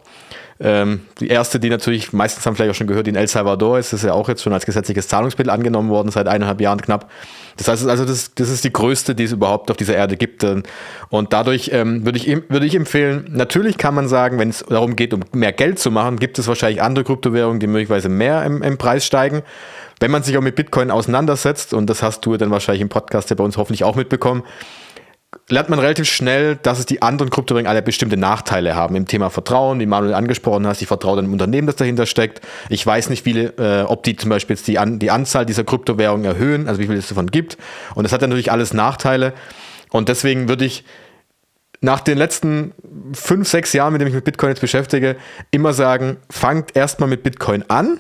Ähm, 0.66 1.02
die 1.20 1.28
erste, 1.28 1.60
die 1.60 1.70
natürlich, 1.70 2.14
meistens 2.14 2.46
haben 2.46 2.56
vielleicht 2.56 2.72
auch 2.72 2.76
schon 2.76 2.88
gehört, 2.88 3.06
die 3.06 3.10
in 3.10 3.18
El 3.18 3.28
Salvador 3.28 3.80
ist, 3.80 3.92
ist 3.92 4.06
ja 4.06 4.14
auch 4.14 4.30
jetzt 4.30 4.42
schon 4.42 4.54
als 4.54 4.66
gesetzliches 4.66 5.10
Zahlungsmittel 5.10 5.52
angenommen 5.52 5.90
worden, 5.90 6.10
seit 6.10 6.26
eineinhalb 6.30 6.62
Jahren 6.62 6.82
knapp. 6.82 7.12
Das 7.58 7.68
heißt, 7.68 7.86
also 7.86 8.06
das, 8.06 8.34
das 8.34 8.50
ist 8.50 8.64
die 8.64 8.72
größte, 8.72 9.14
die 9.14 9.26
es 9.26 9.34
überhaupt 9.34 9.70
auf 9.70 9.76
dieser 9.76 9.96
Erde 9.96 10.16
gibt. 10.16 10.46
Und 11.10 11.34
dadurch 11.34 11.72
ähm, 11.74 12.06
würde 12.06 12.18
ich, 12.18 12.28
würde 12.28 12.66
ich 12.66 12.76
empfehlen, 12.76 13.26
natürlich 13.30 13.78
kann 13.78 13.94
man 13.94 14.08
sagen, 14.08 14.40
wenn 14.40 14.50
es 14.50 14.64
darum 14.68 14.96
geht, 14.96 15.14
um 15.14 15.20
mehr 15.34 15.52
Geld 15.52 15.80
zu 15.80 15.92
machen, 15.92 16.18
gibt 16.18 16.40
es 16.40 16.48
wahrscheinlich 16.48 16.82
andere 16.82 17.04
Kryptowährungen, 17.04 17.60
die 17.60 17.68
möglicherweise 17.68 18.08
mehr 18.08 18.46
im, 18.46 18.62
im 18.64 18.78
Preis 18.78 19.06
steigen. 19.06 19.44
Wenn 20.00 20.12
man 20.12 20.24
sich 20.24 20.38
auch 20.38 20.42
mit 20.42 20.56
Bitcoin 20.56 20.92
auseinandersetzt, 20.92 21.74
und 21.74 21.90
das 21.90 22.02
hast 22.02 22.26
du 22.26 22.38
dann 22.38 22.52
wahrscheinlich 22.52 22.82
im 22.82 22.90
Podcast 22.90 23.30
ja 23.30 23.36
bei 23.36 23.44
uns 23.44 23.58
hoffentlich 23.58 23.84
auch 23.84 23.98
mitbekommen, 23.98 24.44
lernt 25.50 25.70
man 25.70 25.80
relativ 25.80 26.10
schnell, 26.10 26.56
dass 26.58 26.80
es 26.80 26.86
die 26.86 27.02
anderen 27.02 27.30
Kryptowährungen 27.30 27.70
alle 27.70 27.82
bestimmte 27.82 28.18
Nachteile 28.18 28.76
haben. 28.76 28.96
Im 28.96 29.06
Thema 29.06 29.30
Vertrauen, 29.30 29.80
wie 29.80 29.86
Manuel 29.86 30.14
angesprochen 30.14 30.68
hast, 30.68 30.82
ich 30.82 30.88
vertraue 30.88 31.22
dem 31.22 31.32
Unternehmen, 31.32 31.68
das 31.68 31.76
dahinter 31.76 32.06
steckt. 32.06 32.42
Ich 32.70 32.86
weiß 32.86 33.10
nicht, 33.10 33.26
wie, 33.26 33.40
äh, 33.40 33.84
ob 33.84 34.04
die 34.04 34.16
zum 34.16 34.30
Beispiel 34.30 34.56
jetzt 34.56 34.68
die, 34.68 34.80
An 34.80 35.00
die 35.00 35.12
Anzahl 35.12 35.46
dieser 35.46 35.64
Kryptowährungen 35.64 36.26
erhöhen, 36.26 36.68
also 36.68 36.80
wie 36.80 36.88
viel 36.88 36.98
es 36.98 37.08
davon 37.08 37.28
gibt. 37.28 37.58
Und 37.96 38.04
das 38.04 38.12
hat 38.12 38.22
natürlich 38.22 38.52
alles 38.52 38.74
Nachteile. 38.74 39.34
Und 39.92 40.10
deswegen 40.10 40.50
würde 40.50 40.66
ich 40.66 40.84
nach 41.82 42.00
den 42.00 42.18
letzten 42.18 42.74
fünf, 43.14 43.48
sechs 43.48 43.74
Jahren, 43.74 43.94
mit 43.94 44.02
dem 44.02 44.08
ich 44.08 44.14
mit 44.14 44.24
Bitcoin 44.24 44.50
jetzt 44.50 44.62
beschäftige, 44.62 45.18
immer 45.52 45.74
sagen, 45.74 46.18
fangt 46.30 46.76
erstmal 46.76 47.10
mit 47.10 47.24
Bitcoin 47.24 47.64
an 47.70 48.00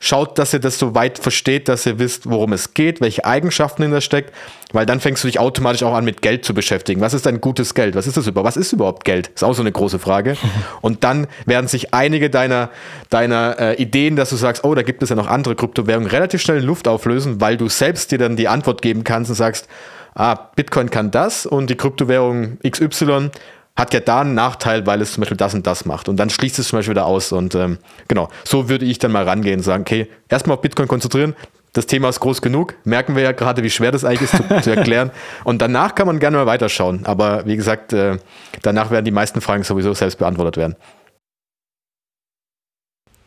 Schaut, 0.00 0.38
dass 0.38 0.52
ihr 0.52 0.60
das 0.60 0.78
so 0.78 0.94
weit 0.94 1.18
versteht, 1.18 1.66
dass 1.66 1.84
ihr 1.84 1.98
wisst, 1.98 2.30
worum 2.30 2.52
es 2.52 2.72
geht, 2.72 3.00
welche 3.00 3.24
Eigenschaften 3.24 3.82
hinter 3.82 4.00
steckt, 4.00 4.32
weil 4.72 4.86
dann 4.86 5.00
fängst 5.00 5.24
du 5.24 5.28
dich 5.28 5.40
automatisch 5.40 5.82
auch 5.82 5.94
an, 5.94 6.04
mit 6.04 6.22
Geld 6.22 6.44
zu 6.44 6.54
beschäftigen. 6.54 7.00
Was 7.00 7.14
ist 7.14 7.26
ein 7.26 7.40
gutes 7.40 7.74
Geld? 7.74 7.96
Was 7.96 8.06
ist 8.06 8.16
das 8.16 8.28
überhaupt? 8.28 8.46
Was 8.46 8.56
ist 8.56 8.72
überhaupt 8.72 9.04
Geld? 9.04 9.28
Ist 9.34 9.42
auch 9.42 9.54
so 9.54 9.62
eine 9.62 9.72
große 9.72 9.98
Frage. 9.98 10.36
Und 10.82 11.02
dann 11.02 11.26
werden 11.46 11.66
sich 11.66 11.94
einige 11.94 12.30
deiner, 12.30 12.70
deiner 13.10 13.58
äh, 13.58 13.82
Ideen, 13.82 14.14
dass 14.14 14.30
du 14.30 14.36
sagst, 14.36 14.62
oh, 14.62 14.76
da 14.76 14.82
gibt 14.82 15.02
es 15.02 15.08
ja 15.08 15.16
noch 15.16 15.26
andere 15.26 15.56
Kryptowährungen, 15.56 16.08
relativ 16.08 16.42
schnell 16.42 16.58
in 16.58 16.64
Luft 16.64 16.86
auflösen, 16.86 17.40
weil 17.40 17.56
du 17.56 17.68
selbst 17.68 18.12
dir 18.12 18.18
dann 18.18 18.36
die 18.36 18.46
Antwort 18.46 18.82
geben 18.82 19.02
kannst 19.02 19.30
und 19.30 19.36
sagst, 19.36 19.66
ah, 20.14 20.34
Bitcoin 20.54 20.90
kann 20.90 21.10
das 21.10 21.44
und 21.44 21.70
die 21.70 21.76
Kryptowährung 21.76 22.58
XY 22.68 23.30
hat 23.78 23.94
ja 23.94 24.00
da 24.00 24.22
einen 24.22 24.34
Nachteil, 24.34 24.86
weil 24.86 25.00
es 25.00 25.12
zum 25.12 25.20
Beispiel 25.20 25.36
das 25.36 25.54
und 25.54 25.64
das 25.64 25.84
macht. 25.84 26.08
Und 26.08 26.16
dann 26.16 26.30
schließt 26.30 26.58
es 26.58 26.68
zum 26.68 26.80
Beispiel 26.80 26.94
wieder 26.94 27.06
aus. 27.06 27.30
Und 27.30 27.54
ähm, 27.54 27.78
genau, 28.08 28.28
so 28.42 28.68
würde 28.68 28.84
ich 28.84 28.98
dann 28.98 29.12
mal 29.12 29.22
rangehen 29.22 29.60
und 29.60 29.62
sagen, 29.62 29.82
okay, 29.82 30.08
erstmal 30.28 30.56
auf 30.56 30.62
Bitcoin 30.62 30.88
konzentrieren. 30.88 31.36
Das 31.74 31.86
Thema 31.86 32.08
ist 32.08 32.18
groß 32.18 32.42
genug. 32.42 32.74
Merken 32.82 33.14
wir 33.14 33.22
ja 33.22 33.30
gerade, 33.30 33.62
wie 33.62 33.70
schwer 33.70 33.92
das 33.92 34.04
eigentlich 34.04 34.32
ist 34.32 34.36
zu, 34.36 34.60
zu 34.62 34.74
erklären. 34.74 35.12
Und 35.44 35.62
danach 35.62 35.94
kann 35.94 36.08
man 36.08 36.18
gerne 36.18 36.38
mal 36.38 36.46
weiterschauen. 36.46 37.06
Aber 37.06 37.46
wie 37.46 37.56
gesagt, 37.56 37.92
äh, 37.92 38.18
danach 38.62 38.90
werden 38.90 39.04
die 39.04 39.12
meisten 39.12 39.40
Fragen 39.40 39.62
sowieso 39.62 39.94
selbst 39.94 40.18
beantwortet 40.18 40.56
werden. 40.56 40.74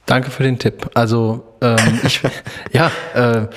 Danke 0.06 0.32
für 0.32 0.44
den 0.44 0.60
Tipp. 0.60 0.90
Also 0.96 1.56
ähm, 1.62 2.02
ich, 2.04 2.20
ja, 2.74 2.92
äh, 3.14 3.48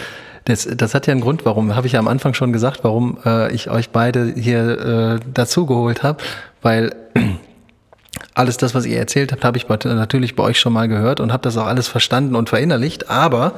das, 0.45 0.68
das 0.70 0.95
hat 0.95 1.07
ja 1.07 1.12
einen 1.12 1.20
Grund, 1.20 1.45
warum, 1.45 1.74
habe 1.74 1.86
ich 1.86 1.95
ja 1.95 1.99
am 1.99 2.09
Anfang 2.09 2.34
schon 2.34 2.53
gesagt, 2.53 2.84
warum 2.84 3.18
äh, 3.24 3.53
ich 3.53 3.70
euch 3.70 3.90
beide 3.90 4.32
hier 4.36 5.18
äh, 5.20 5.20
dazugeholt 5.32 6.03
habe, 6.03 6.22
weil 6.61 6.95
alles 8.34 8.59
das, 8.59 8.74
was 8.74 8.84
ihr 8.84 8.99
erzählt 8.99 9.32
habt, 9.32 9.45
habe 9.45 9.57
ich 9.57 9.68
natürlich 9.68 10.36
bei 10.36 10.42
euch 10.42 10.61
schon 10.61 10.72
mal 10.72 10.88
gehört 10.88 11.20
und 11.20 11.32
habe 11.32 11.42
das 11.42 11.57
auch 11.57 11.66
alles 11.66 11.88
verstanden 11.88 12.36
und 12.36 12.51
verinnerlicht, 12.51 13.09
aber 13.09 13.55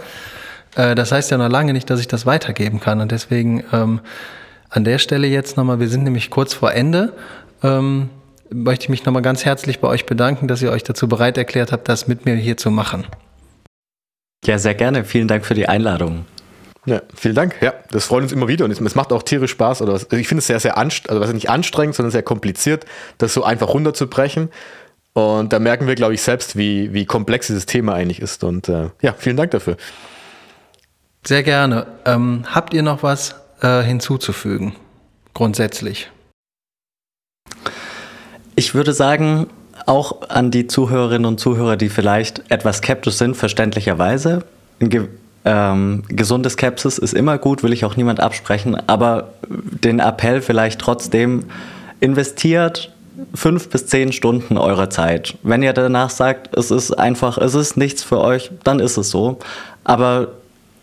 äh, 0.76 0.95
das 0.95 1.11
heißt 1.11 1.30
ja 1.30 1.39
noch 1.39 1.49
lange 1.49 1.72
nicht, 1.72 1.91
dass 1.91 1.99
ich 1.99 2.09
das 2.09 2.24
weitergeben 2.24 2.78
kann 2.78 3.01
und 3.01 3.11
deswegen 3.11 3.64
ähm, 3.72 4.01
an 4.70 4.84
der 4.84 4.99
Stelle 4.99 5.26
jetzt 5.26 5.57
nochmal, 5.57 5.80
wir 5.80 5.89
sind 5.89 6.05
nämlich 6.05 6.30
kurz 6.30 6.55
vor 6.55 6.72
Ende, 6.72 7.12
ähm, 7.64 8.11
möchte 8.51 8.84
ich 8.84 8.89
mich 8.91 9.05
nochmal 9.05 9.22
ganz 9.22 9.45
herzlich 9.45 9.80
bei 9.80 9.89
euch 9.89 10.07
bedanken, 10.07 10.47
dass 10.47 10.62
ihr 10.62 10.70
euch 10.70 10.84
dazu 10.84 11.09
bereit 11.09 11.37
erklärt 11.37 11.72
habt, 11.72 11.89
das 11.89 12.07
mit 12.07 12.26
mir 12.26 12.34
hier 12.37 12.57
zu 12.57 12.70
machen. 12.70 13.07
Ja, 14.45 14.59
sehr 14.59 14.74
gerne. 14.74 15.05
Vielen 15.05 15.26
Dank 15.26 15.45
für 15.45 15.55
die 15.55 15.68
Einladung. 15.68 16.24
Ja, 16.87 17.03
vielen 17.14 17.34
Dank. 17.34 17.57
Ja, 17.61 17.74
das 17.91 18.07
freut 18.07 18.22
uns 18.22 18.32
immer 18.32 18.47
wieder 18.47 18.64
und 18.64 18.70
es, 18.70 18.95
macht 18.95 19.12
auch 19.12 19.24
tierisch 19.24 19.51
Spaß. 19.51 19.82
Oder 19.82 19.95
also 19.95 20.07
ich 20.12 20.28
finde 20.28 20.39
es 20.39 20.47
sehr, 20.47 20.61
sehr 20.61 20.78
anstrengend, 20.78 21.11
also 21.11 21.20
was 21.20 21.32
nicht 21.32 21.51
anstrengend, 21.51 21.97
sondern 21.97 22.12
sehr 22.12 22.22
kompliziert, 22.22 22.87
das 23.18 23.34
so 23.34 23.43
einfach 23.43 23.68
runterzubrechen. 23.68 24.51
Und 25.12 25.53
da 25.53 25.59
merken 25.59 25.89
wir, 25.89 25.97
glaube 25.97 26.14
ich, 26.14 26.22
selbst, 26.22 26.57
wie, 26.57 26.93
wie 26.93 27.05
komplex 27.05 27.49
dieses 27.49 27.66
Thema 27.66 27.95
eigentlich 27.95 28.20
ist. 28.20 28.45
Und 28.45 28.68
äh, 28.68 28.91
ja, 29.03 29.14
vielen 29.18 29.37
Dank 29.37 29.51
dafür. 29.51 29.76
Sehr 31.26 31.43
gerne. 31.43 31.87
Ähm, 32.05 32.45
habt 32.47 32.72
ihr 32.72 32.82
noch 32.82 33.03
was 33.03 33.34
äh, 33.61 33.82
hinzuzufügen? 33.82 34.76
Grundsätzlich. 35.34 36.11
Ich 38.55 38.74
würde 38.74 38.93
sagen, 38.93 39.49
auch 39.87 40.28
an 40.28 40.51
die 40.51 40.66
Zuhörerinnen 40.66 41.26
und 41.26 41.41
Zuhörer, 41.41 41.76
die 41.76 41.89
vielleicht 41.89 42.51
etwas 42.51 42.78
skeptisch 42.78 43.14
sind, 43.14 43.37
verständlicherweise, 43.37 44.45
Ähm, 45.49 46.03
gesunde 46.09 46.51
Skepsis 46.51 46.99
ist 46.99 47.14
immer 47.14 47.38
gut, 47.38 47.62
will 47.62 47.72
ich 47.72 47.84
auch 47.84 47.94
niemand 47.97 48.18
absprechen, 48.18 48.76
aber 48.88 49.28
den 49.49 50.01
Appell 50.01 50.42
vielleicht 50.42 50.80
trotzdem 50.80 51.44
investiert 52.01 52.92
fünf 53.32 53.70
bis 53.70 53.86
zehn 53.86 54.12
Stunden 54.12 54.59
eurer 54.59 54.90
Zeit. 54.90 55.38
Wenn 55.44 55.62
ihr 55.62 55.72
danach 55.72 56.11
sagt, 56.11 56.57
es 56.57 56.72
ist 56.72 56.90
einfach, 56.92 57.38
es 57.38 57.55
ist 57.55 57.76
nichts 57.76 58.03
für 58.03 58.20
euch, 58.20 58.51
dann 58.64 58.80
ist 58.80 58.97
es 58.97 59.11
so. 59.11 59.38
Aber 59.84 60.28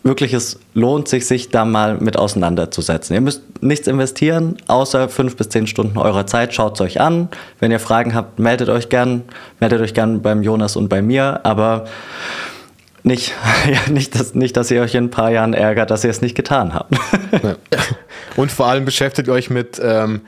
wirklich, 0.03 0.33
es 0.33 0.57
lohnt 0.73 1.09
sich, 1.09 1.27
sich 1.27 1.49
da 1.49 1.65
mal 1.65 1.97
mit 1.97 2.17
auseinanderzusetzen. 2.17 3.13
Ihr 3.15 3.21
müsst 3.21 3.41
nichts 3.61 3.87
investieren, 3.87 4.55
außer 4.67 5.09
fünf 5.09 5.35
bis 5.35 5.49
zehn 5.49 5.67
Stunden 5.67 5.97
eurer 5.97 6.25
Zeit. 6.25 6.53
Schaut 6.53 6.75
es 6.75 6.81
euch 6.81 7.01
an. 7.01 7.27
Wenn 7.59 7.71
ihr 7.71 7.79
Fragen 7.79 8.15
habt, 8.15 8.39
meldet 8.39 8.69
euch 8.69 8.87
gern. 8.87 9.23
Meldet 9.59 9.81
euch 9.81 9.93
gern 9.93 10.21
beim 10.21 10.41
Jonas 10.41 10.77
und 10.77 10.87
bei 10.87 11.01
mir. 11.01 11.41
Aber 11.43 11.85
nicht, 13.03 13.33
ja, 13.69 13.91
nicht, 13.91 14.19
dass, 14.19 14.33
nicht, 14.33 14.57
dass 14.57 14.71
ihr 14.71 14.81
euch 14.81 14.95
in 14.95 15.05
ein 15.05 15.11
paar 15.11 15.31
Jahren 15.31 15.53
ärgert, 15.53 15.91
dass 15.91 16.03
ihr 16.03 16.09
es 16.09 16.21
nicht 16.21 16.35
getan 16.35 16.73
habt. 16.73 16.95
Ja. 17.43 17.55
Und 18.35 18.51
vor 18.51 18.67
allem 18.67 18.85
beschäftigt 18.85 19.29
euch 19.29 19.49
mit, 19.49 19.79
ähm, 19.83 20.21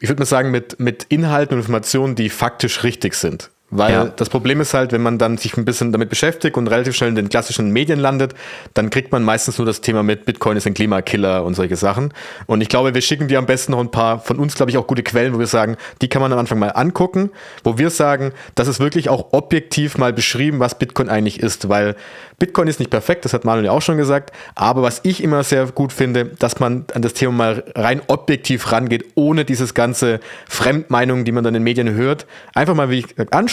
ich 0.00 0.08
würde 0.08 0.20
mal 0.20 0.26
sagen, 0.26 0.50
mit, 0.50 0.80
mit 0.80 1.04
Inhalten 1.04 1.54
und 1.54 1.60
Informationen, 1.60 2.16
die 2.16 2.28
faktisch 2.28 2.82
richtig 2.82 3.14
sind. 3.14 3.50
Weil 3.70 3.92
ja. 3.92 4.04
das 4.04 4.28
Problem 4.28 4.60
ist 4.60 4.74
halt, 4.74 4.92
wenn 4.92 5.02
man 5.02 5.18
dann 5.18 5.38
sich 5.38 5.56
ein 5.56 5.64
bisschen 5.64 5.90
damit 5.90 6.08
beschäftigt 6.08 6.56
und 6.56 6.68
relativ 6.68 6.94
schnell 6.94 7.08
in 7.10 7.16
den 7.16 7.28
klassischen 7.28 7.70
Medien 7.70 7.98
landet, 7.98 8.32
dann 8.74 8.90
kriegt 8.90 9.10
man 9.10 9.24
meistens 9.24 9.58
nur 9.58 9.66
das 9.66 9.80
Thema 9.80 10.04
mit, 10.04 10.24
Bitcoin 10.24 10.56
ist 10.56 10.68
ein 10.68 10.74
Klimakiller 10.74 11.44
und 11.44 11.54
solche 11.54 11.74
Sachen. 11.74 12.14
Und 12.46 12.60
ich 12.60 12.68
glaube, 12.68 12.94
wir 12.94 13.00
schicken 13.00 13.26
dir 13.26 13.38
am 13.38 13.46
besten 13.46 13.72
noch 13.72 13.80
ein 13.80 13.90
paar 13.90 14.20
von 14.20 14.38
uns, 14.38 14.54
glaube 14.54 14.70
ich, 14.70 14.78
auch 14.78 14.86
gute 14.86 15.02
Quellen, 15.02 15.34
wo 15.34 15.40
wir 15.40 15.48
sagen, 15.48 15.76
die 16.00 16.08
kann 16.08 16.22
man 16.22 16.32
am 16.32 16.38
Anfang 16.38 16.60
mal 16.60 16.68
angucken, 16.68 17.30
wo 17.64 17.76
wir 17.76 17.90
sagen, 17.90 18.32
das 18.54 18.68
ist 18.68 18.78
wirklich 18.78 19.08
auch 19.08 19.32
objektiv 19.32 19.98
mal 19.98 20.12
beschrieben, 20.12 20.60
was 20.60 20.78
Bitcoin 20.78 21.08
eigentlich 21.08 21.40
ist, 21.40 21.68
weil 21.68 21.96
Bitcoin 22.38 22.68
ist 22.68 22.78
nicht 22.78 22.90
perfekt, 22.90 23.24
das 23.24 23.32
hat 23.32 23.44
Manuel 23.44 23.64
ja 23.64 23.72
auch 23.72 23.82
schon 23.82 23.96
gesagt, 23.96 24.30
aber 24.54 24.82
was 24.82 25.00
ich 25.04 25.22
immer 25.22 25.42
sehr 25.42 25.66
gut 25.66 25.92
finde, 25.92 26.26
dass 26.38 26.60
man 26.60 26.84
an 26.94 27.00
das 27.02 27.14
Thema 27.14 27.32
mal 27.32 27.64
rein 27.74 28.02
objektiv 28.08 28.70
rangeht, 28.70 29.06
ohne 29.14 29.44
dieses 29.44 29.72
ganze 29.72 30.20
Fremdmeinungen, 30.46 31.24
die 31.24 31.32
man 31.32 31.42
dann 31.42 31.54
in 31.54 31.60
den 31.60 31.64
Medien 31.64 31.94
hört, 31.94 32.26
einfach 32.54 32.74
mal 32.74 32.90
wie 32.90 32.98
ich 32.98 33.06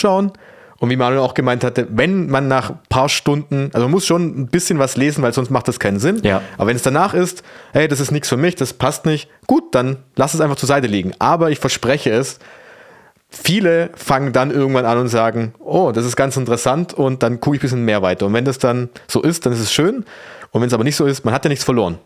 anschauen 0.03 0.31
und 0.79 0.89
wie 0.89 0.95
Manuel 0.95 1.19
auch 1.19 1.33
gemeint 1.33 1.63
hatte, 1.63 1.87
wenn 1.91 2.29
man 2.29 2.47
nach 2.47 2.71
ein 2.71 2.79
paar 2.89 3.09
Stunden, 3.09 3.69
also 3.73 3.85
man 3.85 3.91
muss 3.91 4.05
schon 4.05 4.41
ein 4.41 4.47
bisschen 4.47 4.79
was 4.79 4.97
lesen, 4.97 5.23
weil 5.23 5.33
sonst 5.33 5.49
macht 5.49 5.67
das 5.67 5.79
keinen 5.79 5.99
Sinn. 5.99 6.21
Ja. 6.23 6.41
Aber 6.57 6.67
wenn 6.67 6.75
es 6.75 6.81
danach 6.81 7.13
ist, 7.13 7.43
hey, 7.71 7.87
das 7.87 7.99
ist 7.99 8.11
nichts 8.11 8.29
für 8.29 8.37
mich, 8.37 8.55
das 8.55 8.73
passt 8.73 9.05
nicht, 9.05 9.29
gut, 9.47 9.73
dann 9.75 9.97
lass 10.15 10.33
es 10.33 10.41
einfach 10.41 10.57
zur 10.57 10.67
Seite 10.67 10.87
liegen. 10.87 11.13
Aber 11.19 11.51
ich 11.51 11.59
verspreche 11.59 12.09
es, 12.09 12.39
viele 13.29 13.91
fangen 13.95 14.33
dann 14.33 14.51
irgendwann 14.51 14.85
an 14.85 14.97
und 14.97 15.07
sagen, 15.07 15.53
oh, 15.59 15.91
das 15.93 16.05
ist 16.05 16.15
ganz 16.15 16.35
interessant 16.35 16.93
und 16.93 17.23
dann 17.23 17.39
gucke 17.39 17.55
ich 17.55 17.61
ein 17.61 17.65
bisschen 17.65 17.85
mehr 17.85 18.01
weiter. 18.01 18.25
Und 18.25 18.33
wenn 18.33 18.45
das 18.45 18.57
dann 18.57 18.89
so 19.07 19.21
ist, 19.21 19.45
dann 19.45 19.53
ist 19.53 19.59
es 19.59 19.71
schön. 19.71 20.03
Und 20.51 20.61
wenn 20.61 20.67
es 20.67 20.73
aber 20.73 20.83
nicht 20.83 20.97
so 20.97 21.05
ist, 21.05 21.23
man 21.23 21.33
hat 21.33 21.45
ja 21.45 21.49
nichts 21.49 21.63
verloren. 21.63 21.97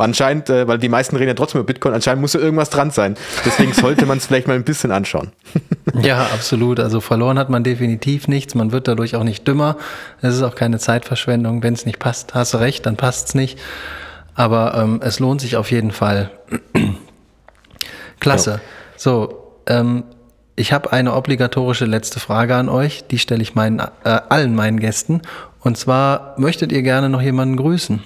Anscheinend, 0.00 0.48
äh, 0.50 0.66
weil 0.66 0.78
die 0.78 0.88
meisten 0.88 1.16
reden 1.16 1.28
ja 1.28 1.34
trotzdem 1.34 1.60
über 1.60 1.66
Bitcoin, 1.66 1.94
anscheinend 1.94 2.22
muss 2.22 2.32
ja 2.32 2.40
irgendwas 2.40 2.70
dran 2.70 2.90
sein. 2.90 3.16
Deswegen 3.44 3.72
sollte 3.72 4.06
man 4.06 4.18
es 4.18 4.26
vielleicht 4.28 4.48
mal 4.48 4.54
ein 4.54 4.64
bisschen 4.64 4.92
anschauen. 4.92 5.32
ja, 6.00 6.22
absolut. 6.22 6.80
Also 6.80 7.00
verloren 7.00 7.38
hat 7.38 7.50
man 7.50 7.64
definitiv 7.64 8.28
nichts. 8.28 8.54
Man 8.54 8.72
wird 8.72 8.88
dadurch 8.88 9.16
auch 9.16 9.24
nicht 9.24 9.46
dümmer. 9.46 9.76
Es 10.22 10.34
ist 10.34 10.42
auch 10.42 10.54
keine 10.54 10.78
Zeitverschwendung. 10.78 11.62
Wenn 11.62 11.74
es 11.74 11.86
nicht 11.86 11.98
passt, 11.98 12.34
hast 12.34 12.54
du 12.54 12.58
recht, 12.58 12.86
dann 12.86 12.96
passt 12.96 13.28
es 13.28 13.34
nicht. 13.34 13.58
Aber 14.34 14.74
ähm, 14.74 15.00
es 15.02 15.18
lohnt 15.20 15.40
sich 15.40 15.56
auf 15.56 15.70
jeden 15.70 15.90
Fall. 15.90 16.30
Klasse. 18.20 18.50
Ja. 18.50 18.60
So, 18.96 19.60
ähm, 19.66 20.04
ich 20.56 20.72
habe 20.72 20.92
eine 20.92 21.14
obligatorische 21.14 21.86
letzte 21.86 22.20
Frage 22.20 22.54
an 22.54 22.68
euch, 22.68 23.04
die 23.06 23.18
stelle 23.18 23.42
ich 23.42 23.54
meinen, 23.54 23.80
äh, 23.80 24.20
allen 24.28 24.54
meinen 24.54 24.78
Gästen. 24.78 25.22
Und 25.60 25.78
zwar, 25.78 26.34
möchtet 26.38 26.72
ihr 26.72 26.82
gerne 26.82 27.08
noch 27.08 27.22
jemanden 27.22 27.56
grüßen? 27.56 28.02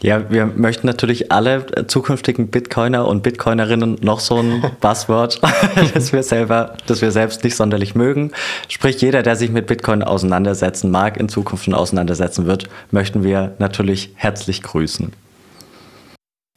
Ja, 0.00 0.30
wir 0.30 0.46
möchten 0.46 0.86
natürlich 0.86 1.32
alle 1.32 1.66
zukünftigen 1.88 2.48
Bitcoiner 2.48 3.06
und 3.08 3.22
Bitcoinerinnen 3.22 3.98
noch 4.00 4.20
so 4.20 4.36
ein 4.38 4.62
Buzzword, 4.80 5.40
das 5.94 6.12
wir 6.12 6.22
selber, 6.22 6.76
das 6.86 7.02
wir 7.02 7.10
selbst 7.10 7.42
nicht 7.42 7.56
sonderlich 7.56 7.94
mögen. 7.94 8.30
Sprich, 8.68 9.00
jeder, 9.00 9.22
der 9.22 9.34
sich 9.34 9.50
mit 9.50 9.66
Bitcoin 9.66 10.04
auseinandersetzen 10.04 10.90
mag, 10.90 11.16
in 11.16 11.28
Zukunft 11.28 11.64
schon 11.64 11.74
auseinandersetzen 11.74 12.46
wird, 12.46 12.68
möchten 12.92 13.24
wir 13.24 13.54
natürlich 13.58 14.12
herzlich 14.14 14.62
grüßen. 14.62 15.12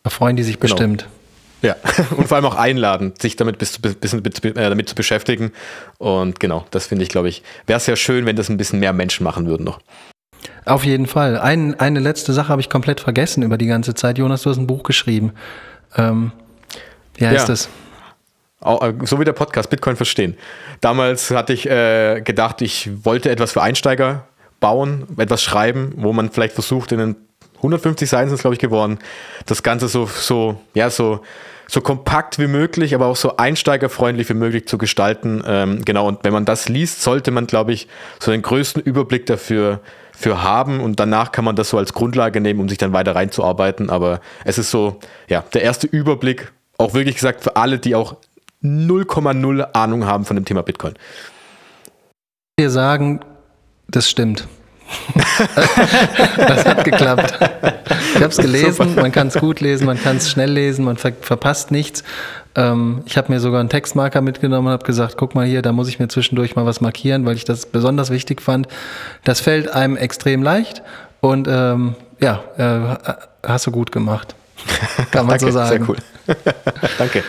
Da 0.04 0.10
freuen 0.10 0.36
die 0.36 0.44
sich 0.44 0.60
genau. 0.60 0.74
bestimmt. 0.74 1.08
Ja, 1.64 1.76
und 2.18 2.28
vor 2.28 2.38
allem 2.38 2.46
auch 2.46 2.56
einladen, 2.56 3.14
sich 3.20 3.36
damit, 3.36 3.58
bis, 3.58 3.80
bis, 3.80 3.96
bis, 3.96 4.39
äh, 4.39 4.54
damit 4.54 4.89
zu 4.89 4.96
beschäftigen. 4.96 5.52
Und 5.98 6.39
genau, 6.39 6.66
das 6.72 6.88
finde 6.88 7.04
ich, 7.04 7.10
glaube 7.10 7.30
ich, 7.30 7.44
wäre 7.66 7.80
sehr 7.80 7.96
schön, 7.96 8.26
wenn 8.26 8.36
das 8.36 8.50
ein 8.50 8.58
bisschen 8.58 8.80
mehr 8.80 8.94
Menschen 8.94 9.24
machen 9.24 9.48
würden 9.48 9.64
noch. 9.64 9.80
Auf 10.66 10.84
jeden 10.84 11.08
Fall. 11.08 11.38
Ein, 11.38 11.80
eine 11.80 12.00
letzte 12.00 12.34
Sache 12.34 12.50
habe 12.50 12.62
ich 12.62 12.70
komplett 12.70 13.02
vergessen 13.02 13.44
über 13.44 13.58
die 13.58 13.68
ganze 13.68 13.94
Zeit. 13.94 14.18
Jonas, 14.18 14.44
du 14.44 14.50
hast 14.50 14.58
ein 14.58 14.68
Buch 14.68 14.84
geschrieben. 14.84 15.34
Ähm, 15.96 16.32
wie 17.16 17.26
heißt 17.26 17.48
ja. 17.48 17.54
das? 17.54 17.70
Äh, 18.64 18.94
so 19.06 19.20
wie 19.20 19.26
der 19.26 19.34
Podcast 19.34 19.70
Bitcoin 19.70 19.96
verstehen. 19.96 20.38
Damals 20.80 21.32
hatte 21.32 21.54
ich 21.54 21.70
äh, 21.70 22.22
gedacht, 22.22 22.62
ich 22.62 22.89
wollte 23.04 23.30
etwas 23.30 23.54
für 23.54 23.62
Einsteiger 23.62 24.28
bauen, 24.60 25.08
etwas 25.18 25.44
schreiben, 25.44 25.94
wo 25.98 26.14
man 26.14 26.30
vielleicht 26.30 26.54
versucht, 26.54 26.92
in 26.92 27.00
den 27.00 27.16
150 27.58 28.10
Seiten 28.10 28.30
sind 28.30 28.36
es, 28.36 28.42
glaube 28.42 28.56
ich, 28.56 28.60
geworden, 28.60 29.00
das 29.46 29.64
Ganze 29.64 29.88
so, 29.88 30.06
so, 30.06 30.60
ja, 30.74 30.89
so 30.89 31.22
so 31.72 31.80
kompakt 31.80 32.38
wie 32.38 32.47
möglich, 32.47 32.93
aber 32.93 33.05
auch 33.05 33.15
so 33.15 33.38
einsteigerfreundlich 33.38 34.28
wie 34.28 34.34
möglich 34.34 34.67
zu 34.67 34.78
gestalten. 34.78 35.41
Ähm, 35.47 35.86
genau, 35.86 36.05
und 36.05 36.22
wenn 36.24 36.34
man 36.34 36.43
das 36.43 36.67
liest, 36.67 37.01
sollte 37.01 37.32
man, 37.32 37.47
glaube 37.47 37.72
ich, 37.72 37.88
so 38.19 38.30
den 38.30 38.41
größten 38.41 38.84
Überblick 38.84 39.26
dafür 39.26 39.80
für 40.11 40.43
haben 40.43 40.82
und 40.82 40.99
danach 40.99 41.32
kann 41.32 41.45
man 41.45 41.55
das 41.55 41.69
so 41.69 41.78
als 41.78 41.93
Grundlage 41.93 42.41
nehmen, 42.41 42.59
um 42.59 42.67
sich 42.67 42.78
dann 42.78 42.91
weiter 42.91 43.15
reinzuarbeiten. 43.15 43.89
Aber 43.89 44.19
es 44.43 44.57
ist 44.57 44.69
so, 44.69 44.99
ja, 45.30 45.45
der 45.53 45.61
erste 45.61 45.88
Überblick, 45.88 46.51
auch 46.78 46.93
wirklich 46.93 47.15
gesagt 47.15 47.41
für 47.41 47.55
alle, 47.55 47.80
die 47.80 47.95
auch 47.95 48.17
0,0 48.61 49.61
Ahnung 49.72 50.05
haben 50.05 50.26
von 50.26 50.36
dem 50.36 50.43
Thema 50.43 50.63
Bitcoin. 50.63 50.95
Wir 52.59 52.69
sagen, 52.69 53.22
das 53.88 54.09
stimmt. 54.09 54.45
Das 56.38 56.66
hat 56.66 56.84
geklappt. 56.84 57.34
Ich 58.16 58.22
habe 58.22 58.28
es 58.28 58.38
gelesen, 58.38 58.96
man 58.96 59.12
kann 59.12 59.28
es 59.28 59.36
gut 59.36 59.60
lesen, 59.60 59.86
man 59.86 60.02
kann 60.02 60.18
es 60.18 60.30
schnell 60.30 60.52
lesen, 60.52 60.86
man 60.86 60.98
ver 60.98 61.14
verpasst 61.22 61.72
nichts. 61.72 62.04
Ähm, 62.56 63.04
ich 63.06 63.18
habe 63.18 63.32
mir 63.32 63.39
sogar 63.39 63.60
einen 63.60 63.70
Textmarker 63.70 64.22
mitgenommen 64.22 64.68
und 64.68 64.74
habe 64.74 64.86
gesagt, 64.86 65.16
guck 65.18 65.36
mal 65.36 65.46
hier, 65.46 65.62
da 65.62 65.72
muss 65.72 65.88
ich 65.88 66.00
mir 66.00 66.08
zwischendurch 66.08 66.56
mal 66.56 66.66
was 66.66 66.82
markieren, 66.82 67.26
weil 67.26 67.36
ich 67.36 67.46
das 67.46 67.66
besonders 67.66 68.10
wichtig 68.10 68.42
fand. 68.42 68.68
Das 69.24 69.39
fällt 69.39 69.70
einem 69.70 69.96
extrem 69.96 70.44
leicht 70.44 70.82
und 71.22 71.48
ähm, 71.50 71.96
ja, 72.20 72.42
äh, 72.58 73.14
hast 73.48 73.68
du 73.68 73.72
gut 73.72 73.92
gemacht. 73.92 74.36
Kann 75.12 75.26
man 75.28 75.38
Danke, 75.38 75.46
so 75.46 75.52
sagen. 75.52 75.70
Sehr 75.70 75.89
cool. 75.89 75.98
Danke. 76.97 77.23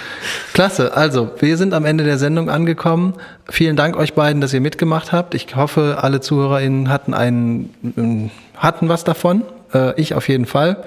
Klasse. 0.53 0.97
Also, 0.97 1.31
wir 1.39 1.57
sind 1.57 1.75
am 1.75 1.85
Ende 1.85 2.05
der 2.05 2.19
Sendung 2.19 2.51
angekommen. 2.51 3.15
Vielen 3.49 3.77
Dank 3.77 3.97
euch 3.97 4.15
beiden, 4.15 4.41
dass 4.41 4.53
ihr 4.53 4.61
mitgemacht 4.61 5.13
habt. 5.13 5.35
Ich 5.35 5.55
hoffe, 5.57 5.99
alle 6.01 6.21
ZuhörerInnen 6.21 6.89
hatten 6.89 7.15
einen, 7.15 8.31
hatten 8.57 8.89
was 8.89 9.05
davon. 9.05 9.43
Äh, 9.75 10.01
ich 10.01 10.15
auf 10.15 10.29
jeden 10.29 10.47
Fall. 10.47 10.85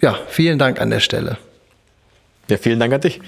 Ja, 0.00 0.16
vielen 0.28 0.58
Dank 0.58 0.80
an 0.80 0.90
der 0.90 1.00
Stelle. 1.00 1.38
Ja, 2.48 2.56
vielen 2.56 2.80
Dank 2.80 2.92
an 2.92 3.00
dich. 3.00 3.20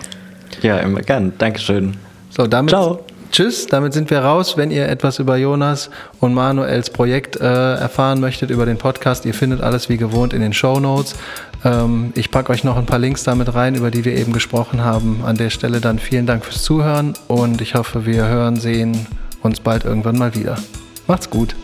Ja, 0.63 0.79
immer 0.79 1.01
gern. 1.01 1.33
Dankeschön. 1.39 1.97
So, 2.31 2.47
damit. 2.47 2.71
Ciao. 2.71 3.05
Tschüss, 3.31 3.67
damit 3.67 3.93
sind 3.93 4.11
wir 4.11 4.21
raus. 4.21 4.57
Wenn 4.57 4.71
ihr 4.71 4.89
etwas 4.89 5.19
über 5.21 5.37
Jonas 5.37 5.91
und 6.19 6.35
Manuels 6.35 6.91
Projekt 6.91 7.37
äh, 7.37 7.75
erfahren 7.75 8.21
möchtet, 8.21 8.51
über 8.51 8.67
den 8.67 8.77
Podcast, 8.77 9.25
ihr 9.25 9.35
findet 9.35 9.61
alles 9.61 9.89
wie 9.89 9.97
gewohnt 9.97 10.33
in 10.33 10.41
den 10.41 10.53
Show 10.53 10.81
Notes. 10.81 11.15
Ähm, 11.65 12.13
ich 12.17 12.31
packe 12.31 12.51
euch 12.51 12.65
noch 12.65 12.77
ein 12.77 12.87
paar 12.87 12.99
Links 12.99 13.23
damit 13.23 13.55
rein, 13.55 13.77
über 13.77 13.91
die 13.91 14.05
wir 14.05 14.17
eben 14.17 14.33
gesprochen 14.33 14.85
haben. 14.85 15.23
An 15.25 15.37
der 15.37 15.51
Stelle 15.51 15.81
dann 15.81 15.99
vielen 15.99 16.27
Dank 16.27 16.45
fürs 16.45 16.63
Zuhören 16.63 17.15
und 17.29 17.61
ich 17.61 17.75
hoffe, 17.75 18.05
wir 18.05 18.27
hören, 18.27 18.57
sehen 18.57 19.07
uns 19.43 19.61
bald 19.61 19.85
irgendwann 19.85 20.19
mal 20.19 20.35
wieder. 20.35 20.57
Macht's 21.07 21.31
gut. 21.31 21.55